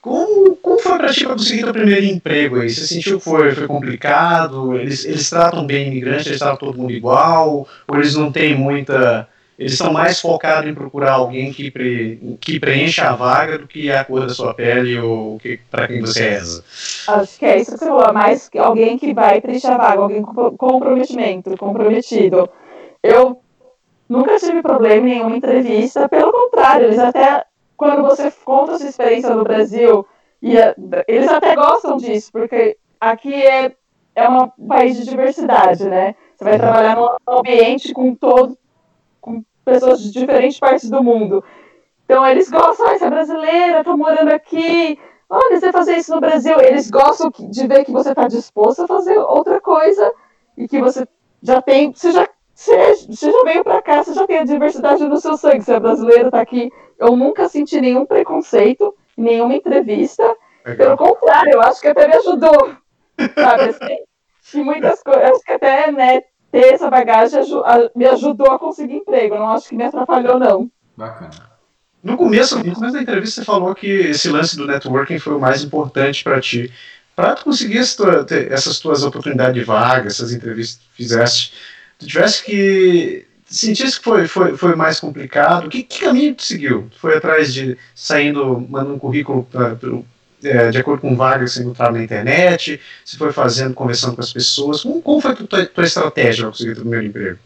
Como, 0.00 0.56
como 0.56 0.78
foi 0.78 0.96
para 0.96 1.12
ti 1.12 1.26
para 1.26 1.34
conseguir 1.34 1.66
o 1.66 1.72
primeiro 1.72 2.06
emprego 2.06 2.62
aí? 2.62 2.70
Você 2.70 2.86
sentiu 2.86 3.18
que 3.18 3.24
foi, 3.24 3.54
foi 3.54 3.66
complicado? 3.66 4.74
Eles, 4.74 5.04
eles 5.04 5.28
tratam 5.28 5.66
bem 5.66 5.88
imigrantes, 5.88 6.28
eles 6.28 6.38
tratam 6.38 6.56
todo 6.56 6.78
mundo 6.78 6.92
igual? 6.92 7.68
Ou 7.86 7.96
eles 7.96 8.14
não 8.14 8.32
têm 8.32 8.56
muita 8.56 9.28
eles 9.60 9.72
estão 9.72 9.92
mais 9.92 10.18
focados 10.18 10.70
em 10.70 10.74
procurar 10.74 11.12
alguém 11.12 11.52
que, 11.52 11.70
pre, 11.70 12.38
que 12.40 12.58
preencha 12.58 13.10
a 13.10 13.14
vaga 13.14 13.58
do 13.58 13.68
que 13.68 13.92
a 13.92 14.02
cor 14.02 14.26
da 14.26 14.32
sua 14.32 14.54
pele 14.54 14.98
ou 14.98 15.38
que, 15.38 15.60
para 15.70 15.86
quem 15.86 16.00
você 16.00 16.30
reza. 16.30 16.64
Acho 17.06 17.38
que 17.38 17.44
é 17.44 17.58
isso 17.58 17.72
que 17.72 17.78
você 17.78 17.84
falou, 17.84 18.10
mais 18.10 18.48
alguém 18.56 18.96
que 18.96 19.12
vai 19.12 19.38
preencher 19.38 19.66
a 19.66 19.76
vaga, 19.76 20.00
alguém 20.00 20.22
com 20.22 20.56
comprometimento, 20.56 21.54
comprometido. 21.58 22.48
Eu 23.02 23.42
nunca 24.08 24.38
tive 24.38 24.62
problema 24.62 25.06
em 25.06 25.10
nenhuma 25.10 25.36
entrevista, 25.36 26.08
pelo 26.08 26.32
contrário, 26.32 26.86
eles 26.86 26.98
até, 26.98 27.44
quando 27.76 28.00
você 28.00 28.32
conta 28.42 28.72
a 28.72 28.78
sua 28.78 28.88
experiência 28.88 29.34
no 29.34 29.44
Brasil, 29.44 30.06
e 30.40 30.54
eles 31.06 31.28
até 31.28 31.54
gostam 31.54 31.98
disso, 31.98 32.30
porque 32.32 32.78
aqui 32.98 33.34
é, 33.34 33.72
é 34.14 34.26
um 34.26 34.48
país 34.66 34.96
de 34.96 35.04
diversidade, 35.04 35.84
né? 35.84 36.14
Você 36.34 36.44
vai 36.44 36.58
trabalhar 36.58 36.96
num 36.96 37.10
ambiente 37.28 37.92
com 37.92 38.14
todo, 38.14 38.56
pessoas 39.72 40.00
de 40.00 40.12
diferentes 40.12 40.58
partes 40.58 40.88
do 40.90 41.02
mundo. 41.02 41.42
Então 42.04 42.26
eles 42.26 42.50
gostam, 42.50 42.86
ah, 42.86 42.98
você 42.98 43.04
é 43.04 43.10
brasileira, 43.10 43.84
tá 43.84 43.96
morando 43.96 44.32
aqui, 44.32 44.98
olha, 45.28 45.60
você 45.60 45.72
fazer 45.72 45.96
isso 45.96 46.14
no 46.14 46.20
Brasil. 46.20 46.60
Eles 46.60 46.90
gostam 46.90 47.30
de 47.38 47.66
ver 47.66 47.84
que 47.84 47.92
você 47.92 48.10
está 48.10 48.26
disposto 48.26 48.82
a 48.82 48.88
fazer 48.88 49.16
outra 49.18 49.60
coisa 49.60 50.12
e 50.56 50.66
que 50.66 50.80
você 50.80 51.06
já 51.42 51.62
tem, 51.62 51.92
você 51.92 52.10
já, 52.10 52.28
você, 52.54 52.94
já 53.08 53.44
veio 53.44 53.62
para 53.62 53.80
cá, 53.80 54.02
você 54.02 54.12
já 54.12 54.26
tem 54.26 54.38
a 54.38 54.44
diversidade 54.44 55.04
no 55.04 55.16
seu 55.18 55.36
sangue, 55.36 55.62
você 55.62 55.74
é 55.74 55.80
brasileira, 55.80 56.30
tá 56.30 56.40
aqui. 56.40 56.70
Eu 56.98 57.16
nunca 57.16 57.48
senti 57.48 57.80
nenhum 57.80 58.04
preconceito 58.04 58.94
nenhuma 59.20 59.54
entrevista. 59.54 60.24
Legal. 60.64 60.96
Pelo 60.96 60.96
contrário, 60.96 61.52
eu 61.52 61.60
acho 61.60 61.80
que 61.80 61.88
até 61.88 62.08
me 62.08 62.16
ajudou. 62.16 62.74
Sabe 63.34 63.64
assim? 63.64 63.98
E 64.52 64.64
muitas 64.64 65.00
coisas, 65.00 65.22
acho 65.30 65.44
que 65.44 65.52
até, 65.52 65.92
né, 65.92 66.22
ter 66.50 66.74
essa 66.74 66.90
bagagem 66.90 67.40
me 67.94 68.06
ajudou 68.06 68.50
a 68.50 68.58
conseguir 68.58 68.96
emprego. 68.96 69.36
Não 69.36 69.50
acho 69.50 69.68
que 69.68 69.76
me 69.76 69.84
atrapalhou, 69.84 70.38
não. 70.38 70.70
Bacana. 70.96 71.50
No 72.02 72.16
começo, 72.16 72.56
no 72.56 72.74
começo 72.74 72.94
da 72.94 73.02
entrevista, 73.02 73.40
você 73.40 73.44
falou 73.44 73.74
que 73.74 73.86
esse 73.86 74.28
lance 74.30 74.56
do 74.56 74.66
networking 74.66 75.18
foi 75.18 75.34
o 75.34 75.40
mais 75.40 75.62
importante 75.62 76.24
para 76.24 76.40
ti. 76.40 76.72
Para 77.14 77.34
tu 77.34 77.44
conseguir 77.44 77.78
essas 77.78 78.78
tuas 78.78 79.02
oportunidades 79.02 79.54
de 79.54 79.64
vaga, 79.64 80.08
essas 80.08 80.32
entrevistas 80.32 80.78
que 80.78 80.96
fizeste, 80.96 81.52
tu 81.98 82.06
tivesse 82.06 82.42
que 82.42 83.26
sentisse 83.44 83.98
que 83.98 84.04
foi, 84.04 84.26
foi, 84.26 84.56
foi 84.56 84.74
mais 84.74 84.98
complicado? 84.98 85.68
Que, 85.68 85.82
que 85.82 86.04
caminho 86.06 86.34
tu 86.34 86.42
seguiu? 86.42 86.88
Tu 86.90 86.98
foi 86.98 87.16
atrás 87.16 87.52
de 87.52 87.76
saindo, 87.94 88.66
mandando 88.70 88.94
um 88.94 88.98
currículo 88.98 89.44
pra, 89.44 89.74
pro, 89.74 90.06
é, 90.42 90.70
de 90.70 90.78
acordo 90.78 91.02
com 91.02 91.16
vagas 91.16 91.52
que 91.52 91.58
você 91.58 91.62
encontrava 91.64 91.92
na 91.92 92.02
internet? 92.02 92.80
Você 93.04 93.16
foi 93.16 93.32
fazendo, 93.32 93.74
conversando 93.74 94.14
com 94.14 94.20
as 94.20 94.32
pessoas? 94.32 94.82
Como, 94.82 95.02
como 95.02 95.20
foi 95.20 95.32
a 95.32 95.36
tua, 95.36 95.66
tua 95.66 95.84
estratégia 95.84 96.44
para 96.44 96.52
conseguir 96.52 96.72
o 96.72 96.76
primeiro 96.76 97.06
emprego? 97.06 97.38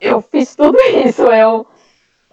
Eu 0.00 0.20
fiz 0.20 0.54
tudo 0.54 0.78
isso. 1.06 1.22
Eu 1.22 1.66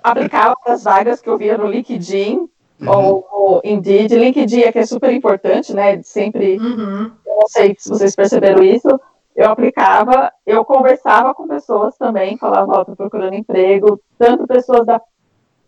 aplicava 0.02 0.56
as 0.66 0.84
vagas 0.84 1.22
que 1.22 1.30
eu 1.30 1.38
via 1.38 1.58
no 1.58 1.68
LinkedIn 1.68 2.50
uhum. 2.82 2.90
ou, 2.90 3.28
ou 3.32 3.62
Indeed. 3.64 4.16
LinkedIn 4.16 4.62
é 4.62 4.72
que 4.72 4.80
é 4.80 4.86
super 4.86 5.12
importante, 5.12 5.74
né? 5.74 6.02
Sempre. 6.02 6.58
Uhum. 6.58 7.12
Eu 7.26 7.36
não 7.36 7.48
sei 7.48 7.76
se 7.78 7.90
vocês 7.90 8.16
perceberam 8.16 8.64
isso. 8.64 9.00
Eu 9.36 9.52
aplicava, 9.52 10.32
eu 10.48 10.66
conversava 10.66 11.32
com 11.36 11.48
pessoas 11.48 11.96
também, 11.96 12.38
falava, 12.38 12.72
ó, 12.72 12.82
oh, 12.82 12.86
tô 12.86 12.96
procurando 12.96 13.36
emprego, 13.36 14.02
tanto 14.18 14.48
pessoas 14.48 14.84
da, 14.84 15.00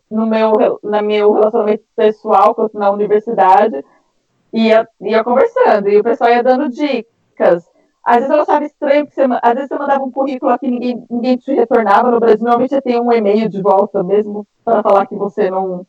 no 0.10 0.26
meu, 0.26 0.80
na 0.84 1.02
meu 1.02 1.34
relacionamento 1.34 1.84
pessoal 1.96 2.56
na 2.74 2.90
universidade, 2.90 3.84
ia, 4.52 4.88
ia 5.02 5.24
conversando, 5.24 5.90
e 5.90 5.98
o 6.00 6.04
pessoal 6.04 6.32
ia 6.32 6.44
dando 6.44 6.70
dicas. 6.70 7.70
Às 8.04 8.22
vezes 8.22 8.30
eu 8.30 8.42
achava 8.42 8.66
estranho, 8.66 9.06
porque 9.06 9.22
você, 9.22 9.40
às 9.42 9.54
vezes 9.54 9.68
você 9.70 9.78
mandava 9.78 10.04
um 10.04 10.12
currículo 10.12 10.52
aqui 10.52 10.70
ninguém, 10.70 11.06
ninguém 11.10 11.38
te 11.38 11.54
retornava. 11.54 12.10
No 12.10 12.20
Brasil, 12.20 12.44
normalmente 12.44 12.72
você 12.72 12.82
tem 12.82 13.00
um 13.00 13.12
e-mail 13.12 13.48
de 13.48 13.62
volta 13.62 14.02
mesmo 14.04 14.48
para 14.66 14.82
falar 14.82 15.06
que 15.06 15.16
você 15.16 15.50
não. 15.50 15.86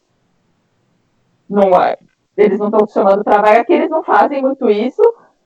não 1.49 1.81
é, 1.81 1.97
eles 2.37 2.59
não 2.59 2.67
estão 2.67 2.87
te 2.87 2.93
chamando 2.93 3.25
para 3.25 3.41
vaga, 3.41 3.65
que 3.65 3.73
eles 3.73 3.89
não 3.89 4.03
fazem 4.03 4.43
muito 4.43 4.69
isso. 4.69 5.03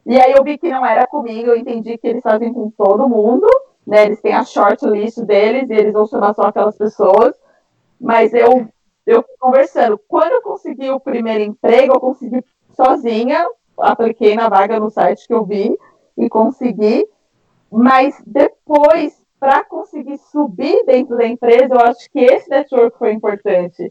E 0.07 0.20
aí 0.20 0.33
eu 0.33 0.43
vi 0.43 0.59
que 0.59 0.68
não 0.68 0.85
era 0.85 1.07
comigo, 1.07 1.51
eu 1.51 1.57
entendi 1.57 1.97
que 1.97 2.07
eles 2.07 2.22
fazem 2.22 2.53
com 2.53 2.70
todo 2.70 3.09
mundo, 3.09 3.47
né? 3.87 4.07
Eles 4.07 4.20
têm 4.20 4.35
a 4.35 4.45
shortlist 4.45 5.18
deles 5.20 5.70
e 5.70 5.75
eles 5.75 5.93
vão 5.93 6.07
chamar 6.07 6.35
só 6.35 6.43
aquelas 6.43 6.77
pessoas. 6.77 7.35
Mas 8.05 8.34
eu, 8.34 8.68
eu 9.07 9.24
conversando. 9.40 9.98
Quando 10.07 10.32
eu 10.32 10.42
consegui 10.42 10.90
o 10.90 11.00
primeiro 11.00 11.42
emprego, 11.42 11.94
eu 11.94 12.00
consegui 12.00 12.44
sozinha, 12.76 13.48
apliquei 13.78 14.34
na 14.34 14.46
vaga 14.50 14.78
no 14.78 14.90
site 14.90 15.26
que 15.26 15.32
eu 15.32 15.42
vi 15.42 15.74
e 16.18 16.28
consegui, 16.28 17.09
mas 17.72 18.22
depois, 18.26 19.24
para 19.40 19.64
conseguir 19.64 20.18
subir 20.18 20.84
dentro 20.84 21.16
da 21.16 21.26
empresa, 21.26 21.74
eu 21.74 21.80
acho 21.80 22.11
que 22.11 22.20
esse 22.20 22.50
network 22.50 22.98
foi 22.98 23.12
importante. 23.12 23.90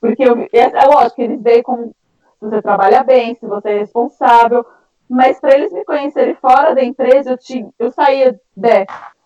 Porque 0.00 0.24
eu, 0.24 0.38
é, 0.38 0.48
é 0.52 0.86
lógico 0.86 1.16
que 1.16 1.22
eles 1.22 1.42
veem 1.42 1.62
como 1.62 1.88
se 1.88 1.94
você 2.40 2.62
trabalha 2.62 3.04
bem, 3.04 3.34
se 3.34 3.46
você 3.46 3.68
é 3.68 3.78
responsável, 3.80 4.64
mas 5.06 5.38
para 5.38 5.54
eles 5.54 5.70
me 5.70 5.84
conhecerem 5.84 6.34
fora 6.36 6.74
da 6.74 6.82
empresa, 6.82 7.32
eu, 7.32 7.38
tinha, 7.38 7.68
eu 7.78 7.90
saía 7.90 8.40
né, 8.56 8.86
com 8.86 9.19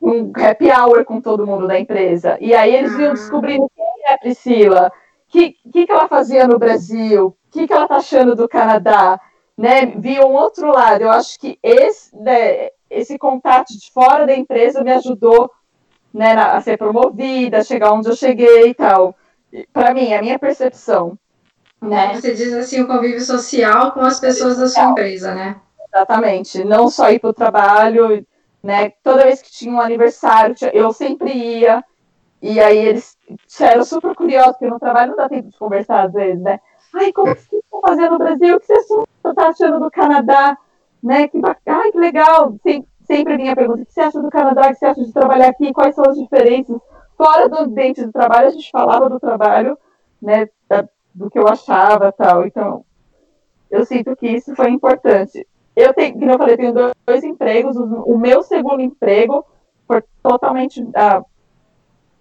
um 0.00 0.32
happy 0.34 0.70
hour 0.70 1.04
com 1.04 1.20
todo 1.20 1.46
mundo 1.46 1.66
da 1.66 1.78
empresa. 1.78 2.36
E 2.40 2.54
aí 2.54 2.74
eles 2.74 2.92
iam 2.98 3.14
descobrindo 3.14 3.70
quem 3.74 3.84
é 4.06 4.14
a 4.14 4.18
Priscila, 4.18 4.88
o 4.88 5.32
que, 5.32 5.56
que, 5.72 5.86
que 5.86 5.92
ela 5.92 6.08
fazia 6.08 6.46
no 6.46 6.58
Brasil, 6.58 7.26
o 7.26 7.50
que, 7.50 7.66
que 7.66 7.72
ela 7.72 7.88
tá 7.88 7.96
achando 7.96 8.34
do 8.34 8.48
Canadá 8.48 9.20
né, 9.56 9.86
vi 9.86 10.18
um 10.20 10.34
outro 10.34 10.68
lado. 10.68 11.02
Eu 11.02 11.10
acho 11.10 11.38
que 11.38 11.58
esse, 11.62 12.14
né, 12.16 12.68
esse 12.90 13.18
contato 13.18 13.68
de 13.70 13.90
fora 13.90 14.26
da 14.26 14.36
empresa 14.36 14.84
me 14.84 14.92
ajudou 14.92 15.50
né, 16.12 16.34
a 16.34 16.60
ser 16.60 16.76
promovida, 16.76 17.58
a 17.58 17.64
chegar 17.64 17.92
onde 17.92 18.08
eu 18.08 18.16
cheguei 18.16 18.68
e 18.68 18.74
tal. 18.74 19.16
Para 19.72 19.94
mim, 19.94 20.12
a 20.12 20.20
minha 20.20 20.38
percepção. 20.38 21.18
Né? 21.80 22.14
Você 22.14 22.34
diz 22.34 22.52
assim, 22.52 22.82
o 22.82 22.86
convívio 22.86 23.20
social 23.20 23.92
com 23.92 24.00
as 24.00 24.20
pessoas 24.20 24.58
da 24.58 24.66
sua 24.66 24.90
empresa, 24.90 25.34
né? 25.34 25.56
Exatamente. 25.94 26.64
Não 26.64 26.90
só 26.90 27.10
ir 27.10 27.18
para 27.18 27.30
o 27.30 27.34
trabalho, 27.34 28.26
né? 28.66 28.90
Toda 29.02 29.22
vez 29.22 29.40
que 29.40 29.50
tinha 29.50 29.72
um 29.72 29.80
aniversário, 29.80 30.56
eu 30.72 30.92
sempre 30.92 31.32
ia. 31.32 31.84
E 32.42 32.60
aí 32.60 32.76
eles 32.76 33.16
eram 33.60 33.84
super 33.84 34.14
curiosos, 34.14 34.52
porque 34.52 34.68
no 34.68 34.80
trabalho 34.80 35.10
não 35.10 35.16
dá 35.16 35.28
tempo 35.28 35.48
de 35.48 35.56
conversar 35.56 36.04
às 36.04 36.12
vezes, 36.12 36.42
né? 36.42 36.60
Ai, 36.94 37.12
como 37.12 37.34
que 37.34 37.42
vocês 37.42 37.62
estão 37.62 37.80
fazendo 37.80 38.10
no 38.12 38.18
Brasil? 38.18 38.56
O 38.56 38.60
que 38.60 38.66
vocês 38.66 38.86
está 39.24 39.48
achando 39.48 39.80
do 39.80 39.90
Canadá? 39.90 40.58
Né? 41.02 41.28
Que 41.28 41.38
bacana, 41.38 41.78
ai, 41.84 41.92
que 41.92 41.98
legal. 41.98 42.56
Sempre, 42.62 42.88
sempre 43.04 43.32
a 43.34 43.36
minha 43.36 43.54
pergunta, 43.54 43.82
o 43.82 43.86
que 43.86 43.92
você 43.92 44.00
acha 44.00 44.20
do 44.20 44.30
Canadá? 44.30 44.62
O 44.62 44.68
que 44.68 44.74
você 44.74 44.86
acha 44.86 45.04
de 45.04 45.12
trabalhar 45.12 45.48
aqui? 45.48 45.72
Quais 45.72 45.94
são 45.94 46.04
as 46.04 46.16
diferenças? 46.16 46.76
Fora 47.16 47.48
do 47.48 47.58
ambiente 47.58 48.04
do 48.04 48.12
trabalho, 48.12 48.48
a 48.48 48.50
gente 48.50 48.70
falava 48.70 49.08
do 49.08 49.20
trabalho, 49.20 49.78
né? 50.20 50.48
Do 51.14 51.30
que 51.30 51.38
eu 51.38 51.46
achava 51.48 52.12
tal. 52.12 52.44
Então, 52.46 52.84
eu 53.70 53.84
sinto 53.84 54.14
que 54.16 54.26
isso 54.26 54.54
foi 54.56 54.70
importante. 54.70 55.46
Eu 55.76 55.92
tenho, 55.92 56.14
como 56.14 56.30
eu 56.30 56.38
falei, 56.38 56.56
tenho 56.56 56.72
dois, 56.72 57.22
empregos. 57.22 57.76
O, 57.76 57.84
o, 57.84 58.18
meu 58.18 58.42
segundo 58.42 58.80
emprego 58.80 59.44
foi 59.86 60.02
totalmente 60.22 60.82
uh, 60.82 61.24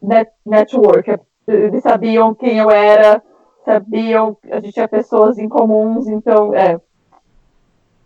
net, 0.02 0.30
network. 0.46 1.18
Eles 1.48 1.82
sabiam 1.82 2.36
quem 2.36 2.58
eu 2.58 2.70
era, 2.70 3.24
sabiam, 3.64 4.38
a 4.52 4.60
gente 4.60 4.74
tinha 4.74 4.88
pessoas 4.90 5.38
em 5.38 5.48
comuns, 5.48 6.08
então, 6.08 6.54
é. 6.54 6.80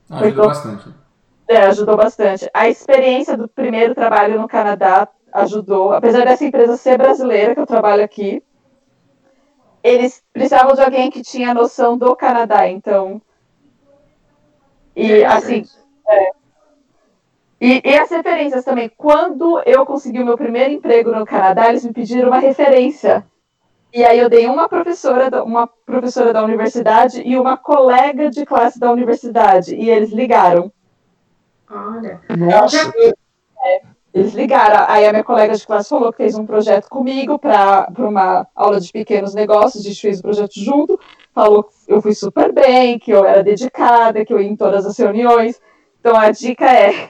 Ajudou 0.10 0.46
bastante. 0.46 0.94
É, 1.48 1.58
ajudou 1.66 1.98
bastante. 1.98 2.50
A 2.54 2.70
experiência 2.70 3.36
do 3.36 3.48
primeiro 3.48 3.96
trabalho 3.96 4.40
no 4.40 4.48
Canadá 4.48 5.08
ajudou, 5.34 5.94
apesar 5.94 6.26
dessa 6.26 6.46
empresa 6.46 6.78
ser 6.78 6.98
brasileira, 6.98 7.56
que 7.56 7.62
eu 7.62 7.66
trabalho 7.66 8.04
aqui, 8.04 8.44
eles 9.84 10.24
precisavam 10.32 10.76
de 10.76 10.82
alguém 10.82 11.10
que 11.10 11.24
tinha 11.24 11.54
noção 11.56 11.98
do 11.98 12.16
Canadá, 12.16 12.68
então. 12.68 13.20
E 14.96 15.12
é 15.12 15.26
assim. 15.26 15.64
É. 16.08 16.32
E, 17.62 17.82
e, 17.84 17.98
as 17.98 18.10
referências 18.10 18.64
também. 18.64 18.90
Quando 18.98 19.62
eu 19.66 19.86
consegui 19.86 20.22
o 20.22 20.26
meu 20.26 20.38
primeiro 20.38 20.72
emprego 20.72 21.12
no 21.12 21.26
Canadá, 21.26 21.70
eles 21.70 21.84
me 21.84 21.92
pediram 21.92 22.30
uma 22.30 22.40
referência 22.40 23.26
e 23.92 24.04
aí 24.04 24.20
eu 24.20 24.30
dei 24.30 24.46
uma 24.46 24.70
professora, 24.70 25.44
uma 25.44 25.68
professora 25.68 26.32
da 26.32 26.44
universidade 26.44 27.24
e 27.26 27.38
uma 27.38 27.58
colega 27.58 28.30
de 28.30 28.46
classe 28.46 28.80
da 28.80 28.92
universidade. 28.92 29.76
E 29.76 29.90
eles 29.90 30.12
ligaram. 30.12 30.72
Olha. 31.70 32.22
Nossa. 32.38 32.94
É, 33.66 33.82
eles 34.14 34.34
ligaram. 34.36 34.86
Aí 34.88 35.08
a 35.08 35.12
minha 35.12 35.24
colega 35.24 35.56
de 35.56 35.66
classe 35.66 35.90
falou 35.90 36.12
que 36.12 36.18
fez 36.18 36.38
um 36.38 36.46
projeto 36.46 36.88
comigo 36.88 37.40
para 37.40 37.92
uma 37.98 38.48
aula 38.56 38.80
de 38.80 38.92
pequenos 38.92 39.34
negócios. 39.34 39.84
A 39.84 39.90
gente 39.90 40.02
fez 40.02 40.20
o 40.20 40.24
projeto 40.24 40.60
junto. 40.60 41.00
Falou 41.34 41.64
que 41.64 41.74
eu 41.90 42.02
fui 42.04 42.14
super 42.14 42.54
bem, 42.54 43.00
que 43.00 43.10
eu 43.10 43.26
era 43.26 43.44
dedicada, 43.44 44.24
que 44.24 44.32
eu 44.32 44.40
ia 44.40 44.48
em 44.48 44.56
todas 44.56 44.86
as 44.86 44.96
reuniões. 44.96 45.60
Então 46.00 46.16
a 46.16 46.30
dica 46.30 46.66
é: 46.66 47.10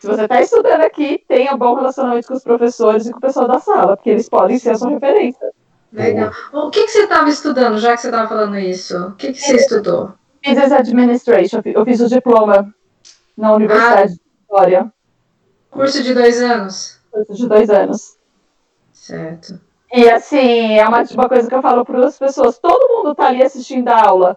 se 0.00 0.06
você 0.06 0.24
está 0.24 0.42
estudando 0.42 0.80
aqui, 0.80 1.22
tenha 1.28 1.56
bom 1.56 1.74
relacionamento 1.76 2.26
com 2.26 2.34
os 2.34 2.42
professores 2.42 3.06
e 3.06 3.12
com 3.12 3.18
o 3.18 3.20
pessoal 3.20 3.46
da 3.46 3.60
sala, 3.60 3.96
porque 3.96 4.10
eles 4.10 4.28
podem 4.28 4.58
ser 4.58 4.70
a 4.70 4.74
sua 4.74 4.90
referência. 4.90 5.48
Legal. 5.92 6.32
O 6.52 6.70
que, 6.70 6.82
que 6.84 6.90
você 6.90 7.04
estava 7.04 7.28
estudando, 7.28 7.78
já 7.78 7.94
que 7.94 8.02
você 8.02 8.08
estava 8.08 8.28
falando 8.28 8.58
isso? 8.58 8.98
O 8.98 9.12
que, 9.14 9.32
que 9.32 9.40
você 9.40 9.54
estudou? 9.54 10.12
Business 10.44 10.72
Administration. 10.72 11.62
Eu 11.64 11.84
fiz 11.84 12.00
o 12.00 12.08
diploma 12.08 12.74
na 13.36 13.54
Universidade 13.54 14.02
ah, 14.02 14.06
de 14.06 14.20
Vitória. 14.40 14.92
Curso 15.70 16.02
de 16.02 16.12
dois 16.12 16.42
anos? 16.42 17.00
Curso 17.12 17.34
de 17.34 17.48
dois 17.48 17.70
anos. 17.70 18.16
Certo. 18.92 19.60
E 19.96 20.10
assim, 20.10 20.78
é 20.78 20.86
uma, 20.86 21.02
uma 21.14 21.26
coisa 21.26 21.48
que 21.48 21.54
eu 21.54 21.62
falo 21.62 21.82
para 21.82 22.06
as 22.06 22.18
pessoas: 22.18 22.58
todo 22.58 22.96
mundo 22.98 23.12
está 23.12 23.28
ali 23.28 23.42
assistindo 23.42 23.88
a 23.88 24.06
aula. 24.06 24.36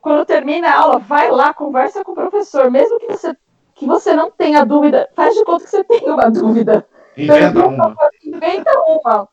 Quando 0.00 0.26
termina 0.26 0.68
a 0.68 0.80
aula, 0.80 0.98
vai 0.98 1.30
lá, 1.30 1.54
conversa 1.54 2.02
com 2.02 2.10
o 2.10 2.14
professor, 2.16 2.68
mesmo 2.68 2.98
que 2.98 3.06
você, 3.06 3.32
que 3.76 3.86
você 3.86 4.12
não 4.12 4.28
tenha 4.28 4.64
dúvida, 4.64 5.08
faz 5.14 5.36
de 5.36 5.44
conta 5.44 5.62
que 5.62 5.70
você 5.70 5.84
tem 5.86 6.10
uma 6.10 6.28
dúvida. 6.28 6.84
Inventa 7.16 7.64
uma. 7.64 7.94
Inventa 8.24 8.72
uma. 8.88 9.28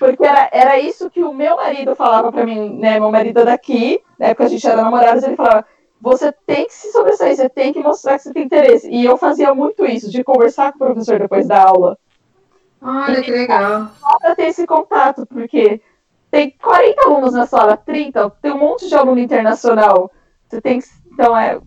Porque 0.00 0.24
era, 0.24 0.50
era 0.52 0.78
isso 0.80 1.08
que 1.08 1.22
o 1.22 1.32
meu 1.32 1.54
marido 1.54 1.94
falava 1.94 2.32
para 2.32 2.44
mim, 2.44 2.76
né? 2.76 2.98
Meu 2.98 3.12
marido 3.12 3.38
é 3.40 3.44
daqui, 3.44 4.02
na 4.18 4.26
época 4.26 4.46
a 4.46 4.48
gente 4.48 4.66
era 4.66 4.82
namorados, 4.82 5.22
ele 5.22 5.36
falava: 5.36 5.64
você 6.00 6.32
tem 6.44 6.66
que 6.66 6.74
se 6.74 6.90
sobressair, 6.90 7.36
você 7.36 7.48
tem 7.48 7.72
que 7.72 7.78
mostrar 7.78 8.16
que 8.16 8.24
você 8.24 8.32
tem 8.32 8.42
interesse. 8.42 8.90
E 8.90 9.04
eu 9.04 9.16
fazia 9.16 9.54
muito 9.54 9.86
isso, 9.86 10.10
de 10.10 10.24
conversar 10.24 10.72
com 10.72 10.78
o 10.82 10.86
professor 10.88 11.20
depois 11.20 11.46
da 11.46 11.62
aula. 11.62 11.96
Olha, 12.86 13.20
que 13.20 13.32
legal. 13.32 13.90
Só 13.98 14.18
para 14.18 14.36
ter 14.36 14.44
esse 14.44 14.64
contato, 14.64 15.26
porque 15.26 15.80
tem 16.30 16.50
40 16.62 17.02
alunos 17.02 17.34
na 17.34 17.44
sala, 17.44 17.76
30, 17.76 18.30
tem 18.40 18.52
um 18.52 18.58
monte 18.58 18.88
de 18.88 18.94
aluno 18.94 19.18
internacional. 19.18 20.12
Você 20.48 20.60
tem 20.60 20.78
que. 20.80 20.86
Então, 21.12 21.36
é, 21.36 21.58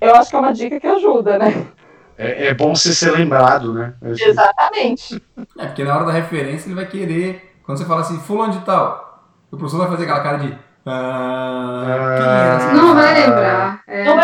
eu 0.00 0.14
acho 0.16 0.30
que 0.30 0.36
é 0.36 0.38
uma 0.38 0.52
dica 0.52 0.80
que 0.80 0.86
ajuda, 0.86 1.38
né? 1.38 1.66
É, 2.16 2.48
é 2.48 2.54
bom 2.54 2.74
você 2.74 2.92
ser 2.92 3.12
lembrado, 3.12 3.72
né? 3.72 3.94
Exatamente. 4.02 5.22
É, 5.56 5.66
porque 5.66 5.84
na 5.84 5.94
hora 5.94 6.06
da 6.06 6.12
referência 6.12 6.66
ele 6.66 6.74
vai 6.74 6.86
querer. 6.86 7.54
Quando 7.64 7.78
você 7.78 7.84
fala 7.84 8.00
assim, 8.00 8.18
fulano 8.18 8.52
de 8.52 8.60
tal, 8.64 9.30
o 9.52 9.56
professor 9.56 9.78
vai 9.78 9.88
fazer 9.88 10.04
aquela 10.04 10.22
cara 10.22 10.38
de. 10.38 10.58
Ah, 10.84 11.84
é 12.70 12.74
não 12.74 12.94
vai 12.94 13.14
lembrar. 13.14 13.82
É. 13.86 14.04
Não 14.04 14.16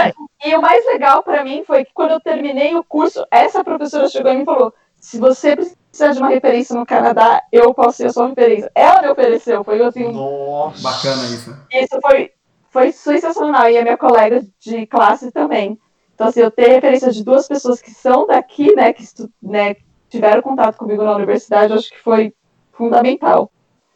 E 0.44 0.56
o 0.56 0.62
mais 0.62 0.84
legal 0.86 1.22
para 1.22 1.44
mim 1.44 1.62
foi 1.64 1.84
que 1.84 1.92
quando 1.92 2.12
eu 2.12 2.20
terminei 2.20 2.74
o 2.74 2.82
curso, 2.82 3.24
essa 3.30 3.62
professora 3.62 4.08
chegou 4.08 4.32
e 4.32 4.38
me 4.38 4.44
falou: 4.44 4.74
se 4.98 5.18
você 5.20 5.56
precisar 5.94 6.12
de 6.12 6.18
uma 6.18 6.28
referência 6.28 6.76
no 6.76 6.84
Canadá, 6.84 7.42
eu 7.52 7.72
posso 7.72 7.98
ser 7.98 8.06
a 8.06 8.12
sua 8.12 8.28
referência. 8.28 8.70
Ela 8.74 9.02
me 9.02 9.08
ofereceu, 9.08 9.62
foi 9.62 9.80
assim. 9.82 10.12
Nossa. 10.12 10.82
Bacana 10.82 11.22
isso. 11.26 11.56
Isso 11.72 11.98
foi, 12.02 12.32
foi 12.70 12.90
sensacional. 12.90 13.70
E 13.70 13.78
a 13.78 13.82
minha 13.82 13.96
colega 13.96 14.44
de 14.58 14.86
classe 14.86 15.30
também. 15.30 15.78
Então, 16.14 16.26
assim, 16.26 16.40
eu 16.40 16.50
ter 16.50 16.68
referência 16.68 17.12
de 17.12 17.24
duas 17.24 17.46
pessoas 17.46 17.80
que 17.80 17.92
são 17.92 18.26
daqui, 18.26 18.74
né, 18.74 18.92
que 18.92 19.02
estu, 19.02 19.30
né, 19.42 19.76
tiveram 20.08 20.42
contato 20.42 20.76
comigo 20.76 21.02
na 21.02 21.14
universidade, 21.14 21.72
eu 21.72 21.78
acho 21.78 21.90
que 21.90 22.00
foi 22.00 22.34
fundamental. 22.72 23.50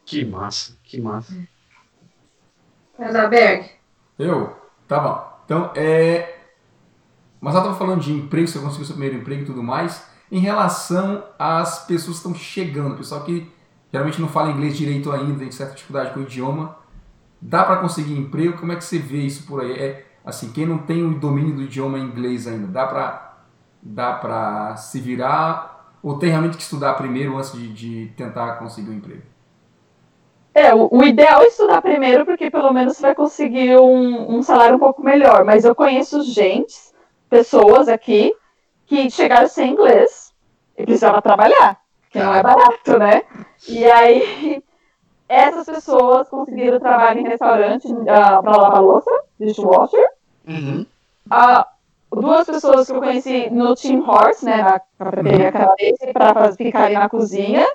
Que 0.05 0.25
massa, 0.25 0.77
que 0.83 0.99
massa. 0.99 1.33
Elzaberg. 2.97 3.69
Eu? 4.17 4.55
Tá 4.87 4.99
bom. 4.99 5.29
Então, 5.45 5.71
é. 5.75 6.37
Mas 7.39 7.55
ela 7.55 7.63
estava 7.63 7.79
falando 7.79 8.01
de 8.01 8.11
emprego, 8.11 8.47
você 8.47 8.59
conseguiu 8.59 8.85
seu 8.85 8.95
primeiro 8.95 9.17
emprego 9.17 9.43
e 9.43 9.45
tudo 9.45 9.63
mais. 9.63 10.08
Em 10.31 10.39
relação 10.39 11.23
às 11.37 11.85
pessoas 11.85 12.19
que 12.19 12.27
estão 12.27 12.35
chegando, 12.35 12.97
pessoal 12.97 13.23
que 13.23 13.51
geralmente 13.91 14.21
não 14.21 14.27
fala 14.27 14.51
inglês 14.51 14.77
direito 14.77 15.11
ainda, 15.11 15.39
tem 15.39 15.51
certa 15.51 15.73
dificuldade 15.73 16.13
com 16.13 16.19
o 16.19 16.23
idioma, 16.23 16.77
dá 17.41 17.63
para 17.63 17.77
conseguir 17.77 18.17
emprego? 18.17 18.57
Como 18.57 18.71
é 18.71 18.75
que 18.75 18.83
você 18.83 18.99
vê 18.99 19.19
isso 19.19 19.47
por 19.47 19.61
aí? 19.61 19.71
É 19.71 20.05
assim, 20.23 20.51
quem 20.51 20.65
não 20.65 20.77
tem 20.77 21.03
o 21.03 21.17
domínio 21.17 21.55
do 21.55 21.63
idioma 21.63 21.97
inglês 21.97 22.47
ainda, 22.47 22.67
dá 22.67 22.85
para 22.85 23.29
dá 23.81 24.13
para 24.13 24.75
se 24.75 24.99
virar 24.99 25.93
ou 26.03 26.19
tem 26.19 26.29
realmente 26.29 26.57
que 26.57 26.63
estudar 26.63 26.93
primeiro 26.95 27.37
antes 27.37 27.51
de, 27.53 27.69
de 27.69 28.11
tentar 28.15 28.53
conseguir 28.57 28.89
um 28.89 28.93
emprego? 28.93 29.23
É, 30.53 30.73
o, 30.73 30.89
o, 30.91 31.03
ideal 31.03 31.41
é 31.41 31.47
estudar 31.47 31.81
primeiro, 31.81 32.25
porque 32.25 32.49
pelo 32.49 32.73
menos 32.73 32.97
você 32.97 33.01
vai 33.01 33.15
conseguir 33.15 33.77
um, 33.77 34.37
um 34.37 34.41
salário 34.41 34.75
um 34.75 34.79
pouco 34.79 35.03
melhor. 35.03 35.45
Mas 35.45 35.63
eu 35.63 35.75
conheço 35.75 36.21
gente, 36.23 36.75
pessoas 37.29 37.87
aqui, 37.87 38.33
que 38.85 39.09
chegaram 39.09 39.47
sem 39.47 39.71
inglês 39.71 40.18
precisavam 40.83 41.21
trabalhar, 41.21 41.79
que 42.09 42.19
não 42.19 42.33
é 42.33 42.41
barato, 42.41 42.97
né? 42.97 43.23
E 43.67 43.85
aí, 43.85 44.63
essas 45.27 45.65
pessoas 45.65 46.29
conseguiram 46.29 46.79
trabalho 46.79 47.19
em 47.19 47.27
restaurante 47.27 47.87
uh, 47.87 48.05
para 48.05 48.57
lavar 48.57 48.81
louça, 48.81 49.11
dishwasher. 49.39 50.09
Uhum. 50.47 50.85
Uh, 51.27 52.19
duas 52.19 52.45
pessoas 52.45 52.87
que 52.87 52.93
eu 52.93 52.99
conheci 52.99 53.49
no 53.49 53.75
Team 53.75 54.07
Horse, 54.07 54.43
né, 54.43 54.63
na 54.63 54.81
cafeteria 54.97 55.51
canadense, 55.51 56.13
para 56.13 56.51
ficarem 56.53 56.97
na 56.97 57.07
cozinha 57.07 57.67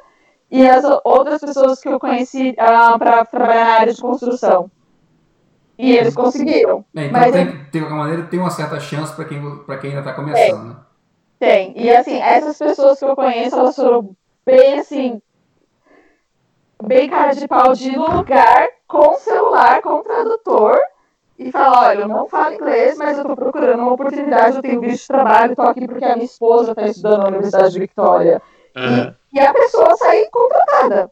e 0.50 0.68
as 0.68 0.84
outras 1.04 1.40
pessoas 1.40 1.80
que 1.80 1.88
eu 1.88 1.98
conheci 1.98 2.50
uh, 2.50 2.54
ah, 2.58 2.98
para 2.98 3.24
trabalhar 3.24 3.64
na 3.64 3.72
área 3.72 3.92
de 3.92 4.00
construção. 4.00 4.70
E 5.76 5.96
eles 5.96 6.14
conseguiram. 6.14 6.84
É, 6.94 7.06
então, 7.06 7.20
mas 7.20 7.32
tem, 7.32 7.46
de 7.46 7.80
qualquer 7.80 7.94
maneira, 7.94 8.22
tem 8.24 8.38
uma 8.38 8.50
certa 8.50 8.78
chance 8.78 9.12
para 9.14 9.24
quem, 9.24 9.40
quem 9.80 9.90
ainda 9.90 10.00
está 10.00 10.12
começando, 10.12 10.60
tem. 10.60 10.68
né? 10.68 10.76
Tem. 11.44 11.74
E 11.76 11.94
assim, 11.94 12.18
essas 12.18 12.56
pessoas 12.56 12.98
que 12.98 13.04
eu 13.04 13.14
conheço, 13.14 13.56
elas 13.56 13.76
foram 13.76 14.16
bem 14.46 14.78
assim. 14.78 15.20
Bem 16.82 17.08
cara 17.08 17.34
de 17.34 17.46
pau 17.46 17.74
de 17.74 17.96
lugar 17.96 18.68
com 18.88 19.14
celular, 19.14 19.82
com 19.82 20.02
tradutor. 20.02 20.78
E 21.38 21.50
falar, 21.50 21.88
olha, 21.88 22.00
eu 22.00 22.08
não 22.08 22.28
falo 22.28 22.54
inglês, 22.54 22.96
mas 22.96 23.18
eu 23.18 23.24
tô 23.24 23.34
procurando 23.34 23.80
uma 23.80 23.92
oportunidade, 23.92 24.56
eu 24.56 24.62
tenho 24.62 24.80
visto 24.80 25.02
de 25.02 25.08
trabalho, 25.08 25.56
tô 25.56 25.62
aqui 25.62 25.86
porque 25.88 26.04
a 26.04 26.14
minha 26.14 26.24
esposa 26.24 26.70
está 26.70 26.86
estudando 26.86 27.22
na 27.22 27.28
Universidade 27.28 27.72
de 27.72 27.80
Victoria. 27.80 28.40
Uhum. 28.76 29.14
E 29.32 29.40
a 29.40 29.52
pessoa 29.52 29.96
sair 29.96 30.30
contratada. 30.30 31.10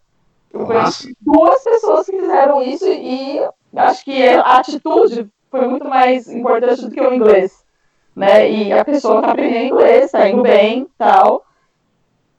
Eu 0.52 0.64
conheci 0.64 1.16
duas 1.20 1.62
pessoas 1.64 2.06
que 2.06 2.18
fizeram 2.18 2.62
isso 2.62 2.86
e 2.86 3.40
acho 3.74 4.04
que 4.04 4.28
a 4.28 4.58
atitude 4.58 5.28
foi 5.50 5.66
muito 5.66 5.88
mais 5.88 6.28
importante 6.28 6.82
do 6.82 6.90
que 6.90 7.00
o 7.00 7.12
inglês. 7.12 7.61
Né? 8.14 8.50
E 8.50 8.72
a 8.72 8.84
pessoa 8.84 9.20
está 9.20 9.32
aprendendo 9.32 9.74
inglês, 9.74 10.04
está 10.06 10.28
indo 10.28 10.42
bem 10.42 10.86
tal. 10.98 11.44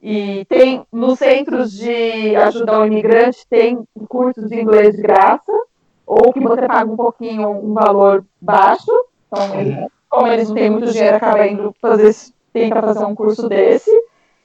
E 0.01 0.45
tem 0.45 0.85
nos 0.91 1.17
centros 1.17 1.71
de 1.71 2.35
ajuda 2.35 2.75
ao 2.75 2.85
imigrante, 2.85 3.47
tem 3.49 3.83
cursos 4.09 4.49
de 4.49 4.59
inglês 4.59 4.95
de 4.95 5.01
graça, 5.01 5.51
ou 6.05 6.33
que 6.33 6.41
você 6.41 6.67
paga 6.67 6.91
um 6.91 6.97
pouquinho, 6.97 7.49
um 7.49 7.73
valor 7.73 8.25
baixo. 8.41 8.91
Então, 9.27 9.59
eles, 9.59 9.87
como 10.09 10.27
eles 10.27 10.49
não 10.49 10.55
têm 10.55 10.69
muito 10.69 10.91
dinheiro, 10.91 11.15
acaba 11.15 11.47
indo 11.47 11.73
fazer, 11.81 12.13
tenta 12.51 12.81
fazer 12.81 13.05
um 13.05 13.15
curso 13.15 13.47
desse 13.47 13.89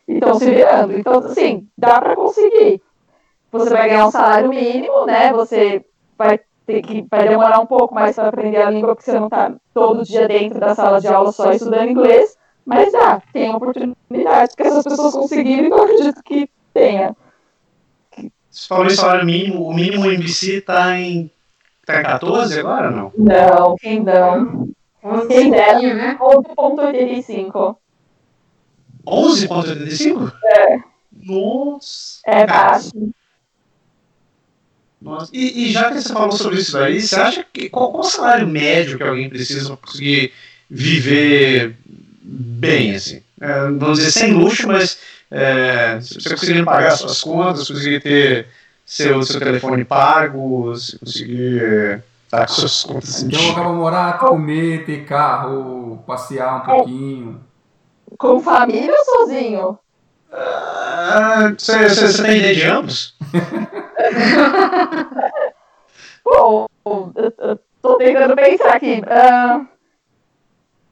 e 0.07 0.15
estão 0.15 0.35
se 0.35 0.49
virando. 0.49 0.97
Então, 0.97 1.19
assim, 1.19 1.69
dá 1.77 2.01
para 2.01 2.15
conseguir. 2.15 2.81
Você 3.51 3.71
vai 3.71 3.89
ganhar 3.89 4.07
um 4.07 4.11
salário 4.11 4.51
mínimo, 4.51 5.07
né? 5.07 5.33
Você 5.33 5.85
vai 6.17 6.39
ter 6.69 6.83
que 6.83 7.07
vai 7.11 7.27
demorar 7.27 7.61
um 7.61 7.67
pouco 7.67 7.95
mais 7.95 8.15
para 8.15 8.29
aprender 8.29 8.59
a 8.59 8.71
língua, 8.71 8.95
porque 8.95 9.11
você 9.11 9.19
não 9.19 9.29
está 9.29 9.55
todo 9.73 10.05
dia 10.05 10.29
dentro 10.29 10.61
da 10.61 10.75
sala 10.75 11.01
de 11.01 11.09
aula 11.09 11.33
só 11.33 11.51
estudando 11.51 11.89
inglês. 11.89 12.37
Mas 12.67 12.93
dá, 12.93 13.23
tem 13.33 13.55
oportunidade 13.55 14.55
que 14.55 14.63
essas 14.63 14.85
pessoas 14.85 15.15
conseguiram 15.15 15.65
e 15.65 15.71
eu 15.71 15.83
acredito 15.83 16.23
que 16.23 16.51
tenha. 16.75 17.17
Você 18.51 18.69
falou 18.69 18.85
em 18.85 18.91
salário 18.91 19.25
mínimo, 19.25 19.67
o 19.67 19.73
mínimo 19.73 20.13
em 20.13 20.21
BC 20.21 20.59
está 20.59 20.99
em, 20.99 21.31
tá 21.87 22.01
em 22.01 22.03
14 22.03 22.61
agora 22.61 22.91
não? 22.91 23.11
Não, 23.17 23.75
quem 23.77 24.05
não? 24.05 24.69
Quem 25.27 25.51
dera, 25.51 25.95
né? 25.95 26.19
11,85. 26.21 27.77
11,85? 29.07 30.33
É. 30.45 30.79
Nossa! 31.25 32.21
É 32.27 32.47
baixo. 32.47 32.91
Nossa. 35.01 35.31
E, 35.33 35.69
e 35.69 35.73
já 35.73 35.91
que 35.91 36.01
você 36.01 36.13
falou 36.13 36.33
sobre 36.33 36.59
isso 36.59 36.73
daí, 36.73 37.01
você 37.01 37.15
acha 37.17 37.47
que 37.53 37.69
qual, 37.69 37.91
qual 37.93 38.03
o 38.03 38.11
salário 38.11 38.47
médio 38.49 38.99
que 38.99 39.05
alguém 39.05 39.29
precisa 39.29 39.77
para 39.77 39.77
conseguir 39.77 40.33
viver 40.69 41.77
bem, 42.23 42.95
assim? 42.95 43.23
É, 43.41 43.63
vamos 43.71 43.99
dizer, 43.99 44.11
sem 44.11 44.33
luxo, 44.33 44.67
mas 44.67 44.99
é, 45.31 46.01
se 46.01 46.15
você 46.15 46.31
conseguir 46.31 46.65
pagar 46.65 46.91
suas 46.93 47.21
contas, 47.21 47.69
conseguir 47.69 48.01
ter 48.01 48.47
seu, 48.85 49.23
seu 49.23 49.39
telefone 49.39 49.85
pago, 49.85 50.75
se 50.77 50.99
conseguir 50.99 52.03
estar 52.25 52.47
com 52.47 52.53
suas 52.53 52.83
contas 52.83 53.23
em 53.23 53.27
Então 53.29 53.41
dia. 53.41 53.53
acaba 53.53 53.73
morar, 53.73 54.19
comer, 54.19 54.85
ter 54.85 55.05
carro, 55.05 56.03
passear 56.07 56.57
um 56.57 56.61
pouquinho. 56.65 57.41
Com 58.19 58.41
família 58.41 58.93
ou 58.93 59.05
sozinho? 59.05 59.79
Ah, 60.31 61.55
Você 61.59 62.23
tem 62.23 62.39
ideia 62.39 62.55
de 62.55 62.63
ambos? 62.65 63.17
Bom, 66.25 66.67
eu, 66.87 67.33
eu 67.39 67.59
tô 67.83 67.97
tentando 67.97 68.35
pensar 68.37 68.75
aqui. 68.77 69.03
Ah, 69.07 69.67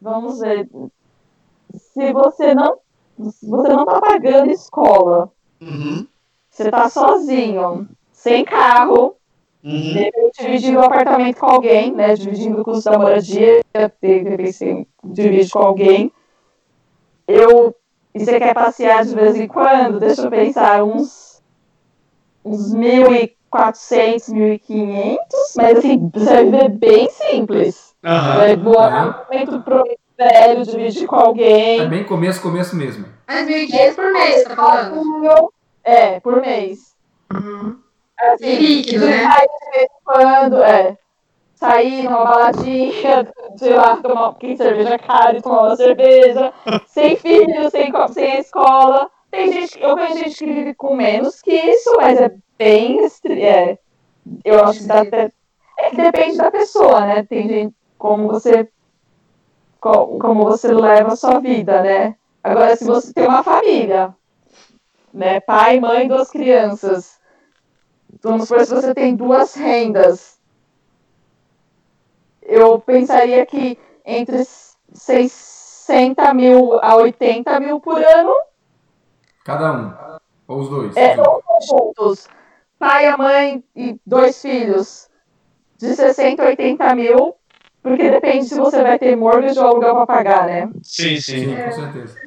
vamos 0.00 0.40
ver. 0.40 0.68
Se 1.76 2.12
você 2.12 2.54
não, 2.54 2.78
se 3.30 3.46
você 3.46 3.68
não 3.68 3.84
tá 3.84 4.00
pagando 4.00 4.50
escola, 4.50 5.30
Uhum. 5.60 6.06
você 6.50 6.70
tá 6.70 6.88
sozinho, 6.88 7.88
sem 8.12 8.44
carro, 8.44 9.16
Uhum. 9.64 9.92
de 9.92 9.98
repente 9.98 10.42
dividindo 10.42 10.78
o 10.78 10.82
apartamento 10.84 11.38
com 11.38 11.46
alguém, 11.46 11.92
né? 11.92 12.14
Dividindo 12.14 12.60
o 12.60 12.64
custo 12.64 12.88
da 12.90 12.98
moradia, 12.98 13.60
de 14.00 14.18
repente 14.22 14.88
divide 15.04 15.50
com 15.50 15.58
alguém. 15.58 16.12
Eu. 17.26 17.74
E 18.16 18.24
você 18.24 18.38
quer 18.38 18.54
passear 18.54 19.04
de 19.04 19.14
vez 19.14 19.36
em 19.36 19.46
quando? 19.46 20.00
Deixa 20.00 20.22
eu 20.22 20.30
pensar, 20.30 20.82
uns. 20.82 21.42
Uns 22.42 22.74
1.400, 22.74 24.32
1.500, 24.32 25.18
mas 25.56 25.78
assim, 25.78 26.10
você 26.14 26.24
vai 26.24 26.44
viver 26.44 26.68
bem 26.70 27.10
simples. 27.10 27.94
Aham. 28.02 28.36
Vai 28.36 28.56
morar 28.56 29.04
no 29.04 29.10
apartamento 29.10 29.60
pro 29.62 29.84
velho, 30.16 30.64
dividir 30.64 31.06
com 31.06 31.16
alguém. 31.16 31.80
É 31.80 31.86
bem 31.86 32.04
começo, 32.04 32.40
começo 32.40 32.74
mesmo. 32.74 33.06
Mas 33.26 33.46
1.500 33.46 33.94
por 33.94 34.12
mês, 34.12 34.44
tá 34.44 34.56
falando? 34.56 35.52
É, 35.84 36.20
por 36.20 36.40
mês. 36.40 36.94
Assim, 38.18 38.56
Líquido, 38.56 39.06
né? 39.06 39.26
Aí, 39.26 39.46
de 39.46 39.70
vez 39.72 39.84
em 39.84 40.04
quando, 40.04 40.62
é. 40.62 40.96
Sair 41.56 42.02
numa 42.04 42.22
baladinha, 42.24 43.26
sei 43.56 43.74
lá, 43.74 43.96
tomar 43.96 44.28
um 44.28 44.34
de 44.38 44.56
cerveja 44.58 44.98
cara 44.98 45.38
e 45.38 45.42
tomar 45.42 45.62
uma 45.62 45.76
cerveja. 45.76 46.52
sem 46.86 47.16
filho, 47.16 47.70
sem, 47.70 47.90
sem 48.12 48.38
escola. 48.38 49.10
Tem 49.30 49.50
gente, 49.52 49.82
eu 49.82 49.94
conheço 49.96 50.18
gente 50.18 50.36
que 50.38 50.52
vive 50.52 50.74
com 50.74 50.94
menos 50.94 51.40
que 51.40 51.52
isso, 51.54 51.96
mas 51.96 52.20
é 52.20 52.30
bem. 52.58 53.00
É, 53.42 53.78
eu 54.44 54.62
acho 54.64 54.80
que 54.80 54.86
dá 54.86 55.00
até. 55.00 55.32
É 55.78 55.90
que 55.90 55.96
depende 55.96 56.36
da 56.36 56.50
pessoa, 56.50 57.00
né? 57.06 57.22
Tem 57.24 57.48
gente 57.48 57.74
como 57.98 58.28
você. 58.28 58.68
co- 59.80 60.18
Como 60.18 60.44
você 60.44 60.68
leva 60.68 61.14
a 61.14 61.16
sua 61.16 61.38
vida, 61.40 61.82
né? 61.82 62.16
Agora, 62.44 62.76
se 62.76 62.84
você 62.84 63.12
tem 63.14 63.26
uma 63.26 63.42
família, 63.42 64.14
né? 65.12 65.40
Pai, 65.40 65.80
mãe, 65.80 66.06
duas 66.06 66.30
crianças. 66.30 67.18
Vamos 68.22 68.46
supor 68.48 68.64
se 68.64 68.74
você 68.74 68.94
tem 68.94 69.16
duas 69.16 69.54
rendas. 69.54 70.35
Eu 72.48 72.78
pensaria 72.78 73.44
que 73.44 73.78
entre 74.04 74.44
60 74.92 76.34
mil 76.34 76.78
a 76.80 76.96
80 76.96 77.60
mil 77.60 77.80
por 77.80 78.02
ano 78.02 78.34
Cada 79.44 79.72
um. 79.72 79.92
Ou 80.48 80.60
os 80.60 80.68
dois. 80.68 80.96
é, 80.96 81.16
ou 81.20 81.42
juntos. 81.68 82.28
Pai, 82.78 83.06
a 83.06 83.16
mãe 83.16 83.64
e 83.74 83.98
dois 84.06 84.40
filhos. 84.40 85.08
De 85.78 85.94
60 85.94 86.42
a 86.42 86.46
80 86.46 86.94
mil 86.94 87.36
porque 87.86 88.10
depende 88.10 88.46
se 88.46 88.56
você 88.56 88.82
vai 88.82 88.98
ter 88.98 89.14
mortgage 89.14 89.60
ou 89.60 89.66
aluguel 89.68 89.94
para 89.94 90.06
pagar, 90.06 90.46
né? 90.46 90.68
Sim, 90.82 91.20
sim. 91.20 91.38
Sim, 91.38 91.54
com 91.54 91.70
certeza. 91.70 92.18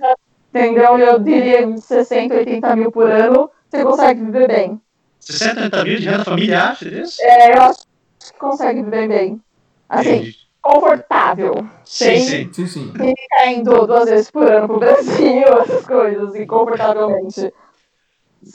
Entendeu? 0.53 0.97
Eu 0.97 1.19
diria 1.19 1.67
uns 1.67 1.83
60, 1.83 2.33
80 2.33 2.75
mil 2.77 2.89
por 2.89 3.11
ano, 3.11 3.51
você 3.69 3.83
consegue 3.83 4.23
viver 4.23 4.47
bem. 4.47 4.81
60, 5.19 5.63
80 5.63 5.83
mil 5.83 5.99
de 5.99 6.09
renda 6.09 6.23
familiar, 6.23 6.77
seria 6.77 7.01
isso? 7.01 7.21
É, 7.21 7.57
eu 7.57 7.61
acho 7.63 7.79
que 7.81 8.39
consegue 8.39 8.83
viver 8.83 9.09
bem. 9.09 9.41
Assim, 9.89 10.31
confortável. 10.61 11.67
Sim, 11.83 12.19
sim. 12.19 12.53
Sim, 12.53 12.67
sim. 12.67 12.93
ficar 12.93 13.47
indo 13.51 13.87
duas 13.87 14.09
vezes 14.09 14.29
por 14.31 14.49
ano 14.49 14.67
pro 14.67 14.79
Brasil, 14.79 15.47
essas 15.61 15.85
coisas, 15.85 16.35
e 16.35 16.45
confortavelmente. 16.45 17.53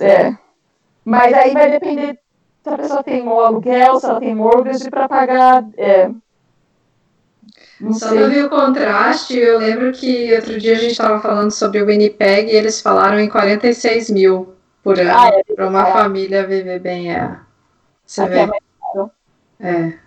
É. 0.00 0.36
Mas 1.04 1.34
aí 1.34 1.52
vai 1.52 1.70
depender 1.70 2.18
se 2.62 2.70
a 2.70 2.78
pessoa 2.78 3.02
tem 3.02 3.22
um 3.22 3.38
aluguel, 3.40 4.00
se 4.00 4.06
ela 4.06 4.20
tem 4.20 4.34
mortgage 4.34 4.88
para 4.88 5.08
pagar. 5.08 5.66
É. 5.76 6.10
Só 7.92 8.08
pra 8.08 8.28
ver 8.28 8.44
o 8.44 8.50
contraste, 8.50 9.36
eu 9.36 9.58
lembro 9.58 9.92
que 9.92 10.32
outro 10.34 10.58
dia 10.58 10.72
a 10.72 10.78
gente 10.78 10.92
estava 10.92 11.20
falando 11.20 11.50
sobre 11.50 11.82
o 11.82 11.86
Winnipeg 11.86 12.50
e 12.50 12.56
eles 12.56 12.80
falaram 12.80 13.18
em 13.18 13.28
46 13.28 14.10
mil 14.10 14.54
por 14.82 14.98
ano 14.98 15.10
Ah, 15.12 15.28
é, 15.28 15.42
para 15.54 15.68
uma 15.68 15.88
é. 15.88 15.92
família 15.92 16.46
viver 16.46 16.78
bem. 16.78 17.12
É. 17.12 17.38
Você 18.06 18.22
Aqui 18.22 18.32
é 18.32 18.36
vê? 18.36 18.46
mais 18.46 18.62
caro. 18.80 19.10
É. 19.60 20.03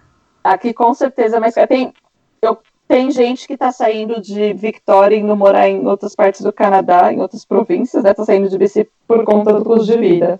Aqui 0.51 0.73
com 0.73 0.93
certeza 0.93 1.37
é 1.37 1.51
caro. 1.51 1.67
Tem, 1.67 1.93
eu, 2.41 2.57
tem 2.87 3.11
gente 3.11 3.45
que 3.47 3.53
está 3.53 3.71
saindo 3.71 4.21
de 4.21 4.53
Victoria 4.53 5.17
e 5.17 5.19
indo 5.19 5.35
morar 5.35 5.67
em 5.67 5.85
outras 5.85 6.15
partes 6.15 6.41
do 6.41 6.53
Canadá, 6.53 7.11
em 7.11 7.19
outras 7.19 7.43
províncias, 7.43 8.03
né? 8.03 8.13
Tá 8.13 8.23
saindo 8.23 8.49
de 8.49 8.57
BC 8.57 8.87
por 9.07 9.23
conta 9.25 9.51
do 9.53 9.63
custo 9.65 9.85
de 9.85 9.97
vida. 9.97 10.39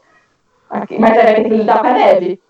Aqui, 0.70 0.97
mas 0.99 1.18
aí 1.18 1.24
vai 1.26 1.36
ter 1.36 1.43
que 1.43 1.49
lidar 1.49 1.80
com 1.80 1.88
a 1.88 1.93
neve. 1.93 2.41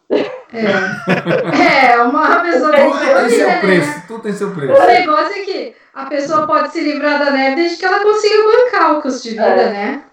É, 0.53 1.91
é 1.91 2.01
uma 2.01 2.39
pessoa 2.41 2.72
tem 2.72 2.89
Tudo 2.91 2.99
tem 2.99 3.30
seu 3.30 3.47
né? 3.47 3.60
preço. 3.60 4.08
Tudo 4.08 4.22
tem 4.22 4.34
seu 4.34 4.47
O 4.49 4.51
preço. 4.55 4.88
negócio 4.88 5.36
é 5.36 5.39
que 5.45 5.76
a 5.93 6.05
pessoa 6.05 6.47
pode 6.47 6.72
se 6.72 6.80
livrar 6.82 7.20
da 7.24 7.32
neve 7.32 7.55
desde 7.58 7.78
que 7.78 7.86
ela 7.86 7.99
consiga 7.99 8.36
bancar 8.43 8.97
o 8.97 9.01
custo 9.01 9.24
de 9.24 9.30
vida, 9.32 9.45
É. 9.45 9.72
né? 9.72 10.03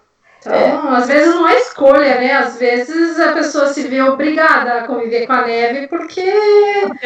Então, 0.45 0.93
às 0.93 1.07
vezes 1.07 1.33
não 1.33 1.47
é 1.47 1.55
escolha, 1.59 2.19
né? 2.19 2.31
Às 2.33 2.57
vezes 2.57 3.19
a 3.19 3.31
pessoa 3.33 3.67
se 3.67 3.87
vê 3.87 4.01
obrigada 4.01 4.73
a 4.81 4.87
conviver 4.87 5.25
com 5.25 5.33
a 5.33 5.41
neve 5.45 5.87
porque 5.87 6.23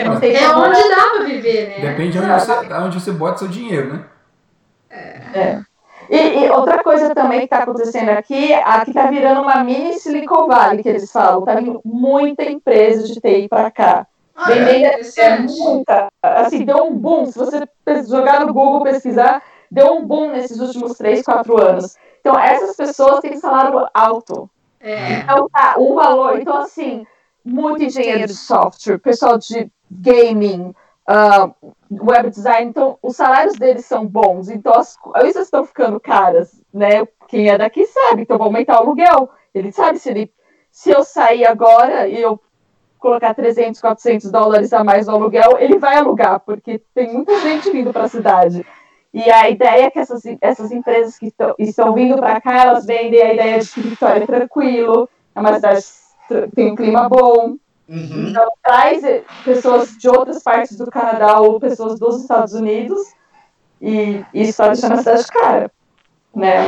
Não 0.05 0.19
tem 0.19 0.35
é 0.35 0.47
como- 0.47 0.65
onde 0.65 0.89
dá 0.89 1.09
pra 1.15 1.23
viver, 1.25 1.69
né? 1.69 1.89
Depende 1.89 2.11
de 2.11 2.19
onde 2.19 2.31
você, 2.31 2.51
aonde 2.73 2.99
você 2.99 3.11
bota 3.11 3.37
seu 3.39 3.47
dinheiro, 3.47 3.93
né? 3.93 4.03
É. 5.33 5.59
E, 6.09 6.43
e 6.45 6.49
outra 6.49 6.81
coisa 6.83 7.13
também 7.13 7.39
que 7.39 7.45
está 7.45 7.59
acontecendo 7.59 8.09
aqui, 8.09 8.51
aqui 8.53 8.89
está 8.89 9.05
virando 9.11 9.41
uma 9.41 9.63
mini 9.63 9.93
Silicon 9.93 10.47
Valley, 10.47 10.81
que 10.81 10.89
eles 10.89 11.11
falam. 11.11 11.39
Está 11.39 11.55
vindo 11.55 11.79
muita 11.85 12.43
empresa 12.43 13.03
de 13.07 13.19
TI 13.21 13.47
para 13.47 13.69
cá. 13.69 14.07
Ah, 14.35 14.51
é? 14.51 14.55
Vendendo 14.55 15.07
é 15.17 15.39
muita. 15.39 16.07
Assim, 16.23 16.65
deu 16.65 16.83
um 16.85 16.95
boom. 16.95 17.25
Se 17.25 17.37
você 17.37 17.63
jogar 18.09 18.39
no 18.39 18.53
Google, 18.53 18.81
pesquisar, 18.83 19.43
deu 19.71 19.93
um 19.93 20.05
boom 20.05 20.31
nesses 20.31 20.59
últimos 20.59 20.97
3, 20.97 21.23
4 21.23 21.61
anos. 21.61 21.95
Então, 22.19 22.37
essas 22.37 22.75
pessoas 22.75 23.19
têm 23.21 23.37
salário 23.37 23.87
alto. 23.93 24.49
É. 24.79 25.19
Então, 25.19 25.49
tá, 25.49 25.75
o 25.77 25.95
valor. 25.95 26.39
Então, 26.39 26.57
assim, 26.57 27.05
muito 27.43 27.83
engenheiro 27.83 28.27
de 28.27 28.35
software, 28.35 28.97
pessoal 28.97 29.37
de 29.37 29.71
gaming, 29.89 30.73
ah, 31.07 31.49
web 31.91 32.29
design. 32.29 32.69
Então, 32.69 32.97
os 33.01 33.15
salários 33.15 33.55
deles 33.55 33.85
são 33.85 34.05
bons. 34.05 34.49
Então, 34.49 34.73
as 34.73 34.95
coisas 34.95 35.45
estão 35.45 35.65
ficando 35.65 35.99
caras, 35.99 36.61
né? 36.73 37.07
Quem 37.27 37.49
é 37.49 37.57
daqui 37.57 37.85
sabe. 37.85 38.23
Então, 38.23 38.37
vai 38.37 38.47
aumentar 38.47 38.75
o 38.75 38.83
aluguel. 38.83 39.29
Ele 39.53 39.71
sabe 39.71 39.99
se 39.99 40.09
ele. 40.09 40.31
Se 40.71 40.91
eu 40.91 41.03
sair 41.03 41.45
agora 41.45 42.07
e 42.07 42.21
eu 42.21 42.39
colocar 42.99 43.33
300, 43.33 43.81
400 43.81 44.29
dólares 44.29 44.71
a 44.71 44.83
mais 44.83 45.07
no 45.07 45.15
aluguel, 45.15 45.57
ele 45.57 45.79
vai 45.79 45.95
alugar, 45.95 46.39
porque 46.41 46.81
tem 46.93 47.11
muita 47.11 47.39
gente 47.39 47.71
vindo 47.71 47.91
para 47.91 48.03
a 48.03 48.09
cidade. 48.09 48.65
E 49.13 49.29
a 49.29 49.49
ideia 49.49 49.85
é 49.85 49.89
que 49.89 49.99
essas, 49.99 50.21
essas 50.39 50.71
empresas 50.71 51.17
que 51.17 51.27
estão, 51.27 51.55
estão 51.57 51.93
vindo 51.93 52.17
para 52.17 52.39
cá, 52.39 52.63
elas 52.63 52.85
vendem 52.85 53.21
a 53.21 53.33
ideia 53.33 53.59
de 53.59 53.69
que 53.69 53.81
Vitória 53.81 54.23
é 54.23 54.27
tranquilo, 54.27 55.09
é 55.35 55.39
uma 55.39 55.55
cidade 55.55 55.83
que 56.27 56.55
tem 56.55 56.71
um 56.71 56.75
clima 56.75 57.09
bom, 57.09 57.57
Uhum. 57.89 58.27
então 58.29 58.47
traz 58.61 59.03
eh, 59.03 59.23
pessoas 59.43 59.97
de 59.97 60.07
outras 60.07 60.43
partes 60.43 60.77
do 60.77 60.91
Canadá 60.91 61.39
ou 61.39 61.59
pessoas 61.59 61.99
dos 61.99 62.21
Estados 62.21 62.53
Unidos 62.53 62.99
e 63.81 64.23
isso 64.31 64.51
está 64.51 64.67
deixando 64.67 64.93
a 64.93 64.97
cidade 64.97 65.27
cara, 65.27 65.71
né? 66.35 66.67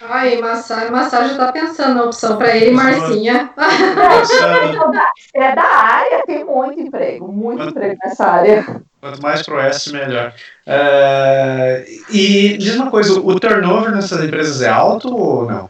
Ai, 0.00 0.36
Massá, 0.40 0.90
Massá 0.90 1.26
já 1.26 1.36
tá 1.36 1.52
pensando 1.52 1.94
na 1.96 2.04
opção 2.04 2.36
pra 2.36 2.56
ele, 2.56 2.70
Marcinha. 2.70 3.50
Da- 3.56 5.12
é 5.34 5.54
da 5.54 5.62
área, 5.64 6.22
tem 6.24 6.44
muito 6.44 6.80
emprego, 6.80 7.26
muito 7.30 7.62
emprego 7.64 7.96
nessa 8.04 8.24
área. 8.26 8.64
Quanto 9.00 9.20
mais 9.22 9.42
pro 9.42 9.56
oeste, 9.56 9.92
melhor. 9.92 10.32
É, 10.66 11.84
e 12.10 12.56
diz 12.58 12.76
uma 12.76 12.90
coisa, 12.90 13.18
o 13.20 13.40
turnover 13.40 13.90
nessas 13.92 14.22
empresas 14.22 14.62
é 14.62 14.68
alto 14.68 15.14
ou 15.14 15.46
não? 15.46 15.68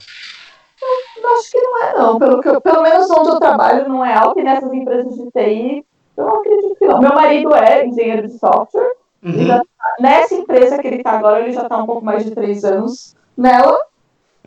Eu 1.16 1.36
acho 1.38 1.50
que 1.50 1.60
não 1.60 1.82
é 1.82 1.92
não, 1.98 2.18
pelo, 2.18 2.40
que 2.40 2.48
eu- 2.48 2.60
pelo 2.60 2.82
menos 2.82 3.10
onde 3.10 3.28
eu 3.30 3.38
trabalho 3.40 3.88
não 3.88 4.04
é 4.04 4.14
alto 4.14 4.38
e 4.38 4.42
nessas 4.44 4.72
empresas 4.72 5.14
de 5.14 5.30
TI 5.30 5.84
eu 6.16 6.24
não 6.26 6.34
acredito 6.40 6.76
que 6.78 6.86
não. 6.86 7.00
Meu 7.00 7.14
marido 7.14 7.54
é 7.54 7.86
engenheiro 7.86 8.28
de 8.28 8.38
software, 8.38 8.92
Uhum. 9.22 9.60
nessa 10.00 10.34
empresa 10.34 10.78
que 10.78 10.86
ele 10.86 10.96
está 10.98 11.12
agora 11.12 11.40
ele 11.40 11.52
já 11.52 11.62
está 11.62 11.76
um 11.78 11.86
pouco 11.86 12.04
mais 12.04 12.24
de 12.24 12.30
três 12.30 12.62
anos 12.64 13.16
nela, 13.36 13.76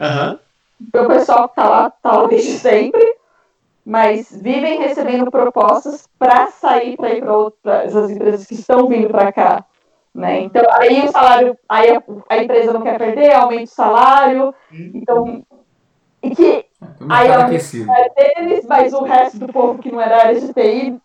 Aham. 0.01 0.39
o 0.95 1.07
pessoal 1.07 1.47
que 1.47 1.55
tá 1.55 1.69
lá, 1.69 1.89
tá 1.91 2.11
lá 2.13 2.27
desde 2.27 2.57
sempre, 2.57 3.15
mas 3.85 4.35
vivem 4.41 4.79
recebendo 4.79 5.29
propostas 5.29 6.09
para 6.17 6.47
sair 6.47 6.97
para 6.97 7.13
ir 7.13 7.21
para 7.21 7.37
outras 7.37 7.95
as 7.95 8.09
empresas 8.09 8.47
que 8.47 8.55
estão 8.55 8.87
vindo 8.87 9.09
para 9.09 9.31
cá. 9.31 9.65
Né? 10.13 10.41
Então, 10.41 10.63
aí 10.71 11.05
o 11.05 11.11
salário, 11.11 11.57
aí 11.69 11.95
a, 11.95 12.03
a 12.29 12.37
empresa 12.43 12.73
não 12.73 12.81
quer 12.81 12.97
perder, 12.97 13.33
aumenta 13.33 13.63
o 13.63 13.67
salário, 13.67 14.55
então. 14.71 15.43
E 16.23 16.35
que 16.35 16.65
mercado 16.99 17.51
Aí, 17.51 17.61
é 17.89 18.35
deles, 18.35 18.65
mas 18.67 18.93
o 18.93 19.03
resto 19.03 19.39
do 19.39 19.53
povo 19.53 19.79
que 19.79 19.91
não 19.91 20.01
é 20.01 20.09
da 20.09 20.17
área 20.17 20.39
de 20.39 20.53
TI 20.53 20.99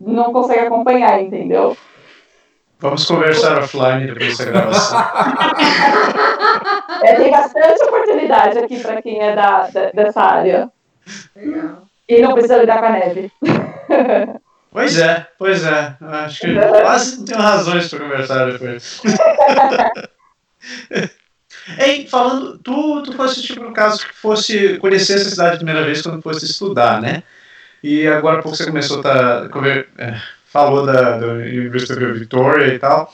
não 0.00 0.32
consegue 0.32 0.66
acompanhar, 0.66 1.20
entendeu? 1.20 1.76
Vamos 2.80 3.04
conversar 3.06 3.58
offline 3.58 4.06
depois 4.06 4.38
dessa 4.38 4.50
gravação. 4.50 4.98
É, 7.00 7.14
tem 7.14 7.30
bastante 7.30 7.80
oportunidade 7.84 8.58
aqui 8.58 8.80
para 8.80 9.00
quem 9.00 9.20
é 9.22 9.32
da, 9.34 9.68
da- 9.68 9.90
dessa 9.92 10.20
área. 10.20 10.68
Legal. 11.36 11.86
E 12.08 12.20
não 12.20 12.32
precisa 12.32 12.56
lidar 12.56 12.80
com 12.80 12.86
a 12.86 12.90
neve. 12.90 13.30
Pois 14.70 14.98
é, 14.98 15.26
pois 15.38 15.64
é. 15.64 15.96
Acho 16.00 16.40
que 16.40 16.54
quase 16.54 17.18
não 17.18 17.24
tenho 17.24 17.40
razões 17.40 17.88
para 17.88 18.00
conversar 18.00 18.52
depois. 18.52 19.00
Ei, 21.78 22.06
falando, 22.06 22.58
tu, 22.58 23.02
tu 23.02 23.12
fosse 23.14 23.42
tipo 23.42 23.62
no 23.64 23.72
caso 23.72 24.06
que 24.06 24.14
fosse 24.14 24.76
conhecer 24.78 25.14
essa 25.14 25.30
cidade 25.30 25.54
a 25.54 25.56
primeira 25.56 25.82
vez 25.84 26.02
quando 26.02 26.22
fosse 26.22 26.44
estudar, 26.44 27.00
né? 27.00 27.22
E 27.82 28.06
agora 28.06 28.40
há 28.40 28.42
pouco 28.42 28.56
você 28.56 28.66
começou 28.66 29.00
a 29.00 29.02
tá, 29.02 29.48
é, 29.98 30.20
falou 30.50 30.86
da, 30.86 31.18
da 31.18 31.26
University 31.26 32.04
of 32.04 32.18
Victoria 32.18 32.74
e 32.74 32.78
tal. 32.78 33.12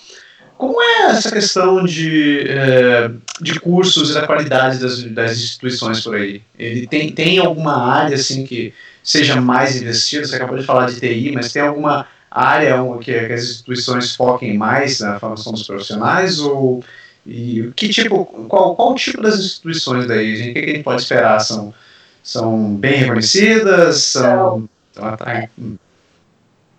Como 0.57 0.81
é 0.81 1.11
essa 1.11 1.31
questão 1.31 1.85
de, 1.85 2.45
é, 2.49 3.11
de 3.41 3.59
cursos 3.59 4.11
e 4.11 4.15
da 4.15 4.27
qualidade 4.27 4.79
das, 4.79 5.03
das 5.03 5.33
instituições 5.33 6.01
por 6.01 6.15
aí? 6.15 6.43
Ele 6.57 6.87
tem, 6.87 7.11
tem 7.11 7.39
alguma 7.39 7.77
área 7.77 8.15
assim 8.15 8.45
que 8.45 8.73
seja 9.03 9.41
mais 9.41 9.81
investida? 9.83 10.27
Você 10.27 10.37
acabou 10.37 10.57
de 10.57 10.65
falar 10.65 10.87
de 10.87 11.01
TI, 11.01 11.33
mas 11.33 11.53
tem 11.53 11.63
alguma 11.63 12.07
área 12.31 12.77
que, 13.01 13.13
que 13.27 13.33
as 13.33 13.45
instituições 13.45 14.15
foquem 14.15 14.57
mais 14.57 15.01
na 15.01 15.19
formação 15.19 15.53
dos 15.53 15.67
profissionais? 15.67 16.39
Ou 16.39 16.85
e 17.27 17.73
que 17.75 17.89
tipo, 17.89 18.25
qual, 18.49 18.77
qual 18.77 18.93
o 18.93 18.95
tipo 18.95 19.23
das 19.23 19.39
instituições 19.39 20.07
daí? 20.07 20.37
gente? 20.37 20.51
O 20.51 20.55
que, 20.55 20.63
que 20.63 20.71
a 20.71 20.75
gente 20.75 20.85
pode 20.85 21.03
esperar? 21.03 21.41
São, 21.41 21.75
são 22.23 22.75
bem 22.77 22.99
reconhecidas? 22.99 24.03
São, 24.05 24.69
são 24.93 25.07
atra- 25.07 25.49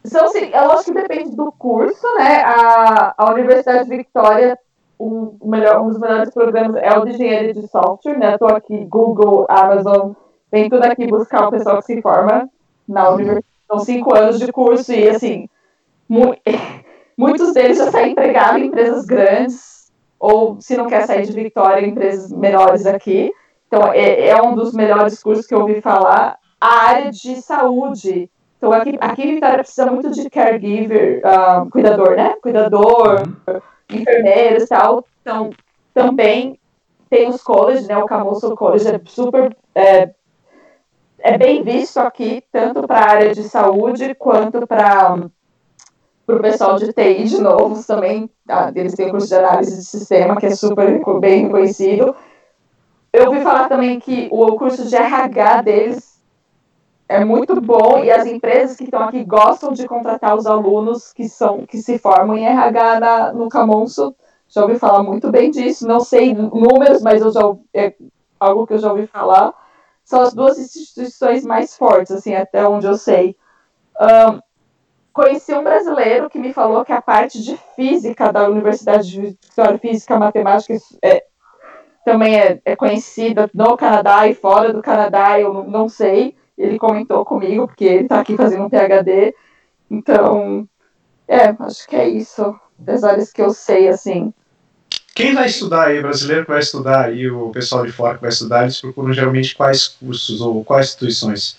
Então, 0.07 0.27
sim, 0.29 0.49
eu 0.53 0.71
acho 0.71 0.85
que 0.85 0.93
depende 0.93 1.35
do 1.35 1.51
curso, 1.51 2.05
né? 2.17 2.41
A, 2.43 3.13
a 3.17 3.31
Universidade 3.33 3.89
de 3.89 3.97
Victoria, 3.97 4.57
um, 4.99 5.37
melhor, 5.43 5.81
um 5.81 5.89
dos 5.89 5.99
melhores 5.99 6.33
programas 6.33 6.75
é 6.81 6.97
o 6.97 7.05
de 7.05 7.11
engenharia 7.13 7.53
de 7.53 7.67
software, 7.67 8.17
né? 8.17 8.33
Estou 8.33 8.49
aqui, 8.49 8.85
Google, 8.85 9.45
Amazon, 9.49 10.11
vem 10.51 10.69
tudo 10.69 10.83
aqui 10.83 11.07
buscar 11.07 11.47
o 11.47 11.51
pessoal 11.51 11.77
que 11.79 11.85
se 11.85 12.01
forma 12.01 12.49
na 12.87 13.09
universidade. 13.09 13.45
São 13.67 13.79
cinco 13.79 14.15
anos 14.15 14.39
de 14.39 14.51
curso 14.51 14.93
e, 14.93 15.09
assim, 15.09 15.49
mu- 16.07 16.35
muitos 17.17 17.51
deles 17.53 17.77
já 17.79 17.89
saem 17.91 18.11
empregados 18.11 18.61
em 18.61 18.65
empresas 18.67 19.05
grandes, 19.05 19.91
ou 20.19 20.61
se 20.61 20.77
não 20.77 20.85
quer 20.87 21.05
sair 21.07 21.25
de 21.25 21.31
Victoria, 21.33 21.85
em 21.85 21.89
empresas 21.89 22.31
menores 22.31 22.85
aqui. 22.85 23.31
Então, 23.67 23.91
é, 23.91 24.27
é 24.29 24.41
um 24.41 24.53
dos 24.55 24.71
melhores 24.73 25.21
cursos 25.21 25.47
que 25.47 25.53
eu 25.55 25.61
ouvi 25.61 25.81
falar. 25.81 26.37
A 26.61 26.87
área 26.89 27.11
de 27.11 27.41
saúde. 27.41 28.29
Então, 28.57 28.71
aqui, 28.71 28.97
aqui 28.99 29.35
Vitória 29.35 29.59
precisa 29.59 29.91
muito 29.91 30.11
de 30.11 30.29
caregiver, 30.29 31.21
ah, 31.23 31.65
cuidador, 31.71 32.15
né? 32.15 32.35
Cuidador, 32.41 33.23
enfermeiros 33.89 34.63
e 34.63 34.67
tal. 34.67 35.05
Então, 35.21 35.49
também 35.93 36.59
tem 37.09 37.29
os 37.29 37.41
colleges, 37.43 37.87
né? 37.87 37.97
O 37.97 38.05
Camuso 38.05 38.55
College 38.55 38.87
é 38.87 39.01
super. 39.05 39.55
É, 39.73 40.11
é 41.19 41.37
bem 41.37 41.63
visto 41.63 41.97
aqui, 41.97 42.43
tanto 42.51 42.87
para 42.87 42.99
a 42.99 43.09
área 43.09 43.33
de 43.33 43.43
saúde 43.43 44.13
quanto 44.15 44.65
para 44.67 45.17
o 46.27 46.39
pessoal 46.39 46.77
de 46.77 46.91
TI, 46.91 47.23
de 47.25 47.41
novo, 47.41 47.83
também, 47.85 48.29
ah, 48.49 48.71
eles 48.75 48.95
têm 48.95 49.07
o 49.07 49.11
curso 49.11 49.27
de 49.27 49.35
análise 49.35 49.77
de 49.77 49.83
sistema, 49.83 50.37
que 50.37 50.47
é 50.47 50.55
super 50.55 51.01
bem 51.19 51.43
reconhecido. 51.43 52.15
Eu 53.11 53.27
ouvi 53.27 53.41
falar 53.41 53.69
também 53.69 53.99
que 53.99 54.27
o 54.31 54.55
curso 54.55 54.87
de 54.87 54.95
RH 54.95 55.61
deles 55.61 56.14
é 57.07 57.23
muito 57.23 57.59
bom 57.61 58.03
e 58.03 58.11
as 58.11 58.25
empresas 58.25 58.77
que 58.77 58.85
estão 58.85 59.03
aqui 59.03 59.23
gostam 59.23 59.71
de 59.71 59.87
contratar 59.87 60.35
os 60.35 60.45
alunos 60.45 61.13
que 61.13 61.29
são 61.29 61.65
que 61.65 61.77
se 61.77 61.99
formam 61.99 62.37
em 62.37 62.45
RH 62.45 62.99
na, 62.99 63.33
no 63.33 63.49
Camonso. 63.49 64.15
Já 64.47 64.61
ouvi 64.61 64.77
falar 64.77 65.03
muito 65.03 65.31
bem 65.31 65.51
disso. 65.51 65.87
Não 65.87 65.99
sei 65.99 66.33
números, 66.33 67.01
mas 67.01 67.21
eu 67.21 67.31
já 67.31 67.41
é 67.73 67.93
algo 68.39 68.65
que 68.65 68.73
eu 68.73 68.77
já 68.79 68.91
ouvi 68.91 69.07
falar. 69.07 69.53
São 70.03 70.21
as 70.21 70.33
duas 70.33 70.59
instituições 70.59 71.43
mais 71.43 71.75
fortes, 71.75 72.11
assim, 72.11 72.35
até 72.35 72.67
onde 72.67 72.85
eu 72.85 72.95
sei. 72.95 73.35
Um, 73.99 74.39
conheci 75.11 75.53
um 75.53 75.63
brasileiro 75.63 76.29
que 76.29 76.37
me 76.37 76.53
falou 76.53 76.85
que 76.85 76.91
a 76.91 77.01
parte 77.01 77.41
de 77.41 77.57
física 77.75 78.31
da 78.31 78.47
Universidade 78.47 79.09
de 79.09 79.21
Vitória, 79.21 79.79
física, 79.79 80.19
matemática, 80.19 80.77
é, 81.01 81.25
também 82.03 82.39
é, 82.39 82.61
é, 82.63 82.75
conhecida 82.75 83.49
no 83.53 83.75
Canadá 83.75 84.27
e 84.27 84.35
fora 84.35 84.71
do 84.71 84.81
Canadá, 84.81 85.39
eu 85.39 85.63
não 85.63 85.89
sei. 85.89 86.35
Ele 86.57 86.77
comentou 86.77 87.25
comigo, 87.25 87.67
porque 87.67 87.85
ele 87.85 88.03
está 88.03 88.19
aqui 88.19 88.35
fazendo 88.35 88.65
um 88.65 88.69
PhD. 88.69 89.35
Então, 89.89 90.67
é, 91.27 91.55
acho 91.59 91.87
que 91.87 91.95
é 91.95 92.07
isso. 92.07 92.57
Das 92.77 93.03
áreas 93.03 93.31
que 93.31 93.41
eu 93.41 93.51
sei, 93.51 93.87
assim. 93.87 94.33
Quem 95.15 95.33
vai 95.33 95.45
estudar 95.45 95.87
aí, 95.87 96.01
brasileiro 96.01 96.43
que 96.43 96.51
vai 96.51 96.59
estudar 96.59 97.05
aí, 97.05 97.29
o 97.29 97.49
pessoal 97.49 97.85
de 97.85 97.91
fora 97.91 98.15
que 98.15 98.21
vai 98.21 98.29
estudar, 98.29 98.63
eles 98.63 98.81
procuram 98.81 99.13
geralmente 99.13 99.55
quais 99.55 99.87
cursos 99.87 100.41
ou 100.41 100.63
quais 100.63 100.87
instituições? 100.87 101.57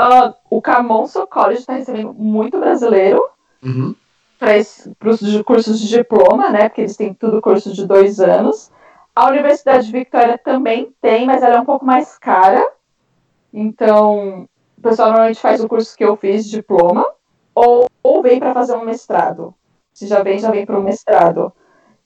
Uh, 0.00 0.34
o 0.50 0.60
Camonso 0.60 1.26
College 1.26 1.60
está 1.60 1.72
recebendo 1.72 2.12
muito 2.12 2.60
brasileiro 2.60 3.20
uhum. 3.62 3.94
para 4.38 4.58
os 5.10 5.42
cursos 5.42 5.80
de 5.80 5.88
diploma, 5.88 6.50
né? 6.50 6.68
Porque 6.68 6.82
eles 6.82 6.96
têm 6.96 7.14
tudo 7.14 7.40
curso 7.40 7.72
de 7.72 7.86
dois 7.86 8.20
anos. 8.20 8.70
A 9.16 9.26
Universidade 9.28 9.86
de 9.86 9.92
Victoria 9.92 10.38
também 10.38 10.94
tem, 11.00 11.26
mas 11.26 11.42
ela 11.42 11.56
é 11.56 11.60
um 11.60 11.64
pouco 11.64 11.84
mais 11.84 12.16
cara. 12.18 12.64
Então, 13.52 14.48
o 14.76 14.82
pessoal 14.82 15.08
normalmente 15.08 15.40
faz 15.40 15.62
o 15.62 15.68
curso 15.68 15.96
que 15.96 16.04
eu 16.04 16.16
fiz, 16.16 16.46
diploma, 16.48 17.06
ou, 17.54 17.86
ou 18.02 18.22
vem 18.22 18.38
para 18.38 18.54
fazer 18.54 18.74
um 18.74 18.84
mestrado. 18.84 19.54
Se 19.92 20.06
já 20.06 20.22
vem, 20.22 20.38
já 20.38 20.50
vem 20.50 20.64
para 20.64 20.78
o 20.78 20.82
mestrado. 20.82 21.52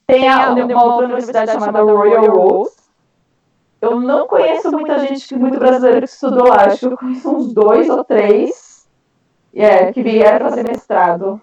Tem 0.07 0.27
a, 0.27 0.51
uma, 0.51 0.65
uma 0.65 0.83
outra 0.83 1.05
universidade 1.05 1.51
chamada 1.51 1.83
Royal 1.83 2.25
Rose. 2.25 2.75
Eu 3.79 3.99
não 3.99 4.27
conheço 4.27 4.71
muita 4.71 4.97
gente, 4.99 5.35
muito 5.35 5.59
brasileiro 5.59 6.07
que 6.07 6.13
estudou 6.13 6.47
lá. 6.47 6.65
Acho 6.65 6.79
que 6.79 6.93
eu 6.93 6.97
conheço 6.97 7.29
uns 7.29 7.53
dois 7.53 7.89
ou 7.89 8.03
três 8.03 8.87
yeah, 9.53 9.91
que 9.91 10.01
vieram 10.01 10.49
fazer 10.49 10.63
mestrado. 10.63 11.41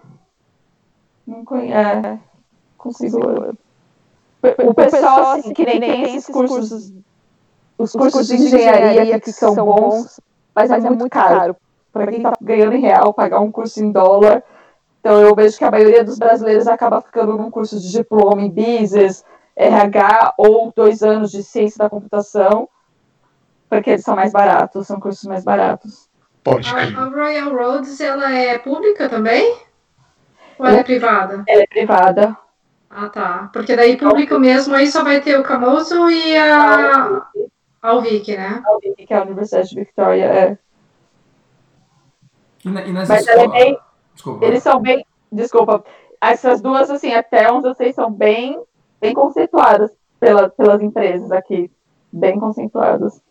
Não 1.25 1.45
conheço. 1.45 1.77
É, 1.77 2.19
consigo 2.77 3.19
o 4.65 4.73
pessoal, 4.73 5.33
assim, 5.33 5.53
que 5.53 5.63
nem 5.63 5.79
tem 5.79 6.03
esses 6.03 6.25
cursos, 6.25 6.91
os 7.81 7.91
cursos 7.91 8.27
de 8.27 8.35
engenharia 8.35 9.19
que 9.19 9.31
são 9.31 9.55
bons, 9.55 10.19
mas 10.55 10.71
é 10.71 10.79
muito 10.79 11.09
caro. 11.09 11.55
Para 11.91 12.07
quem 12.07 12.17
está 12.17 12.33
ganhando 12.41 12.73
em 12.73 12.81
real, 12.81 13.13
pagar 13.13 13.41
um 13.41 13.51
curso 13.51 13.83
em 13.83 13.91
dólar. 13.91 14.43
Então 14.99 15.19
eu 15.19 15.35
vejo 15.35 15.57
que 15.57 15.63
a 15.63 15.71
maioria 15.71 16.03
dos 16.03 16.17
brasileiros 16.17 16.67
acaba 16.67 17.01
ficando 17.01 17.35
num 17.35 17.49
curso 17.49 17.79
de 17.79 17.91
diploma 17.91 18.41
em 18.41 18.49
business, 18.49 19.25
RH 19.55 20.35
ou 20.37 20.71
dois 20.75 21.01
anos 21.01 21.31
de 21.31 21.43
ciência 21.43 21.79
da 21.79 21.89
computação, 21.89 22.69
porque 23.69 23.91
eles 23.91 24.03
são 24.03 24.15
mais 24.15 24.31
baratos, 24.31 24.87
são 24.87 24.99
cursos 24.99 25.23
mais 25.25 25.43
baratos. 25.43 26.09
Pode 26.43 26.69
a, 26.69 26.81
a 26.81 27.05
Royal 27.05 27.53
Roads, 27.53 27.99
ela 27.99 28.31
é 28.31 28.57
pública 28.57 29.09
também? 29.09 29.55
Ou 30.57 30.65
ela 30.65 30.77
é 30.77 30.83
privada? 30.83 31.43
Ela 31.47 31.63
é 31.63 31.67
privada. 31.67 32.37
Ah, 32.89 33.09
tá. 33.09 33.49
Porque 33.53 33.75
daí 33.75 33.95
público 33.95 34.37
mesmo 34.37 34.75
aí 34.75 34.87
só 34.87 35.03
vai 35.03 35.21
ter 35.21 35.39
o 35.39 35.43
Camoso 35.43 36.09
e 36.09 36.35
a, 36.35 37.25
a 37.81 37.95
UVic, 37.95 38.35
né? 38.35 38.61
A 38.65 38.75
UVic, 38.77 39.05
que 39.05 39.13
é 39.13 39.17
a 39.17 39.23
Universidade 39.23 39.69
de 39.69 39.75
Victoria, 39.75 40.25
é. 40.25 40.57
E, 42.63 42.69
na, 42.69 42.81
e 42.85 42.91
nas 42.91 43.09
Mas 43.09 43.27
escolas... 43.27 43.43
é 43.43 43.63
bem, 43.63 43.79
Desculpa. 44.13 44.45
eles 44.45 44.63
são 44.63 44.81
bem, 44.81 45.05
desculpa, 45.31 45.83
essas 46.19 46.61
duas, 46.61 46.89
assim, 46.91 47.13
até 47.13 47.51
onde 47.51 47.67
eu 47.67 47.73
sei, 47.73 47.91
são 47.91 48.11
bem, 48.11 48.61
bem 48.99 49.13
conceituadas 49.13 49.91
pela, 50.19 50.49
pelas 50.49 50.81
empresas 50.81 51.31
aqui, 51.31 51.71
bem 52.11 52.39
conceituadas. 52.39 53.21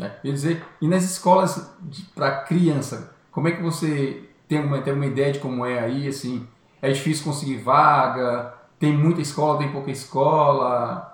É, 0.00 0.08
quer 0.08 0.32
dizer, 0.32 0.64
e 0.80 0.88
nas 0.88 1.04
escolas 1.04 1.70
para 2.14 2.40
criança, 2.42 3.14
como 3.30 3.48
é 3.48 3.52
que 3.52 3.62
você 3.62 4.28
tem 4.48 4.60
uma, 4.60 4.80
tem 4.80 4.94
uma 4.94 5.06
ideia 5.06 5.32
de 5.32 5.38
como 5.38 5.66
é 5.66 5.78
aí, 5.78 6.08
assim, 6.08 6.48
é 6.80 6.90
difícil 6.90 7.24
conseguir 7.24 7.58
vaga? 7.58 8.54
Tem 8.78 8.96
muita 8.96 9.20
escola, 9.20 9.58
tem 9.58 9.70
pouca 9.70 9.90
escola? 9.90 11.11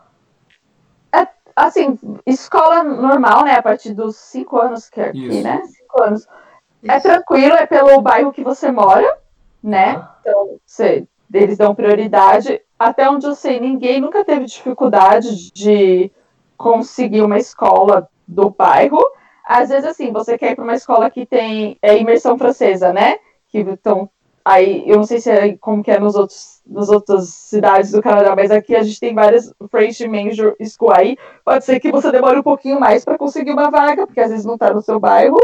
Assim, 1.67 1.99
escola 2.27 2.83
normal, 2.83 3.45
né? 3.45 3.53
A 3.53 3.63
partir 3.63 3.93
dos 3.95 4.17
5 4.17 4.59
anos 4.59 4.89
que 4.89 5.01
é 5.01 5.09
aqui, 5.09 5.27
Isso. 5.27 5.43
né? 5.43 5.63
5 5.65 6.03
anos. 6.03 6.27
É 6.27 6.97
Isso. 6.97 6.97
É 6.97 7.01
tranquilo, 7.01 7.55
é 7.55 7.67
pelo 7.67 8.01
bairro 8.01 8.33
que 8.33 8.45
você 8.45 8.71
mora, 8.71 9.19
né? 9.63 9.97
Ah. 9.97 10.17
Então, 10.21 10.59
você, 10.65 11.07
eles 11.33 11.59
dão 11.59 11.75
prioridade. 11.75 12.61
Até 12.79 13.09
onde 13.11 13.27
eu 13.27 13.35
sei, 13.35 13.59
ninguém 13.61 14.01
nunca 14.01 14.25
teve 14.25 14.45
dificuldade 14.45 15.53
de 15.53 16.11
conseguir 16.57 17.23
uma 17.23 17.39
escola 17.39 18.09
do 18.27 18.51
bairro. 18.51 19.01
Às 19.45 19.71
vezes, 19.71 19.87
assim, 19.87 20.13
você 20.13 20.37
quer 20.37 20.53
ir 20.53 20.55
para 20.55 20.65
uma 20.65 20.75
escola 20.75 21.11
que 21.11 21.25
tem 21.25 21.79
é, 21.81 21.97
imersão 21.97 22.37
francesa, 22.37 22.93
né? 22.93 23.17
Que 23.49 23.61
então 23.61 24.11
Aí, 24.49 24.83
eu 24.87 24.97
não 24.97 25.05
sei 25.05 25.21
se 25.21 25.31
é 25.31 25.59
como 25.59 25.83
que 25.83 25.91
é 25.91 26.01
nos 26.01 26.15
outros, 26.15 26.63
nas 26.67 26.89
outras 26.89 27.29
cidades 27.29 27.93
do 27.93 28.01
Canadá, 28.01 28.35
mas 28.35 28.51
aqui 28.51 28.75
a 28.75 28.83
gente 28.83 28.99
tem 28.99 29.15
várias 29.15 29.53
French 29.71 30.09
Major 30.09 30.57
School 30.63 30.91
aí. 30.91 31.19
Pode 31.45 31.67
ser 31.67 31.79
que 31.79 31.93
você 31.93 32.11
demore 32.11 32.39
um 32.39 32.43
pouquinho 32.43 32.81
mais 32.81 33.05
para 33.05 33.19
conseguir 33.19 33.51
uma 33.51 33.71
vaga, 33.71 34.07
porque 34.07 34.23
às 34.23 34.31
vezes 34.31 34.47
não 34.47 34.55
está 34.55 34.73
no 34.73 34.81
seu 34.81 34.99
bairro, 34.99 35.39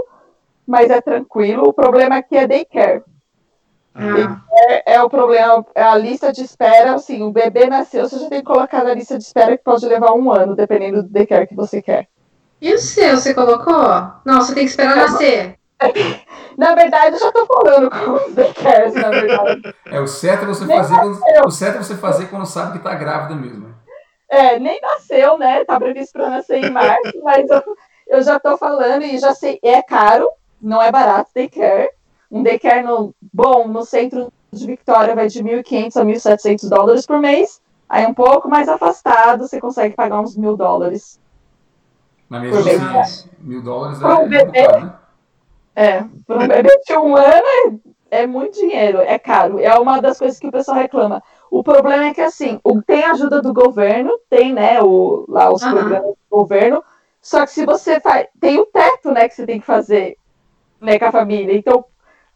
mas 0.66 0.88
é 0.88 1.02
tranquilo. 1.02 1.68
O 1.68 1.72
problema 1.74 2.16
aqui 2.16 2.34
é 2.34 2.46
daycare. 2.46 3.02
Ah. 3.94 4.40
É, 4.50 4.94
é, 4.94 5.02
o 5.02 5.10
problema, 5.10 5.66
é 5.74 5.82
a 5.82 5.98
lista 5.98 6.32
de 6.32 6.40
espera, 6.40 6.94
assim, 6.94 7.22
o 7.22 7.30
bebê 7.30 7.66
nasceu, 7.66 8.08
você 8.08 8.18
já 8.18 8.30
tem 8.30 8.38
que 8.38 8.46
colocar 8.46 8.82
na 8.82 8.94
lista 8.94 9.18
de 9.18 9.24
espera 9.24 9.58
que 9.58 9.62
pode 9.62 9.84
levar 9.84 10.14
um 10.14 10.32
ano, 10.32 10.56
dependendo 10.56 11.02
do 11.02 11.10
daycare 11.10 11.46
que 11.46 11.54
você 11.54 11.82
quer. 11.82 12.08
E 12.58 12.72
o 12.72 12.78
seu, 12.78 13.18
você 13.18 13.34
colocou? 13.34 13.84
Não, 14.24 14.40
você 14.40 14.54
tem 14.54 14.64
que 14.64 14.70
esperar 14.70 14.96
nascer. 14.96 15.58
Na 16.56 16.74
verdade, 16.74 17.16
eu 17.16 17.20
já 17.20 17.32
tô 17.32 17.46
falando 17.46 17.90
com 17.90 18.12
os 18.12 18.34
Decast, 18.34 18.98
na 18.98 19.10
verdade. 19.10 19.74
É, 19.86 20.00
o 20.00 20.06
certo 20.06 20.44
é 20.44 20.46
você 20.46 20.66
fazer, 20.66 20.96
quando, 20.96 21.46
o 21.46 21.50
certo 21.50 21.76
é 21.76 21.82
você 21.82 21.96
fazer 21.96 22.26
quando 22.26 22.46
sabe 22.46 22.78
que 22.78 22.84
tá 22.84 22.94
grávida 22.94 23.34
mesmo. 23.34 23.74
É, 24.28 24.58
nem 24.58 24.80
nasceu, 24.80 25.36
né? 25.36 25.64
Tá 25.64 25.78
previsto 25.78 26.12
pra 26.12 26.30
nascer 26.30 26.64
em 26.64 26.70
março, 26.70 27.20
mas 27.22 27.48
eu, 27.50 27.62
eu 28.06 28.22
já 28.22 28.38
tô 28.38 28.56
falando 28.56 29.02
e 29.02 29.18
já 29.18 29.34
sei, 29.34 29.58
é 29.62 29.82
caro, 29.82 30.28
não 30.60 30.80
é 30.80 30.90
barato 30.90 31.30
daycare. 31.34 31.90
Um 32.30 32.42
daycare 32.42 32.82
no, 32.82 33.14
bom 33.32 33.68
no 33.68 33.84
centro 33.84 34.32
de 34.52 34.66
Victoria 34.66 35.14
vai 35.14 35.28
de 35.28 35.42
1.500 35.42 35.96
a 35.96 36.04
1.700 36.04 36.68
dólares 36.68 37.06
por 37.06 37.18
mês. 37.18 37.60
Aí 37.88 38.06
um 38.06 38.14
pouco 38.14 38.48
mais 38.48 38.68
afastado, 38.68 39.46
você 39.46 39.60
consegue 39.60 39.94
pagar 39.94 40.20
uns 40.20 40.36
mil 40.36 40.56
dólares. 40.56 41.20
Mas 42.28 42.42
mesmo 42.42 42.98
assim, 42.98 43.28
mil 43.40 43.62
dólares 43.62 44.00
é, 44.00 44.06
um 44.06 44.28
bebê, 44.28 44.58
é 44.58 44.80
né? 44.80 44.92
É, 45.74 46.04
para 46.26 46.38
um 46.38 46.48
bebê 46.48 46.80
de 46.86 46.96
um 46.96 47.16
ano 47.16 47.80
é, 48.10 48.22
é, 48.22 48.26
muito 48.26 48.54
dinheiro, 48.54 48.98
é 49.00 49.18
caro. 49.18 49.58
É 49.58 49.74
uma 49.78 50.00
das 50.00 50.18
coisas 50.18 50.38
que 50.38 50.46
o 50.46 50.52
pessoal 50.52 50.76
reclama. 50.76 51.22
O 51.50 51.62
problema 51.62 52.06
é 52.06 52.14
que, 52.14 52.20
assim, 52.20 52.60
tem 52.86 53.04
ajuda 53.04 53.42
do 53.42 53.52
governo, 53.52 54.18
tem, 54.30 54.52
né, 54.52 54.80
o, 54.82 55.24
lá 55.28 55.52
os 55.52 55.62
uhum. 55.62 55.70
programas 55.70 56.10
do 56.10 56.16
governo, 56.30 56.84
só 57.20 57.44
que 57.44 57.52
se 57.52 57.64
você 57.64 58.00
faz. 58.00 58.26
Tem 58.40 58.58
o 58.58 58.66
teto, 58.66 59.10
né, 59.10 59.28
que 59.28 59.34
você 59.34 59.46
tem 59.46 59.60
que 59.60 59.66
fazer 59.66 60.16
né, 60.80 60.98
com 60.98 61.06
a 61.06 61.12
família. 61.12 61.56
Então, 61.56 61.84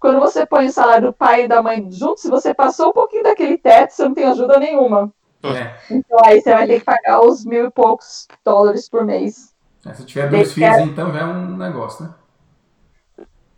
quando 0.01 0.21
você 0.21 0.47
põe 0.47 0.67
o 0.67 0.73
salário 0.73 1.09
do 1.09 1.13
pai 1.13 1.45
e 1.45 1.49
da 1.49 1.63
mãe 1.63 1.91
junto, 1.91 2.21
se 2.21 2.31
você 2.31 2.55
passou 2.55 2.91
um 2.91 2.93
pouquinho 2.93 3.25
daquele 3.25 3.59
teto, 3.59 3.91
você 3.91 4.05
não 4.05 4.15
tem 4.15 4.25
ajuda 4.25 4.59
nenhuma. 4.59 5.13
É. 5.43 5.75
Então 5.91 6.19
aí 6.25 6.41
você 6.41 6.53
vai 6.53 6.67
ter 6.67 6.79
que 6.81 6.85
pagar 6.85 7.21
os 7.21 7.45
mil 7.45 7.67
e 7.67 7.71
poucos 7.71 8.27
dólares 8.45 8.89
por 8.89 9.05
mês. 9.05 9.55
É, 9.87 9.95
se 9.95 10.05
tiver 10.05 10.29
dois 10.29 10.53
filhos, 10.53 10.79
então 10.79 11.13
já 11.13 11.21
é 11.21 11.25
um 11.25 11.57
negócio, 11.57 12.05
né? 12.05 12.15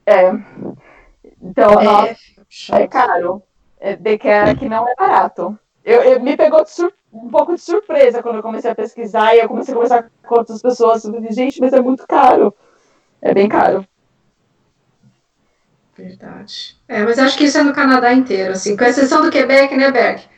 É. 0.06 0.32
Então, 1.42 1.80
é, 1.80 1.84
nossa, 1.84 2.16
é 2.72 2.86
caro. 2.86 3.42
É, 3.78 3.96
de 3.96 4.18
que, 4.18 4.28
é, 4.28 4.54
que 4.54 4.68
não 4.68 4.86
é 4.86 4.94
barato. 4.94 5.58
Eu, 5.84 6.02
eu 6.02 6.20
me 6.20 6.36
pegou 6.36 6.62
um 7.12 7.28
pouco 7.30 7.54
de 7.54 7.60
surpresa 7.60 8.22
quando 8.22 8.36
eu 8.36 8.42
comecei 8.42 8.70
a 8.70 8.74
pesquisar 8.74 9.34
e 9.34 9.40
eu 9.40 9.48
comecei 9.48 9.72
a 9.72 9.76
conversar 9.76 10.10
com 10.22 10.34
outras 10.34 10.60
pessoas. 10.60 11.04
Eu 11.04 11.14
falei, 11.14 11.32
gente, 11.32 11.60
mas 11.60 11.72
é 11.72 11.80
muito 11.80 12.06
caro. 12.06 12.54
É 13.22 13.32
bem 13.32 13.48
caro. 13.48 13.86
Verdade. 15.96 16.76
É, 16.88 17.02
mas 17.02 17.18
acho 17.18 17.36
que 17.36 17.44
isso 17.44 17.58
é 17.58 17.62
no 17.62 17.74
Canadá 17.74 18.12
inteiro, 18.12 18.52
assim, 18.52 18.76
com 18.76 18.84
exceção 18.84 19.22
do 19.22 19.30
Quebec, 19.30 19.76
né, 19.76 19.90
Berg? 19.90 20.22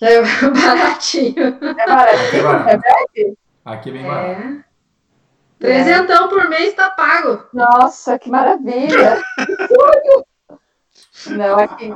É 0.00 0.22
baratinho. 0.22 1.58
É 1.60 1.86
baratinho, 1.86 2.64
Quebec? 2.64 3.38
Aqui 3.64 3.90
é 3.90 3.92
bem 3.92 4.06
barato. 4.06 4.40
É. 4.42 4.67
Trezentão 5.58 6.28
por 6.28 6.48
mês 6.48 6.74
tá 6.74 6.90
pago. 6.90 7.44
Nossa, 7.52 8.18
que 8.18 8.30
maravilha! 8.30 9.20
Não, 11.26 11.58
aqui, 11.58 11.92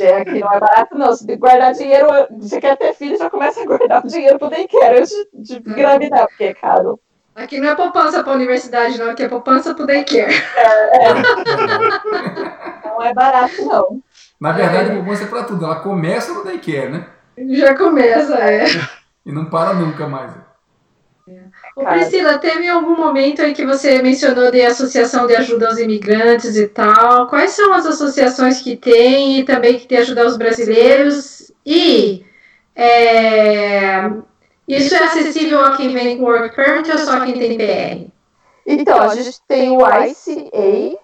é, 0.00 0.16
aqui 0.16 0.40
não 0.40 0.52
é 0.52 0.60
barato, 0.60 0.96
não. 0.96 1.14
Se 1.14 1.36
guardar 1.36 1.74
dinheiro, 1.74 2.08
você 2.38 2.60
quer 2.60 2.76
ter 2.76 2.94
filho, 2.94 3.18
já 3.18 3.28
começa 3.28 3.60
a 3.60 3.66
guardar 3.66 4.04
o 4.04 4.08
dinheiro 4.08 4.38
pro 4.38 4.48
daycare 4.48 5.00
antes 5.00 5.12
de, 5.34 5.60
de 5.60 5.70
engravidar, 5.70 6.26
porque 6.28 6.44
é 6.44 6.54
caro. 6.54 6.98
Aqui 7.36 7.60
não 7.60 7.68
é 7.68 7.74
poupança 7.74 8.24
para 8.24 8.32
universidade, 8.32 8.98
não, 8.98 9.10
aqui 9.10 9.22
é 9.22 9.28
poupança 9.28 9.74
para 9.74 9.86
daycare. 9.86 10.34
É, 10.56 11.14
não 12.84 13.02
é 13.02 13.14
barato, 13.14 13.64
não. 13.64 14.02
Na 14.40 14.52
verdade, 14.52 14.90
a 14.90 14.94
poupança 14.94 15.24
é 15.24 15.26
pra 15.26 15.44
tudo. 15.44 15.64
Ela 15.64 15.80
começa 15.80 16.32
no 16.32 16.44
daycare, 16.44 16.88
né? 16.88 17.06
Já 17.50 17.76
começa, 17.76 18.34
é. 18.38 18.64
E 19.24 19.30
não 19.30 19.44
para 19.44 19.74
nunca 19.74 20.08
mais. 20.08 20.32
Ô, 21.76 21.84
Priscila, 21.84 22.38
teve 22.38 22.68
algum 22.68 22.96
momento 22.96 23.42
em 23.42 23.54
que 23.54 23.64
você 23.64 24.02
mencionou 24.02 24.50
de 24.50 24.62
associação 24.62 25.26
de 25.26 25.36
ajuda 25.36 25.68
aos 25.68 25.78
imigrantes 25.78 26.56
e 26.56 26.66
tal? 26.68 27.28
Quais 27.28 27.52
são 27.52 27.72
as 27.72 27.86
associações 27.86 28.60
que 28.60 28.76
tem 28.76 29.38
e 29.38 29.44
também 29.44 29.78
que 29.78 29.86
tem 29.86 29.98
ajudar 29.98 30.26
os 30.26 30.36
brasileiros? 30.36 31.52
E 31.64 32.24
é, 32.74 34.10
isso 34.66 34.94
é 34.94 34.98
acessível 34.98 35.64
a 35.64 35.76
quem 35.76 35.88
vem 35.88 36.18
com 36.18 36.24
work 36.24 36.54
permit 36.54 36.90
ou 36.90 36.98
só 36.98 37.24
quem 37.24 37.34
tem 37.34 37.56
PR? 37.56 38.12
Então, 38.66 39.00
a 39.00 39.14
gente 39.14 39.40
tem 39.48 39.70
o 39.70 39.80
ICA, 39.80 40.98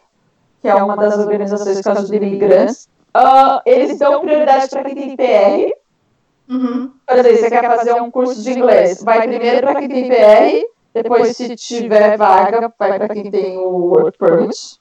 que 0.60 0.68
é 0.68 0.74
uma 0.74 0.96
das 0.96 1.18
organizações 1.18 1.80
que 1.80 1.88
ajuda 1.88 2.16
imigrantes. 2.16 2.88
Uh, 3.16 3.60
eles 3.64 3.98
dão 3.98 4.20
prioridade 4.20 4.68
para 4.68 4.84
quem 4.84 4.94
tem 4.94 5.16
PR. 5.16 5.84
Uhum. 6.49 6.90
Por 7.07 7.16
exemplo, 7.18 7.38
você 7.38 7.51
quer 7.51 7.76
fazer 7.76 7.95
um 7.95 8.11
curso 8.11 8.42
de 8.42 8.53
inglês, 8.53 9.03
vai 9.03 9.26
primeiro 9.26 9.66
para 9.66 9.80
quem 9.80 9.88
tem 9.88 10.09
PR, 10.09 10.66
depois, 10.95 11.36
se 11.36 11.57
tiver 11.57 12.16
vaga, 12.16 12.72
vai 12.78 12.99
para 12.99 13.09
quem 13.09 13.30
tem 13.30 13.57
o 13.59 13.68
Work 13.68 14.18
Permit. 14.18 14.78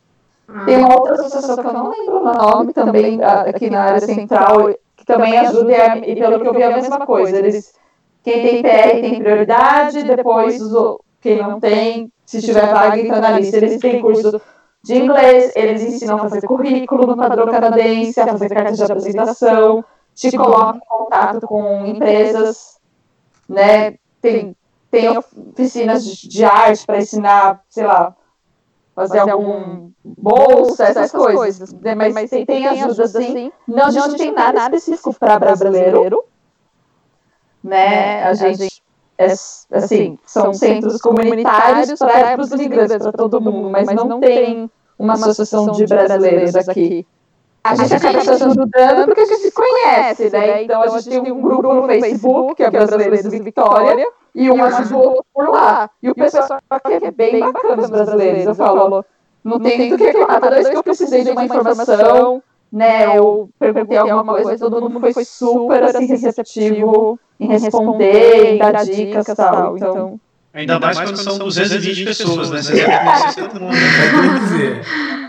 Ah. 0.48 0.66
Tem 0.66 0.78
uma 0.78 0.94
outra 0.94 1.14
associação 1.14 1.56
que 1.56 1.68
eu 1.68 1.74
não 1.74 1.90
lembro 1.90 2.18
o 2.18 2.34
nome, 2.34 2.74
também 2.74 3.24
aqui 3.24 3.70
na 3.70 3.82
área 3.82 4.02
central, 4.02 4.74
que 4.96 5.06
também 5.06 5.38
ajuda, 5.38 5.72
e, 5.72 5.74
é- 5.74 6.12
e 6.12 6.16
pelo 6.16 6.40
que 6.40 6.48
eu 6.48 6.54
vi 6.54 6.62
é 6.62 6.66
a 6.66 6.76
mesma 6.76 7.06
coisa. 7.06 7.38
Eles, 7.38 7.74
quem 8.24 8.42
tem 8.42 8.62
PR 8.62 9.02
tem 9.02 9.20
prioridade, 9.20 10.04
depois 10.04 10.60
quem 11.22 11.42
não 11.42 11.60
tem, 11.60 12.12
se 12.26 12.42
tiver 12.42 12.68
vaga, 12.68 13.00
entra 13.00 13.20
na 13.20 13.40
lista. 13.40 13.58
Eles 13.58 13.80
têm 13.80 14.02
curso 14.02 14.42
de 14.84 14.96
inglês, 14.96 15.52
eles 15.56 15.82
ensinam 15.82 16.18
a 16.18 16.30
fazer 16.30 16.46
currículo 16.46 17.08
no 17.08 17.18
padrão 17.18 17.48
canadense, 17.48 18.20
a 18.20 18.28
fazer 18.28 18.50
carta 18.50 18.74
de 18.74 18.84
apresentação, 18.84 19.84
te 20.14 20.38
colocam 20.38 20.78
em 20.78 20.80
contato 20.80 21.48
com 21.48 21.86
empresas, 21.86 22.80
né? 23.48 23.96
Tem, 24.22 24.56
tem 24.90 25.18
oficinas 25.18 26.06
de, 26.06 26.46
arte 26.46 26.86
para 26.86 27.00
ensinar, 27.00 27.62
sei 27.70 27.86
lá, 27.86 28.16
fazer 28.96 29.20
algum 29.20 29.92
bolsa, 30.04 30.86
essas 30.86 31.12
coisas. 31.12 31.74
né? 31.74 31.96
Mas, 31.96 32.14
mas 32.14 32.30
tem, 32.30 32.46
tem 32.46 32.68
ajuda 32.68 33.08
sim. 33.08 33.52
Não, 33.68 33.88
a 33.88 33.92
gente 33.92 34.08
não 34.08 34.16
tem 34.16 34.32
nada 34.32 34.76
específico 34.76 35.14
para 35.14 35.40
brasileiro, 35.40 36.24
né? 37.64 38.24
A 38.24 38.34
gente, 38.34 38.84
é, 39.18 39.28
assim, 39.72 40.18
são 40.26 40.54
centros 40.54 41.02
comunitários 41.02 41.98
para 41.98 42.42
os 42.42 42.52
imigrantes, 42.52 42.98
para 42.98 43.12
todo 43.12 43.42
mundo, 43.42 43.70
mas 43.70 43.88
não 43.88 44.20
tem 44.20 44.70
uma 44.98 45.14
associação 45.14 45.72
de 45.72 45.86
brasileiros 45.86 46.56
aqui. 46.56 47.06
A 47.64 47.76
gente 47.76 47.94
acaba 47.94 48.22
se 48.22 48.30
ajudando 48.32 49.06
porque 49.06 49.22
a 49.22 49.26
gente 49.26 49.42
se 49.42 49.52
conhece, 49.52 50.30
né? 50.30 50.64
Então 50.64 50.82
a 50.82 50.88
gente 51.00 51.10
tem 51.10 51.32
um 51.32 51.42
grupo 51.42 51.74
no 51.74 51.88
Facebook, 51.88 52.56
que 52.56 52.64
é 52.64 52.70
Brasileiros 52.70 53.22
de 53.22 53.40
Vitória, 53.40 54.06
e 54.36 54.52
um 54.52 54.64
ajuda 54.64 54.98
o 54.98 55.00
outro 55.00 55.26
por 55.34 55.50
lá. 55.50 55.90
E 56.02 56.10
o 56.10 56.16
pessoal 56.16 56.60
aqui 56.70 56.94
é 56.94 57.12
bem 57.12 57.40
bacana, 57.40 57.84
os 57.84 57.90
brasileiros. 57.90 58.46
Eu 58.46 58.56
falo, 58.56 59.06
não 59.44 59.60
tem 59.60 59.90
do 59.90 59.98
que 59.98 60.04
reclamar. 60.04 60.42
Toda 60.42 60.56
vez 60.56 60.70
que 60.70 60.76
eu 60.76 60.84
precisei 60.84 61.24
de 61.24 61.32
uma 61.32 61.46
informação, 61.46 62.44
né, 62.72 63.18
eu 63.18 63.50
perguntei 63.58 63.98
alguma 63.98 64.34
coisa, 64.34 64.58
todo 64.58 64.90
mundo 64.90 65.14
foi 65.14 65.24
super 65.24 65.84
assim, 65.84 66.06
receptivo 66.06 67.18
em 67.40 67.48
responder, 67.48 68.56
em 68.56 68.58
dar 68.58 68.84
dicas 68.84 69.28
e 69.28 69.36
tal. 69.36 69.78
Então, 69.78 70.20
Ainda 70.54 70.80
mais 70.80 71.00
quando 71.00 71.18
são 71.18 71.40
220 71.40 72.06
pessoas, 72.06 72.52
né? 72.52 72.62
Você 72.62 72.74
deve 72.74 72.86
conhecer 73.00 73.48
todo 73.48 73.60
mundo. 73.62 73.76
É 73.76 74.18
o 74.18 74.34
que 74.34 74.40
dizer. 74.40 75.23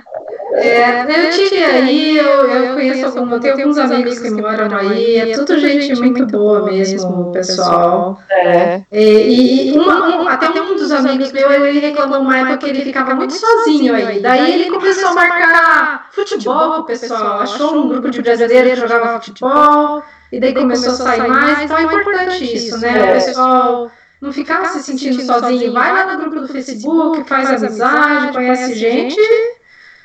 É, 0.65 1.27
eu 1.27 1.31
tive 1.31 1.65
aí, 1.65 2.17
eu, 2.19 2.25
eu 2.27 2.75
conheço 2.75 3.07
algum, 3.07 3.31
eu 3.33 3.41
tenho 3.41 3.55
alguns 3.55 3.79
amigos 3.79 4.19
que 4.19 4.31
moram 4.31 4.77
aí, 4.77 5.17
é 5.17 5.35
tudo 5.35 5.59
gente 5.59 5.95
muito 6.01 6.27
boa 6.27 6.63
mesmo, 6.65 7.33
pessoal. 7.33 8.19
é. 8.31 8.83
E, 8.93 9.69
e 9.75 9.79
uma- 9.79 10.17
um- 10.23 10.29
até 10.29 10.61
um 10.63 10.75
dos 10.77 10.91
amigos 10.91 11.33
meus, 11.33 11.53
ele 11.53 11.79
reclamou 11.81 12.21
uma 12.21 12.39
época 12.39 12.59
que 12.59 12.67
ele 12.67 12.83
ficava 12.83 13.15
muito 13.15 13.35
sozinho 13.35 13.95
aí. 13.95 14.21
Daí 14.21 14.53
ele 14.55 14.71
começou 14.71 15.09
a 15.09 15.15
marcar 15.15 16.07
futebol 16.13 16.85
pessoal, 16.85 17.41
achou 17.41 17.77
um 17.77 17.89
grupo 17.89 18.11
de 18.11 18.23
brasileiros 18.23 18.73
que 18.73 18.89
jogava 18.89 19.21
futebol, 19.21 20.03
e 20.33 20.41
daí 20.41 20.55
começou 20.55 20.93
a 20.93 20.97
sair 20.97 21.29
mais, 21.29 21.61
então 21.63 21.77
é 21.79 21.83
importante 21.83 22.45
isso, 22.57 22.79
né? 22.79 22.91
O 23.11 23.15
pessoal 23.27 23.91
não 24.21 24.33
ficar 24.33 24.65
se 24.67 24.83
sentindo 24.83 25.21
sozinho, 25.23 25.73
vai 25.73 25.93
lá 25.93 26.07
no 26.13 26.19
grupo 26.19 26.41
do 26.41 26.49
Facebook, 26.49 27.25
faz 27.29 27.51
amizade, 27.63 28.33
conhece 28.33 28.75
gente, 28.75 29.21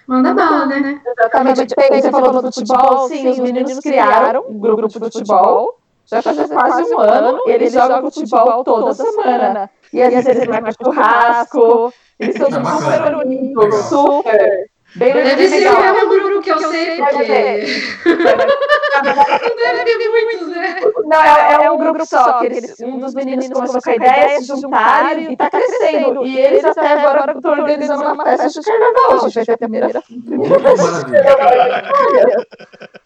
manda 0.10 0.34
bala, 0.34 0.66
né? 0.66 1.02
Exatamente. 1.06 1.76
Bem, 1.76 2.02
você 2.02 2.12
falou 2.12 2.42
do 2.42 2.52
futebol, 2.52 3.08
sim, 3.08 3.28
os 3.30 3.40
meninos 3.40 3.80
criaram 3.80 4.46
um 4.50 4.60
grupo 4.60 4.88
de 4.88 5.00
futebol. 5.00 5.78
Já 6.06 6.24
faz 6.24 6.38
quase 6.48 6.96
um 6.96 7.00
ano, 7.00 7.40
e 7.46 7.52
eles 7.52 7.72
jogam 7.72 8.10
futebol 8.10 8.64
toda 8.64 8.94
semana. 8.96 9.70
E 9.94 10.02
às 10.02 10.12
vezes 10.12 10.28
eles 10.28 10.48
vão 10.48 10.62
para 10.62 10.72
churrasco, 10.72 11.94
eles 12.20 12.36
são 12.36 12.48
É 12.48 12.60
bacana. 12.60 12.98
super 12.98 13.16
unidos, 13.28 13.76
super. 13.86 14.69
Bem 14.96 15.14
Deve 15.14 15.48
ser 15.48 15.60
legal. 15.60 15.76
o 15.76 15.82
mesmo 15.82 16.10
grupo 16.10 16.42
que 16.42 16.50
eu 16.50 16.60
sei, 16.60 16.98
porque 16.98 17.28
não 18.06 18.16
deve 19.56 19.86
ter 19.86 20.10
muitos, 20.10 20.48
né? 20.48 20.82
Não, 21.06 21.24
é, 21.24 21.66
é 21.66 21.72
um 21.72 21.78
grupo 21.78 22.06
só, 22.06 22.40
que 22.40 22.48
eles, 22.48 22.80
um 22.82 22.98
dos 22.98 23.14
meninos 23.14 23.48
começou 23.50 23.82
com 23.82 23.90
a 23.90 23.96
ideia 23.96 24.40
de 24.40 24.46
se 24.46 24.60
juntarem 24.60 25.32
e 25.34 25.38
tá 25.38 25.50
crescendo. 25.50 26.26
E 26.26 26.40
eles 26.40 26.66
até 26.66 26.94
agora 26.94 27.34
estão 27.34 27.52
organizando 27.52 28.04
uma 28.04 28.26
festa 28.26 28.50
de 28.50 28.62
carnaval. 28.66 29.12
A 29.14 29.30
gente 29.30 29.36
vai 29.36 29.46
ter 29.46 29.54
a 29.54 29.58
primeira. 29.58 30.04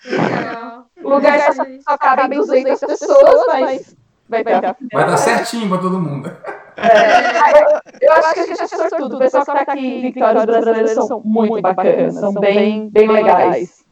Legal. 0.01 0.85
O 1.03 1.09
lugar 1.09 1.53
só, 1.53 1.63
só 1.81 1.97
cabem 1.97 2.39
200 2.39 2.79
pessoas, 2.79 3.45
mas 3.47 3.95
vai 4.29 4.41
a 4.41 4.75
Vai 4.93 5.05
dar 5.05 5.17
certinho 5.17 5.67
pra 5.67 5.79
todo 5.79 5.99
mundo. 5.99 6.31
Eu 8.01 8.11
acho 8.13 8.33
que 8.33 8.39
a 8.39 8.45
gente 8.45 8.61
é 8.61 8.67
sortudo. 8.67 9.15
O 9.15 9.19
pessoal 9.19 9.45
que 9.45 9.53
tá 9.53 9.61
aqui 9.61 9.79
em 9.79 10.01
Vitória, 10.01 10.39
os 10.39 10.45
brasileiros 10.45 10.91
são 10.91 11.21
muito 11.23 11.61
bacanas, 11.61 12.15
são 12.15 12.33
bem, 12.33 12.89
bem 12.89 13.07
legais. 13.07 13.83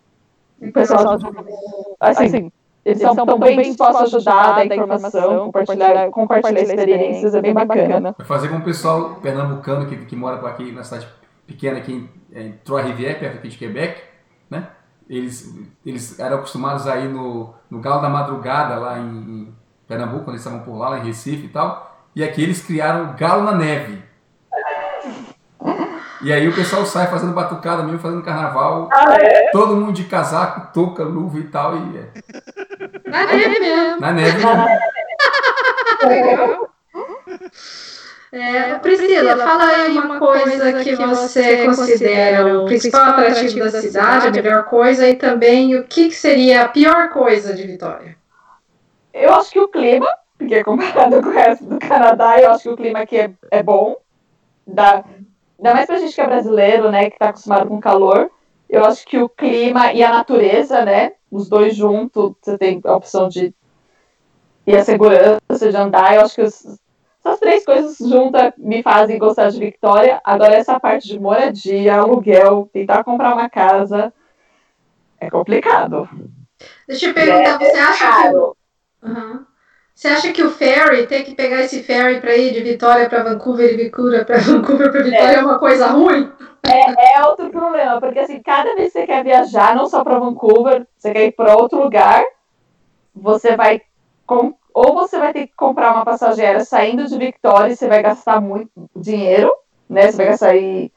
O 0.61 0.71
pessoal, 0.71 1.17
assim, 1.99 2.51
eles 2.83 3.01
são 3.01 3.15
tão 3.15 3.39
bem 3.39 3.61
dispostos 3.61 3.99
a 3.99 4.03
ajudar, 4.03 4.55
dar 4.55 4.65
informação, 4.65 5.45
compartilhar, 5.45 6.09
compartilhar 6.09 6.61
experiências, 6.61 7.35
é 7.35 7.41
bem 7.41 7.53
bacana. 7.53 8.15
Vai 8.17 8.27
fazer 8.27 8.49
com 8.49 8.57
o 8.57 8.63
pessoal 8.63 9.15
pernambucano 9.15 9.87
que, 9.87 10.05
que 10.05 10.15
mora 10.15 10.37
por 10.37 10.49
aqui 10.49 10.71
na 10.71 10.83
cidade 10.83 11.07
pequena 11.45 11.77
aqui 11.77 12.09
em, 12.33 12.39
em 12.39 12.51
Trois-Rivières, 12.63 13.19
perto 13.19 13.37
aqui 13.37 13.49
de 13.49 13.57
Quebec, 13.57 14.01
né? 14.49 14.67
Eles, 15.09 15.53
eles 15.85 16.19
eram 16.19 16.37
acostumados 16.37 16.87
a 16.87 16.97
ir 16.97 17.09
no, 17.09 17.53
no 17.69 17.79
Galo 17.79 18.01
da 18.01 18.09
Madrugada 18.09 18.75
lá 18.75 18.97
em, 18.97 19.03
em 19.03 19.55
Pernambuco, 19.87 20.23
quando 20.23 20.35
eles 20.35 20.41
estavam 20.41 20.61
por 20.65 20.77
lá, 20.77 20.89
lá 20.89 20.99
em 20.99 21.03
Recife 21.03 21.45
e 21.45 21.49
tal. 21.49 21.90
E 22.15 22.23
aqui 22.23 22.43
eles 22.43 22.61
criaram 22.63 23.05
o 23.05 23.13
Galo 23.13 23.43
na 23.43 23.53
Neve. 23.53 24.01
E 26.23 26.31
aí 26.31 26.47
o 26.47 26.53
pessoal 26.53 26.85
sai 26.85 27.07
fazendo 27.07 27.33
batucada 27.33 27.81
mesmo, 27.83 27.99
fazendo 27.99 28.21
carnaval. 28.21 28.89
Todo 29.51 29.75
mundo 29.75 29.93
de 29.93 30.03
casaco, 30.03 30.71
touca, 30.73 31.03
luva 31.03 31.39
e 31.39 31.43
tal. 31.45 31.75
E 31.75 31.97
é, 31.97 33.09
Na 33.09 33.25
neve 33.25 33.59
mesmo. 33.59 33.99
na 33.99 34.11
neve 34.11 34.37
mesmo. 34.37 34.65
Legal. 36.07 36.71
É, 38.33 38.75
Priscila, 38.75 39.35
fala 39.37 39.65
aí 39.65 39.97
uma 39.97 40.17
coisa 40.19 40.71
que 40.83 40.95
você 40.95 41.65
considera 41.65 42.59
o 42.59 42.65
principal 42.65 43.09
atrativo 43.09 43.59
da 43.69 43.81
cidade, 43.81 44.27
a 44.27 44.31
melhor 44.31 44.63
coisa, 44.65 45.07
e 45.09 45.15
também 45.15 45.75
o 45.75 45.83
que 45.83 46.07
que 46.09 46.15
seria 46.15 46.63
a 46.63 46.69
pior 46.69 47.09
coisa 47.09 47.53
de 47.53 47.67
Vitória. 47.67 48.15
Eu 49.13 49.33
acho 49.33 49.51
que 49.51 49.59
o 49.59 49.67
clima, 49.67 50.07
porque 50.41 50.63
comparado 50.63 51.21
com 51.21 51.29
o 51.29 51.31
resto 51.31 51.65
do 51.65 51.79
Canadá, 51.79 52.39
eu 52.39 52.51
acho 52.51 52.63
que 52.63 52.69
o 52.69 52.77
clima 52.77 52.99
aqui 52.99 53.17
é, 53.17 53.31
é 53.51 53.61
bom. 53.63 53.95
Dá, 54.65 55.03
ainda 55.57 55.73
mais 55.73 55.85
pra 55.85 55.99
gente 55.99 56.13
que 56.15 56.21
é 56.21 56.25
brasileiro, 56.25 56.91
né, 56.91 57.09
que 57.09 57.19
tá 57.19 57.29
acostumado 57.29 57.67
com 57.67 57.79
calor. 57.79 58.29
Eu 58.69 58.83
acho 58.85 59.05
que 59.05 59.17
o 59.17 59.29
clima 59.29 59.93
e 59.93 60.03
a 60.03 60.09
natureza, 60.11 60.83
né, 60.83 61.13
os 61.29 61.47
dois 61.47 61.75
juntos, 61.75 62.33
você 62.41 62.57
tem 62.57 62.81
a 62.83 62.95
opção 62.95 63.29
de 63.29 63.53
e 64.65 64.75
a 64.75 64.83
segurança 64.83 65.69
de 65.69 65.75
andar. 65.75 66.15
Eu 66.15 66.21
acho 66.21 66.35
que 66.35 66.41
os- 66.41 66.79
essas 67.23 67.39
três 67.39 67.65
coisas 67.65 67.97
juntas 67.97 68.53
me 68.57 68.81
fazem 68.81 69.19
gostar 69.19 69.49
de 69.49 69.59
Victoria. 69.59 70.19
Agora, 70.23 70.55
essa 70.55 70.79
parte 70.79 71.07
de 71.07 71.19
moradia, 71.19 71.95
aluguel, 71.95 72.69
tentar 72.71 73.03
comprar 73.03 73.33
uma 73.33 73.49
casa, 73.49 74.13
é 75.19 75.29
complicado. 75.29 76.09
Deixa 76.87 77.07
eu 77.07 77.13
perguntar, 77.13 77.59
você 77.59 77.77
acha 77.77 78.05
que 78.05 78.23
Caro. 78.23 78.57
Você 80.01 80.07
acha 80.07 80.33
que 80.33 80.41
o 80.41 80.49
ferry, 80.49 81.05
ter 81.05 81.21
que 81.23 81.35
pegar 81.35 81.61
esse 81.61 81.83
ferry 81.83 82.19
para 82.19 82.35
ir 82.35 82.51
de 82.51 82.61
Vitória 82.61 83.07
para 83.07 83.21
Vancouver 83.21 83.71
e 83.71 83.77
Vitória 83.85 84.25
para 84.25 84.39
Vancouver 84.39 84.91
para 84.91 85.03
Vitória 85.03 85.35
é. 85.35 85.35
é. 85.35 85.43
uma 85.43 85.59
coisa 85.59 85.85
ruim? 85.89 86.27
É, 86.63 87.17
é 87.17 87.25
outro 87.27 87.51
problema, 87.51 87.99
porque 87.99 88.17
assim, 88.17 88.41
cada 88.41 88.73
vez 88.73 88.91
que 88.91 88.99
você 88.99 89.05
quer 89.05 89.23
viajar, 89.23 89.75
não 89.75 89.85
só 89.85 90.03
para 90.03 90.17
Vancouver, 90.17 90.87
você 90.97 91.13
quer 91.13 91.25
ir 91.25 91.33
para 91.33 91.55
outro 91.55 91.83
lugar, 91.83 92.25
você 93.13 93.55
vai 93.55 93.79
com, 94.25 94.55
ou 94.73 94.95
você 94.95 95.19
vai 95.19 95.33
ter 95.33 95.45
que 95.45 95.53
comprar 95.55 95.93
uma 95.93 96.03
passageira 96.03 96.65
saindo 96.65 97.05
de 97.05 97.15
Vitória 97.19 97.71
e 97.71 97.75
você 97.75 97.87
vai 97.87 98.01
gastar 98.01 98.41
muito 98.41 98.71
dinheiro, 98.95 99.53
né? 99.87 100.11
Você 100.11 100.17
vai 100.17 100.25
gastar 100.25 100.49
aí. 100.49 100.91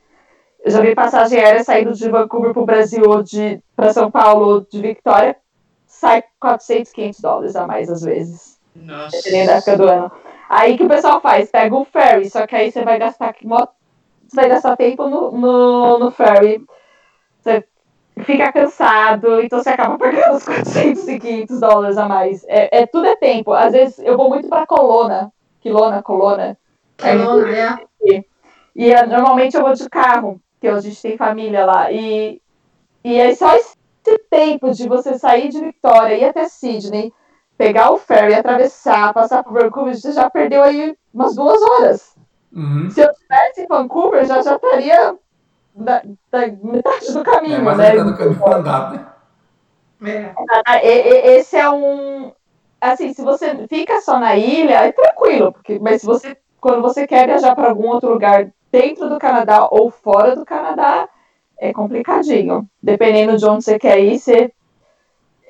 Eu 0.65 0.71
já 0.71 0.81
vi 0.81 0.95
passagem 0.95 1.39
aérea 1.39 1.63
saindo 1.63 1.93
de 1.93 2.09
Vancouver 2.09 2.55
para 2.55 2.63
o 2.63 2.67
Brasil 2.67 3.03
ou 3.07 3.23
de 3.23 3.63
para 3.77 3.93
São 3.93 4.11
Paulo 4.11 4.67
de 4.73 4.81
Vitória, 4.81 5.37
sai 5.87 6.25
400, 6.41 6.91
500 6.91 7.21
dólares 7.21 7.55
a 7.55 7.67
mais 7.67 7.91
às 7.91 8.01
vezes. 8.01 8.54
Nossa. 8.75 9.17
Dependendo 9.17 9.47
da 9.47 9.57
época 9.57 9.77
do 9.77 9.89
ano. 9.89 10.13
Aí 10.49 10.77
que 10.77 10.85
o 10.85 10.89
pessoal 10.89 11.21
faz? 11.21 11.51
Pega 11.51 11.75
o 11.75 11.85
ferry, 11.85 12.29
só 12.29 12.47
que 12.47 12.55
aí 12.55 12.71
você 12.71 12.85
vai 12.85 12.99
gastar 12.99 13.35
você 13.43 14.37
vai 14.37 14.49
gastar 14.49 14.77
tempo 14.77 15.09
no, 15.09 15.33
no, 15.33 15.99
no 15.99 16.11
ferry. 16.11 16.65
Você 17.41 17.65
fica 18.23 18.53
cansado, 18.53 19.41
então 19.41 19.63
você 19.63 19.71
acaba 19.71 19.99
pagando 19.99 20.37
os 20.37 20.45
400 20.45 21.09
e 21.09 21.19
500 21.19 21.61
dólares 21.61 21.99
a 21.99 22.09
mais. 22.09 22.45
É, 22.49 22.83
é, 22.83 22.87
tudo 22.87 23.07
é 23.07 23.17
tempo. 23.17 23.53
Às 23.53 23.73
vezes 23.73 23.99
eu 24.01 24.17
vou 24.17 24.29
muito 24.29 24.49
para 24.49 24.67
Colona. 24.67 25.33
Quilona, 25.61 26.03
Colona. 26.03 26.59
Colona, 26.99 27.57
é. 27.57 27.79
E, 28.03 28.25
e 28.77 28.93
é, 28.93 29.07
normalmente 29.07 29.57
eu 29.57 29.63
vou 29.63 29.73
de 29.73 29.89
carro, 29.89 30.41
que 30.61 30.69
a 30.69 30.81
gente 30.81 31.01
tem 31.01 31.17
família 31.17 31.65
lá. 31.65 31.91
E, 31.93 32.41
e 33.03 33.19
é 33.19 33.35
só 33.35 33.55
esse 33.55 33.77
tempo 34.31 34.71
de 34.73 34.89
você 34.89 35.19
sair 35.19 35.49
de 35.49 35.61
Vitória, 35.61 36.15
ir 36.15 36.25
até 36.25 36.49
Sydney, 36.49 37.13
pegar 37.57 37.91
o 37.91 37.99
ferry, 37.99 38.35
atravessar, 38.35 39.13
passar 39.13 39.43
por 39.43 39.53
Vancouver, 39.53 39.95
você 39.95 40.13
já 40.13 40.29
perdeu 40.29 40.63
aí 40.63 40.97
umas 41.13 41.35
duas 41.35 41.61
horas. 41.63 42.15
Uhum. 42.53 42.91
Se 42.91 43.01
eu 43.01 43.11
estivesse 43.11 43.63
em 43.63 43.67
Vancouver, 43.67 44.25
já 44.27 44.43
já 44.43 44.57
estaria 44.57 45.17
da, 45.75 46.03
da 46.31 46.47
metade 46.63 47.13
do 47.13 47.23
caminho, 47.23 47.57
é, 47.57 47.61
mas 47.61 47.79
né? 47.79 48.05
do 48.05 48.17
caminho 48.17 48.55
andado, 48.55 49.07
né? 50.01 50.35
É. 50.77 51.37
Esse 51.37 51.57
é 51.57 51.69
um. 51.71 52.33
Assim, 52.81 53.15
se 53.15 53.23
você 53.23 53.67
fica 53.67 54.01
só 54.03 54.19
na 54.19 54.37
ilha, 54.37 54.85
é 54.85 54.93
tranquilo, 54.93 55.53
porque, 55.53 55.79
mas 55.79 56.03
se 56.03 56.07
você, 56.07 56.37
quando 56.61 56.83
você 56.83 57.07
quer 57.07 57.27
viajar 57.27 57.55
para 57.55 57.71
algum 57.71 57.89
outro 57.89 58.11
lugar 58.11 58.53
dentro 58.71 59.09
do 59.09 59.19
Canadá 59.19 59.67
ou 59.71 59.91
fora 59.91 60.37
do 60.37 60.45
Canadá, 60.45 61.09
é 61.59 61.73
complicadinho. 61.73 62.69
Dependendo 62.83 63.39
de 63.39 63.47
onde 63.47 63.65
você 63.65 63.79
quer 63.79 63.99
ir, 64.01 64.19
você, 64.19 64.53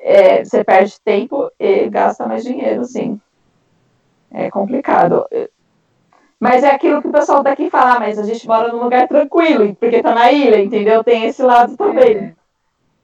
é, 0.04 0.44
você 0.44 0.62
perde 0.62 1.00
tempo 1.02 1.50
e 1.58 1.88
gasta 1.88 2.26
mais 2.26 2.44
dinheiro, 2.44 2.84
sim. 2.84 3.18
É 4.30 4.50
complicado. 4.50 5.24
Mas 6.38 6.62
é 6.62 6.74
aquilo 6.74 7.00
que 7.00 7.08
o 7.08 7.12
pessoal 7.12 7.42
daqui 7.42 7.70
fala, 7.70 7.94
ah, 7.94 8.00
mas 8.00 8.18
a 8.18 8.22
gente 8.22 8.46
mora 8.46 8.70
num 8.70 8.82
lugar 8.82 9.08
tranquilo, 9.08 9.74
porque 9.80 10.02
tá 10.02 10.14
na 10.14 10.30
ilha, 10.30 10.60
entendeu? 10.60 11.02
Tem 11.02 11.24
esse 11.24 11.42
lado 11.42 11.74
também. 11.74 12.34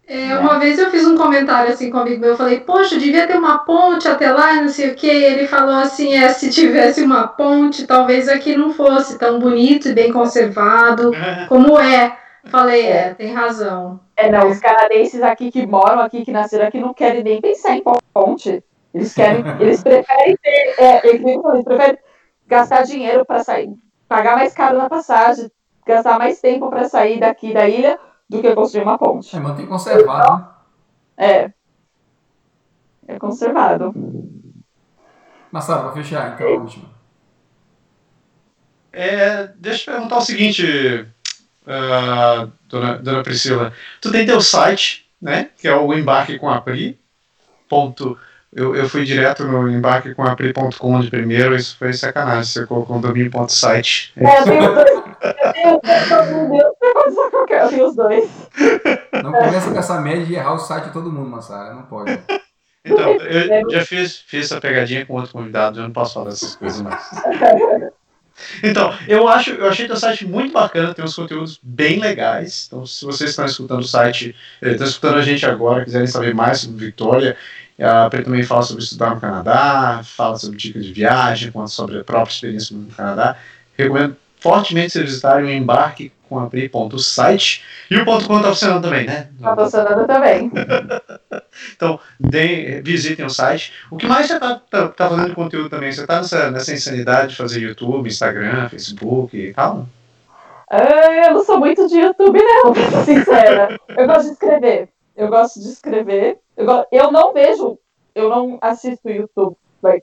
É. 0.07 0.27
é 0.27 0.39
uma 0.39 0.59
vez 0.59 0.79
eu 0.79 0.91
fiz 0.91 1.07
um 1.07 1.17
comentário 1.17 1.73
assim 1.73 1.91
comigo, 1.91 2.23
eu 2.23 2.37
falei, 2.37 2.61
poxa, 2.61 2.99
devia 2.99 3.27
ter 3.27 3.39
uma 3.39 3.61
ponte 3.61 4.07
até 4.07 4.31
lá, 4.31 4.61
não 4.61 4.69
sei 4.69 4.91
o 4.91 4.95
que. 4.95 5.07
Ele 5.07 5.47
falou 5.47 5.77
assim, 5.77 6.13
é, 6.13 6.29
se 6.29 6.51
tivesse 6.51 7.03
uma 7.03 7.29
ponte, 7.29 7.87
talvez 7.87 8.29
aqui 8.29 8.55
não 8.55 8.75
fosse 8.75 9.17
tão 9.17 9.39
bonito 9.39 9.89
e 9.89 9.95
bem 9.95 10.13
conservado 10.13 11.13
como 11.49 11.79
é. 11.79 12.15
Falei, 12.47 12.87
é, 12.87 13.15
tem 13.15 13.33
razão. 13.33 14.01
É, 14.17 14.31
não, 14.31 14.49
os 14.49 14.59
canadenses 14.59 15.23
aqui 15.23 15.51
que 15.51 15.67
moram 15.67 16.01
aqui, 16.01 16.25
que 16.25 16.33
nasceram 16.33 16.67
aqui, 16.67 16.81
não 16.81 16.95
querem 16.95 17.23
nem 17.23 17.41
pensar 17.41 17.77
em 17.77 17.83
ponte. 18.13 18.63
Eles 18.95 19.15
querem, 19.15 19.45
eles 19.61 19.83
preferem 19.83 20.37
ter, 20.37 20.75
é, 20.79 21.07
eles 21.07 21.65
preferem 21.65 21.99
gastar 22.47 22.83
dinheiro 22.83 23.25
para 23.25 23.45
sair, 23.45 23.73
pagar 24.09 24.37
mais 24.37 24.53
caro 24.55 24.79
na 24.79 24.89
passagem, 24.89 25.51
gastar 25.87 26.19
mais 26.19 26.41
tempo 26.41 26.69
para 26.71 26.89
sair 26.89 27.21
daqui 27.21 27.53
da 27.53 27.69
ilha 27.69 27.99
do 28.29 28.41
que 28.41 28.55
construir 28.55 28.83
uma 28.83 28.99
ponte. 28.99 29.37
É, 29.37 29.41
mantém 29.41 29.67
conservado, 29.67 30.37
né? 30.39 30.49
É. 31.17 31.53
É 33.07 33.19
conservado. 33.19 33.93
Massaro, 35.51 35.83
para 35.83 35.93
fechar, 35.93 36.35
então, 36.35 36.47
a 36.47 36.51
última. 36.51 36.89
É, 38.93 39.49
deixa 39.57 39.91
eu 39.91 39.95
perguntar 39.95 40.19
o 40.19 40.23
seguinte, 40.23 41.07
uh, 41.67 42.51
dona, 42.69 42.99
dona 42.99 43.23
Priscila. 43.23 43.73
Tu 44.01 44.11
tem 44.11 44.27
teu 44.27 44.41
site, 44.41 45.07
né? 45.21 45.51
Que 45.57 45.69
é 45.69 45.75
o 45.75 45.93
embarque 45.95 46.39
com 46.39 46.49
a 46.49 46.61
Pri. 46.61 46.99
Ponto 47.69 48.19
eu, 48.53 48.75
eu 48.75 48.89
fui 48.89 49.05
direto 49.05 49.45
no 49.45 49.71
embarque 49.71 50.13
com 50.13 50.25
a 50.25 50.35
Pri.com 50.35 51.01
de 51.01 51.09
primeiro, 51.09 51.55
isso 51.55 51.77
foi 51.79 51.93
sacanagem. 51.93 52.43
Você 52.43 52.67
colocou 52.67 52.97
um 52.97 53.01
domínio.site. 53.01 54.13
É, 54.17 54.41
eu 54.41 54.45
tenho 54.45 54.75
dois. 54.75 54.91
Eu 54.91 55.81
tenho, 55.81 56.61
eu 57.49 57.69
tenho 57.69 57.87
os 57.87 57.95
dois. 57.95 58.31
Não 59.23 59.33
começa 59.33 59.71
com 59.71 59.79
essa 59.79 60.01
média 60.01 60.27
de 60.27 60.35
errar 60.35 60.55
o 60.55 60.59
site 60.59 60.87
de 60.87 60.93
todo 60.93 61.13
mundo, 61.13 61.31
Massara. 61.31 61.75
Não 61.75 61.83
pode. 61.83 62.19
Então, 62.85 63.13
eu 63.13 63.71
já 63.71 63.85
fiz, 63.85 64.17
fiz 64.19 64.47
essa 64.47 64.61
pegadinha 64.61 65.07
com 65.07 65.15
outro 65.15 65.33
convidado, 65.33 65.79
eu 65.79 65.85
não 65.85 65.93
posso 65.93 66.15
falar 66.15 66.31
dessas 66.31 66.57
coisas 66.57 66.81
mais. 66.81 67.09
Então, 68.63 68.95
eu 69.07 69.29
acho, 69.29 69.51
eu 69.51 69.69
achei 69.69 69.87
teu 69.87 69.97
site 69.97 70.27
muito 70.27 70.53
bacana, 70.53 70.95
tem 70.95 71.05
uns 71.05 71.15
conteúdos 71.15 71.59
bem 71.63 71.99
legais. 72.01 72.67
Então, 72.67 72.87
se 72.87 73.05
vocês 73.05 73.31
estão 73.31 73.45
escutando 73.45 73.81
o 73.81 73.87
site, 73.87 74.35
eh, 74.61 74.71
estão 74.71 74.87
escutando 74.87 75.19
a 75.19 75.23
gente 75.23 75.45
agora, 75.47 75.85
quiserem 75.85 76.07
saber 76.07 76.35
mais 76.35 76.61
sobre 76.61 76.87
Vitória, 76.87 77.37
a 77.79 78.11
Pri 78.11 78.23
também 78.23 78.43
fala 78.43 78.63
sobre 78.63 78.83
estudar 78.83 79.15
no 79.15 79.21
Canadá, 79.21 80.03
fala 80.05 80.37
sobre 80.37 80.59
dicas 80.59 80.85
de 80.85 80.93
viagem, 80.93 81.51
quanto 81.51 81.71
sobre 81.71 81.99
a 81.99 82.05
própria 82.05 82.33
experiência 82.33 82.77
no 82.77 82.87
Canadá. 82.87 83.37
Recomendo 83.77 84.17
fortemente 84.39 84.93
vocês 84.93 85.07
visitarem 85.07 85.47
o 85.47 85.51
embarque 85.51 86.13
com 86.31 86.39
a 86.39 86.47
Pri.site 86.47 87.63
e 87.91 87.97
o 87.97 88.05
ponto 88.05 88.29
.com 88.29 88.37
está 88.37 88.49
funcionando 88.51 88.85
também, 88.85 89.05
né? 89.05 89.29
Está 89.35 89.57
funcionando 89.57 90.07
também. 90.07 90.53
então, 91.75 91.99
deem, 92.21 92.81
visitem 92.83 93.27
o 93.27 93.31
site. 93.31 93.73
O 93.91 93.97
que 93.97 94.07
mais 94.07 94.29
você 94.29 94.35
está 94.35 94.55
tá, 94.71 94.89
tá 94.89 95.09
fazendo 95.09 95.35
conteúdo 95.35 95.69
também? 95.69 95.91
Você 95.91 96.03
está 96.03 96.19
nessa, 96.19 96.51
nessa 96.53 96.73
insanidade 96.73 97.31
de 97.31 97.37
fazer 97.37 97.61
YouTube, 97.61 98.09
Instagram, 98.09 98.69
Facebook 98.69 99.37
e 99.37 99.53
tal? 99.53 99.87
Ah, 100.71 101.27
eu 101.27 101.35
não 101.35 101.45
sou 101.45 101.59
muito 101.59 101.89
de 101.89 101.99
YouTube, 101.99 102.39
não, 102.39 102.71
pra 102.73 102.91
ser 102.91 103.05
sincera. 103.17 103.77
Eu 103.89 104.07
gosto 104.07 104.27
de 104.27 104.33
escrever. 104.33 104.89
Eu 105.17 105.29
gosto 105.29 105.61
de 105.61 105.69
escrever. 105.69 106.39
Eu, 106.57 106.87
eu 106.93 107.11
não 107.11 107.33
vejo, 107.33 107.77
eu 108.15 108.29
não 108.29 108.57
assisto 108.63 109.11
YouTube. 109.11 109.57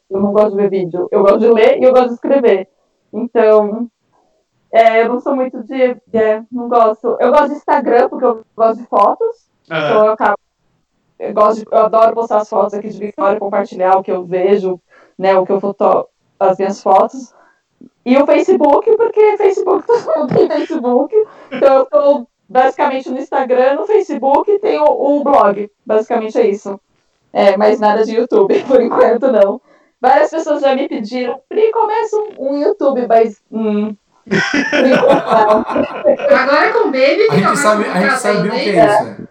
Eu 0.10 0.20
não 0.20 0.34
gosto 0.34 0.52
de 0.52 0.58
ver 0.58 0.70
vídeo. 0.70 1.08
Eu 1.10 1.22
gosto 1.22 1.40
de 1.40 1.48
ler 1.48 1.80
e 1.80 1.84
eu 1.84 1.94
gosto 1.94 2.10
de 2.10 2.14
escrever. 2.16 2.68
Então, 3.14 3.90
é, 4.72 5.02
eu 5.02 5.10
não 5.10 5.20
sou 5.20 5.36
muito 5.36 5.64
de. 5.64 5.98
É, 6.14 6.44
não 6.52 6.68
gosto. 6.68 7.18
Eu 7.20 7.32
gosto 7.32 7.50
de 7.50 7.56
Instagram 7.56 8.10
porque 8.10 8.26
eu 8.26 8.46
gosto 8.56 8.80
de 8.82 8.88
fotos. 8.88 9.48
Uhum. 9.70 9.78
Então 9.78 10.06
eu 10.06 10.12
acabo. 10.12 10.38
Eu, 11.20 11.34
gosto 11.34 11.60
de, 11.60 11.66
eu 11.72 11.78
adoro 11.80 12.14
postar 12.14 12.38
as 12.38 12.50
fotos 12.50 12.74
aqui 12.74 12.90
de 12.90 13.00
Vitória, 13.00 13.40
compartilhar 13.40 13.98
o 13.98 14.04
que 14.04 14.12
eu 14.12 14.24
vejo, 14.24 14.80
né, 15.18 15.36
o 15.38 15.46
que 15.46 15.52
eu 15.52 15.60
foto, 15.60 16.08
as 16.40 16.58
minhas 16.58 16.82
fotos. 16.82 17.34
E 18.06 18.18
o 18.18 18.26
Facebook, 18.26 18.96
porque 18.96 19.38
Facebook, 19.38 19.86
todo 19.86 20.18
mundo 20.18 20.36
tem 20.36 20.48
Facebook. 20.48 21.16
Então 21.52 21.76
eu 21.76 21.86
tô 21.86 22.28
basicamente 22.48 23.10
no 23.10 23.18
Instagram, 23.18 23.76
no 23.76 23.86
Facebook 23.86 24.50
e 24.50 24.60
tem 24.60 24.80
o, 24.80 24.86
o, 24.86 25.24
blog. 25.24 25.70
Basicamente 25.86 26.38
é 26.38 26.48
isso. 26.48 26.80
É, 27.34 27.58
mas 27.58 27.80
nada 27.80 28.04
de 28.04 28.16
YouTube, 28.16 28.64
por 28.66 28.82
enquanto 28.82 29.32
não. 29.32 29.62
Várias 30.00 30.30
pessoas 30.30 30.62
já 30.62 30.76
me 30.76 30.88
pediram, 30.88 31.42
Pri, 31.50 31.72
começa 31.72 32.16
um, 32.18 32.52
um 32.52 32.58
YouTube, 32.58 33.08
mas. 33.08 33.42
Hum, 33.52 33.96
Agora 36.30 36.74
com 36.74 36.86
Baby 36.86 37.28
a 37.30 37.36
gente 37.36 37.58
sabe, 37.58 37.86
a 37.86 38.02
gente 38.02 38.20
sabe 38.20 38.50
bem 38.50 38.60
o 38.60 38.64
que 38.64 38.70
é 38.70 38.86
isso. 38.86 39.04
Né? 39.04 39.28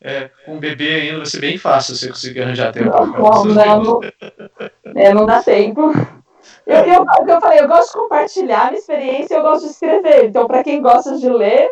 É, 0.00 0.30
com 0.44 0.58
bebê 0.58 0.94
ainda 0.94 1.18
vai 1.18 1.26
ser 1.26 1.40
bem 1.40 1.58
fácil 1.58 1.94
você 1.94 2.08
conseguir 2.08 2.42
arranjar 2.42 2.72
tempo. 2.72 2.90
Não, 2.90 3.44
não, 3.44 3.82
não, 3.82 4.00
é, 4.96 5.14
não 5.14 5.26
dá 5.26 5.42
tempo. 5.42 5.92
Eu, 6.66 6.78
eu, 6.84 7.06
eu 7.28 7.40
falei, 7.40 7.60
eu 7.60 7.68
gosto 7.68 7.92
de 7.92 7.98
compartilhar 7.98 8.66
minha 8.66 8.78
experiência, 8.78 9.34
eu 9.36 9.42
gosto 9.42 9.66
de 9.66 9.72
escrever. 9.72 10.26
Então, 10.26 10.46
para 10.46 10.62
quem 10.64 10.80
gosta 10.80 11.16
de 11.16 11.28
ler, 11.28 11.70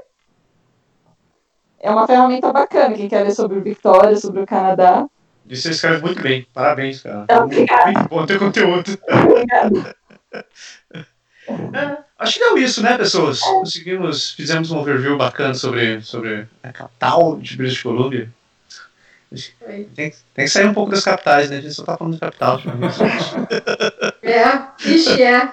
é 1.80 1.90
uma 1.90 2.06
ferramenta 2.06 2.52
bacana. 2.52 2.94
Quem 2.94 3.08
quer 3.08 3.22
ler 3.22 3.32
sobre 3.32 3.60
Victoria, 3.60 4.16
sobre 4.16 4.42
o 4.42 4.46
Canadá. 4.46 5.06
E 5.48 5.56
você 5.56 5.70
escreve 5.70 6.02
muito 6.02 6.20
bem. 6.20 6.46
Parabéns, 6.52 7.02
cara. 7.02 7.26
Obrigada. 7.42 7.92
Muito 7.92 8.08
bom 8.08 8.26
ter 8.26 8.38
conteúdo. 8.38 8.98
Obrigada. 9.08 9.96
É, 11.48 11.98
acho 12.18 12.34
que 12.34 12.40
deu 12.40 12.58
isso, 12.58 12.82
né, 12.82 12.96
pessoas? 12.96 13.40
Conseguimos, 13.40 14.32
fizemos 14.32 14.70
um 14.70 14.78
overview 14.78 15.16
bacana 15.16 15.54
sobre, 15.54 16.00
sobre 16.02 16.46
a 16.62 16.72
capital 16.72 17.38
de 17.38 17.56
British 17.56 17.82
Columbia. 17.82 18.28
Tem, 19.64 19.84
tem, 19.94 20.12
que 20.34 20.48
sair 20.48 20.66
um 20.66 20.72
pouco 20.72 20.90
das 20.90 21.04
capitais, 21.04 21.50
né? 21.50 21.58
A 21.58 21.60
gente 21.60 21.74
só 21.74 21.84
tá 21.84 21.98
falando 21.98 22.14
de 22.14 22.20
capital. 22.20 22.60
é, 24.22 24.88
ixi, 24.88 25.22
é. 25.22 25.50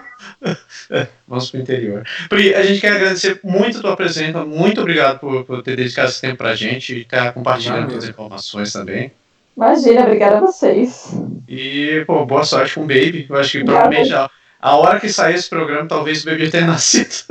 é. 0.89 1.08
Vamos 1.28 1.52
pro 1.52 1.60
interior. 1.60 2.04
Pri, 2.30 2.56
a 2.56 2.64
gente 2.64 2.80
quer 2.80 2.93
agradecer 2.93 3.39
muito 3.43 3.80
a 3.80 3.82
tua 3.82 3.98
presença. 3.98 4.46
Muito 4.46 4.80
obrigado 4.80 5.20
por, 5.20 5.43
por 5.43 5.62
ter 5.62 5.76
dedicado 5.76 6.08
esse 6.08 6.22
tempo 6.22 6.38
pra 6.38 6.56
gente 6.56 6.96
e 6.96 7.02
estar 7.02 7.26
tá 7.26 7.32
compartilhando 7.34 7.89
todas 7.89 8.06
as 8.06 8.10
informações 8.10 8.72
também. 8.72 9.12
Imagina, 9.58 10.02
obrigada 10.02 10.38
a 10.38 10.41
vocês. 10.41 11.14
E, 11.48 12.04
pô, 12.08 12.26
boa 12.26 12.46
sorte 12.46 12.76
com 12.76 12.82
o 12.82 12.88
Baby. 12.88 13.26
Eu 13.30 13.36
acho 13.38 13.52
que 13.52 13.64
provavelmente 13.64 14.14
a, 14.14 14.30
a 14.68 14.76
hora 14.78 14.99
que 14.99 15.09
sair 15.09 15.36
esse 15.36 15.49
programa, 15.49 15.88
talvez 15.88 16.24
o 16.24 16.26
Baby 16.26 16.49
tenha 16.49 16.66
nascido. 16.68 17.24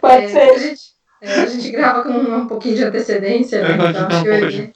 Pode 0.00 0.24
É, 0.24 0.28
ser. 0.28 0.38
a, 0.50 0.58
gente, 0.58 0.80
é, 1.20 1.34
a 1.42 1.46
gente 1.46 1.70
grava 1.70 2.02
com 2.04 2.10
um 2.10 2.46
pouquinho 2.48 2.76
de 2.76 2.84
antecedência, 2.84 3.60
né? 3.62 3.70
É, 3.70 3.74
Então 3.74 3.86
um 3.86 3.88
acho 3.88 4.06
que 4.06 4.08
pouco 4.14 4.28
vai 4.30 4.40
de- 4.50 4.56
vir. 4.56 4.72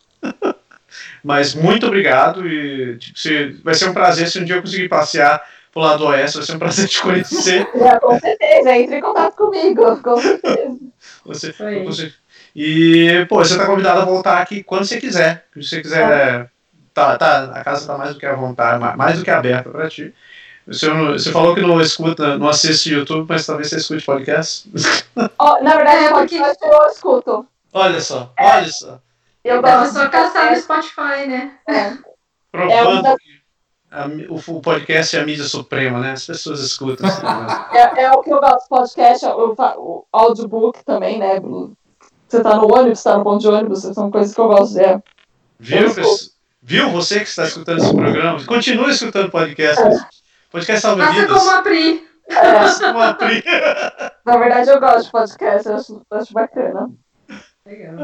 Mas 1.23 1.55
muito 1.55 1.87
obrigado 1.87 2.47
e 2.47 2.97
tipo, 2.99 3.19
se, 3.19 3.49
vai 3.65 3.75
ser 3.75 3.89
um 3.89 3.95
prazer 3.95 4.29
se 4.29 4.39
um 4.39 4.45
dia 4.45 4.57
eu 4.57 4.61
conseguir 4.63 4.89
passear 4.89 5.43
pro 5.73 5.83
lado 5.83 5.99
do 5.99 6.07
oeste, 6.07 6.39
vai 6.39 6.47
ser 6.47 6.53
um 6.55 6.59
prazer 6.59 6.89
te 6.89 7.01
conhecer. 7.03 7.67
É, 7.75 7.99
com 8.01 8.19
certeza, 8.21 8.77
entre 8.77 8.97
em 8.97 9.01
contato 9.01 9.35
comigo, 9.37 9.97
com 10.03 10.21
certeza. 10.21 10.77
Você, 11.25 11.55
você- 11.85 12.13
e, 12.55 13.27
pô, 13.29 13.37
você 13.45 13.57
tá 13.57 13.67
convidado 13.67 14.01
a 14.01 14.05
voltar 14.05 14.41
aqui 14.41 14.63
quando 14.63 14.85
você 14.85 14.99
quiser. 14.99 15.45
Se 15.55 15.63
você 15.63 15.83
quiser. 15.83 16.51
Tá, 16.95 17.19
tá, 17.19 17.45
a 17.55 17.63
casa 17.63 17.87
tá 17.87 17.99
mais 17.99 18.15
do 18.15 18.19
que 18.21 18.25
à 18.25 18.33
vontade, 18.35 18.81
ma- 18.81 18.97
mais 18.97 19.19
do 19.19 19.25
que 19.25 19.31
aberta 19.31 19.69
pra 19.69 19.87
ti. 19.91 20.15
Você, 20.67 20.89
não- 20.89 21.13
você 21.13 21.31
falou 21.31 21.55
que 21.55 21.61
não 21.61 21.81
escuta, 21.81 22.37
não 22.39 22.49
assiste 22.49 22.93
YouTube, 22.93 23.27
mas 23.29 23.47
talvez 23.47 23.69
você 23.71 23.77
escute 23.77 24.05
podcast. 24.05 24.69
Ó, 25.39 25.61
na 25.63 25.77
verdade, 25.77 26.05
É, 26.07 26.11
porque- 26.11 26.37
eu 26.37 26.87
escuto. 26.89 27.47
olha 27.73 28.01
só, 28.01 28.33
olha 28.39 28.69
só. 28.73 28.99
Eu 29.45 29.59
é 29.59 29.63
gosto 29.63 29.95
só 29.95 30.05
de 30.07 30.11
caçar 30.11 30.51
no. 30.51 30.57
Spotify, 30.61 31.27
né? 31.29 31.53
Provando 32.51 32.73
É 32.73 32.85
um 33.13 33.17
que 33.17 33.37
a 33.91 34.07
o, 34.29 34.57
o 34.57 34.61
podcast 34.61 35.17
é 35.17 35.21
a 35.21 35.25
mídia 35.25 35.45
suprema, 35.45 36.01
né? 36.01 36.13
As 36.13 36.27
pessoas 36.27 36.61
escutam. 36.61 37.09
esse 37.09 37.23
negócio. 37.23 37.67
É, 37.77 38.03
é 38.03 38.11
o 38.13 38.23
que 38.23 38.33
eu 38.33 38.41
gosto, 38.41 38.69
podcast, 38.69 39.25
fa- 39.57 39.75
o 39.79 40.05
audiobook 40.13 40.85
também, 40.85 41.19
né? 41.21 41.41
Você 42.29 42.43
tá 42.43 42.57
no 42.57 42.75
ônibus, 42.75 43.03
tá 43.05 43.17
no 43.17 43.23
ponto 43.23 43.41
de 43.41 43.47
ônibus, 43.49 43.83
são 43.83 44.11
coisas 44.11 44.35
que 44.35 44.41
eu 44.41 44.49
gosto. 44.49 44.77
É. 44.81 45.01
Viu, 45.61 45.95
pessoal? 45.95 46.17
Viu 46.61 46.91
você 46.91 47.21
que 47.21 47.29
está 47.29 47.45
escutando 47.45 47.79
esse 47.79 47.95
programa? 47.95 48.45
Continue 48.45 48.91
escutando 48.91 49.31
podcast. 49.31 49.81
Podcast 50.57 50.81
salva 50.81 51.05
Faça 51.05 51.21
vidas. 51.21 51.39
como 51.39 51.51
a 51.51 51.63
Pri. 51.63 52.09
É, 52.29 52.87
Como 52.87 53.03
a 53.03 53.13
Pri. 53.15 53.45
na 54.25 54.37
verdade, 54.39 54.71
eu 54.71 54.81
gosto 54.81 55.05
de 55.05 55.11
podcast, 55.13 55.69
eu 55.69 55.77
acho, 55.77 56.03
acho 56.11 56.33
bacana. 56.33 56.91
Legal. 57.67 57.95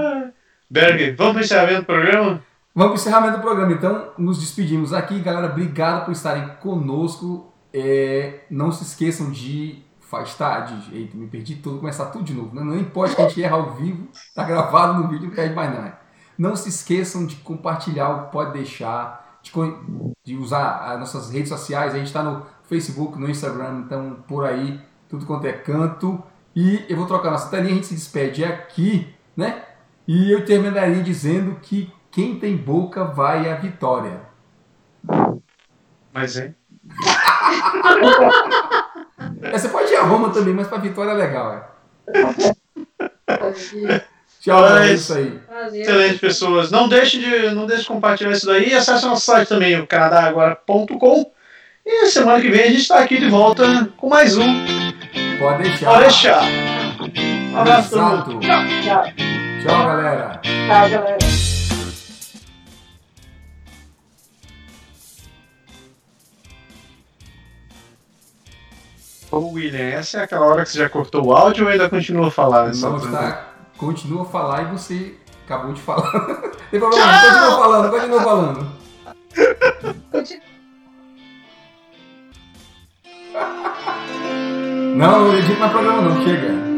Berg, 0.68 1.12
vamos 1.12 1.32
para 1.32 1.40
o 1.40 1.44
encerramento 1.44 1.80
do 1.80 1.86
programa? 1.86 2.44
Vamos 2.74 2.74
para 2.74 2.90
o 2.90 2.94
encerramento 2.94 3.36
do 3.38 3.42
programa, 3.42 3.72
então. 3.72 4.12
Nos 4.18 4.38
despedimos 4.38 4.92
aqui, 4.92 5.18
galera. 5.20 5.46
Obrigado 5.46 6.04
por 6.04 6.12
estarem 6.12 6.46
conosco. 6.60 7.50
É, 7.72 8.40
não 8.50 8.70
se 8.70 8.84
esqueçam 8.84 9.30
de. 9.30 9.82
Faz 10.00 10.34
tarde. 10.34 10.74
Eita, 10.94 11.16
me 11.16 11.26
perdi 11.28 11.54
tudo, 11.54 11.78
começar 11.78 12.06
tudo 12.06 12.22
de 12.22 12.34
novo. 12.34 12.54
Não, 12.54 12.62
não 12.62 12.76
importa 12.76 13.16
que 13.16 13.22
a 13.22 13.28
gente 13.28 13.42
erra 13.42 13.56
ao 13.56 13.70
vivo, 13.76 14.08
tá 14.34 14.44
gravado 14.44 15.00
no 15.00 15.08
vídeo, 15.08 15.28
não 15.28 15.34
perde 15.34 15.54
mais 15.54 15.72
nada. 15.72 15.98
Não 16.36 16.54
se 16.54 16.68
esqueçam 16.68 17.24
de 17.24 17.36
compartilhar 17.36 18.10
o 18.10 18.22
Pode 18.30 18.52
Deixar, 18.52 19.21
de, 19.42 19.50
co- 19.50 20.14
de 20.24 20.36
usar 20.36 20.92
as 20.92 20.98
nossas 21.00 21.30
redes 21.30 21.48
sociais. 21.48 21.94
A 21.94 21.98
gente 21.98 22.06
está 22.06 22.22
no 22.22 22.46
Facebook, 22.64 23.18
no 23.18 23.28
Instagram, 23.28 23.82
então 23.86 24.16
por 24.26 24.44
aí, 24.44 24.80
tudo 25.08 25.26
quanto 25.26 25.46
é 25.46 25.52
canto. 25.52 26.22
E 26.54 26.84
eu 26.88 26.96
vou 26.96 27.06
trocar 27.06 27.30
nossa 27.30 27.48
telinha, 27.50 27.72
a 27.72 27.74
gente 27.76 27.86
se 27.86 27.94
despede 27.94 28.44
aqui, 28.44 29.12
né? 29.36 29.62
E 30.06 30.30
eu 30.32 30.44
terminaria 30.44 31.02
dizendo 31.02 31.56
que 31.62 31.92
quem 32.10 32.38
tem 32.38 32.56
boca 32.56 33.04
vai 33.04 33.50
à 33.50 33.54
vitória. 33.56 34.20
Mas, 36.12 36.36
hein? 36.36 36.54
É, 39.40 39.56
Você 39.58 39.68
pode 39.68 39.90
ir 39.92 39.96
a 39.96 40.02
Roma 40.02 40.30
também, 40.30 40.52
mas 40.54 40.66
pra 40.68 40.78
vitória 40.78 41.10
é 41.10 41.14
legal, 41.14 41.52
é. 41.54 41.64
Tchau, 44.42 44.60
Mas- 44.60 44.70
galera, 44.70 44.90
é 44.90 44.94
isso 44.94 45.14
aí. 45.14 45.40
Excelente, 45.72 46.18
pessoas. 46.18 46.70
Não 46.70 46.88
deixe 46.88 47.18
de, 47.18 47.50
não 47.54 47.64
deixe 47.66 47.82
de 47.82 47.88
compartilhar 47.88 48.32
isso 48.32 48.46
daí. 48.46 48.70
E 48.70 48.74
acesse 48.74 49.06
nosso 49.06 49.24
site 49.24 49.48
também, 49.48 49.78
o 49.80 49.86
canadagora.com. 49.86 51.30
E 51.86 52.06
semana 52.06 52.40
que 52.40 52.48
vem 52.50 52.62
a 52.62 52.66
gente 52.68 52.80
está 52.80 52.98
aqui 53.00 53.18
de 53.18 53.28
volta 53.28 53.88
com 53.96 54.08
mais 54.08 54.36
um. 54.36 54.64
Pode 55.38 55.62
deixar. 55.62 55.86
Pode 55.86 56.00
deixar. 56.02 56.42
Um 57.52 57.56
abraço. 57.58 57.94
Exato. 57.94 58.38
Tchau, 58.40 58.64
Tchau, 59.62 59.86
galera. 59.86 60.40
tchau, 60.42 60.90
galera. 60.90 61.18
Ô, 69.30 69.38
William, 69.52 69.78
essa 69.80 70.20
é 70.20 70.24
aquela 70.24 70.46
hora 70.46 70.62
que 70.62 70.70
você 70.70 70.78
já 70.78 70.88
cortou 70.88 71.26
o 71.26 71.32
áudio 71.34 71.64
ou 71.64 71.70
ainda 71.70 71.88
continua 71.88 72.28
a 72.28 72.30
falar 72.30 72.66
nessa 72.66 72.86
Não 72.88 72.96
altura? 72.96 73.51
Continua 73.76 74.22
a 74.22 74.26
falar 74.26 74.62
e 74.62 74.76
você 74.76 75.14
acabou 75.44 75.72
de 75.72 75.80
falar. 75.80 76.10
Tem 76.70 76.80
problema, 76.80 77.06
não. 77.06 77.20
continua 77.20 77.58
falando, 77.58 77.90
continua 77.90 78.22
falando. 78.22 78.66
Não, 84.94 85.20
não 85.20 85.38
edita 85.38 85.58
mais 85.58 85.72
programa 85.72 86.02
não, 86.02 86.22
chega. 86.22 86.71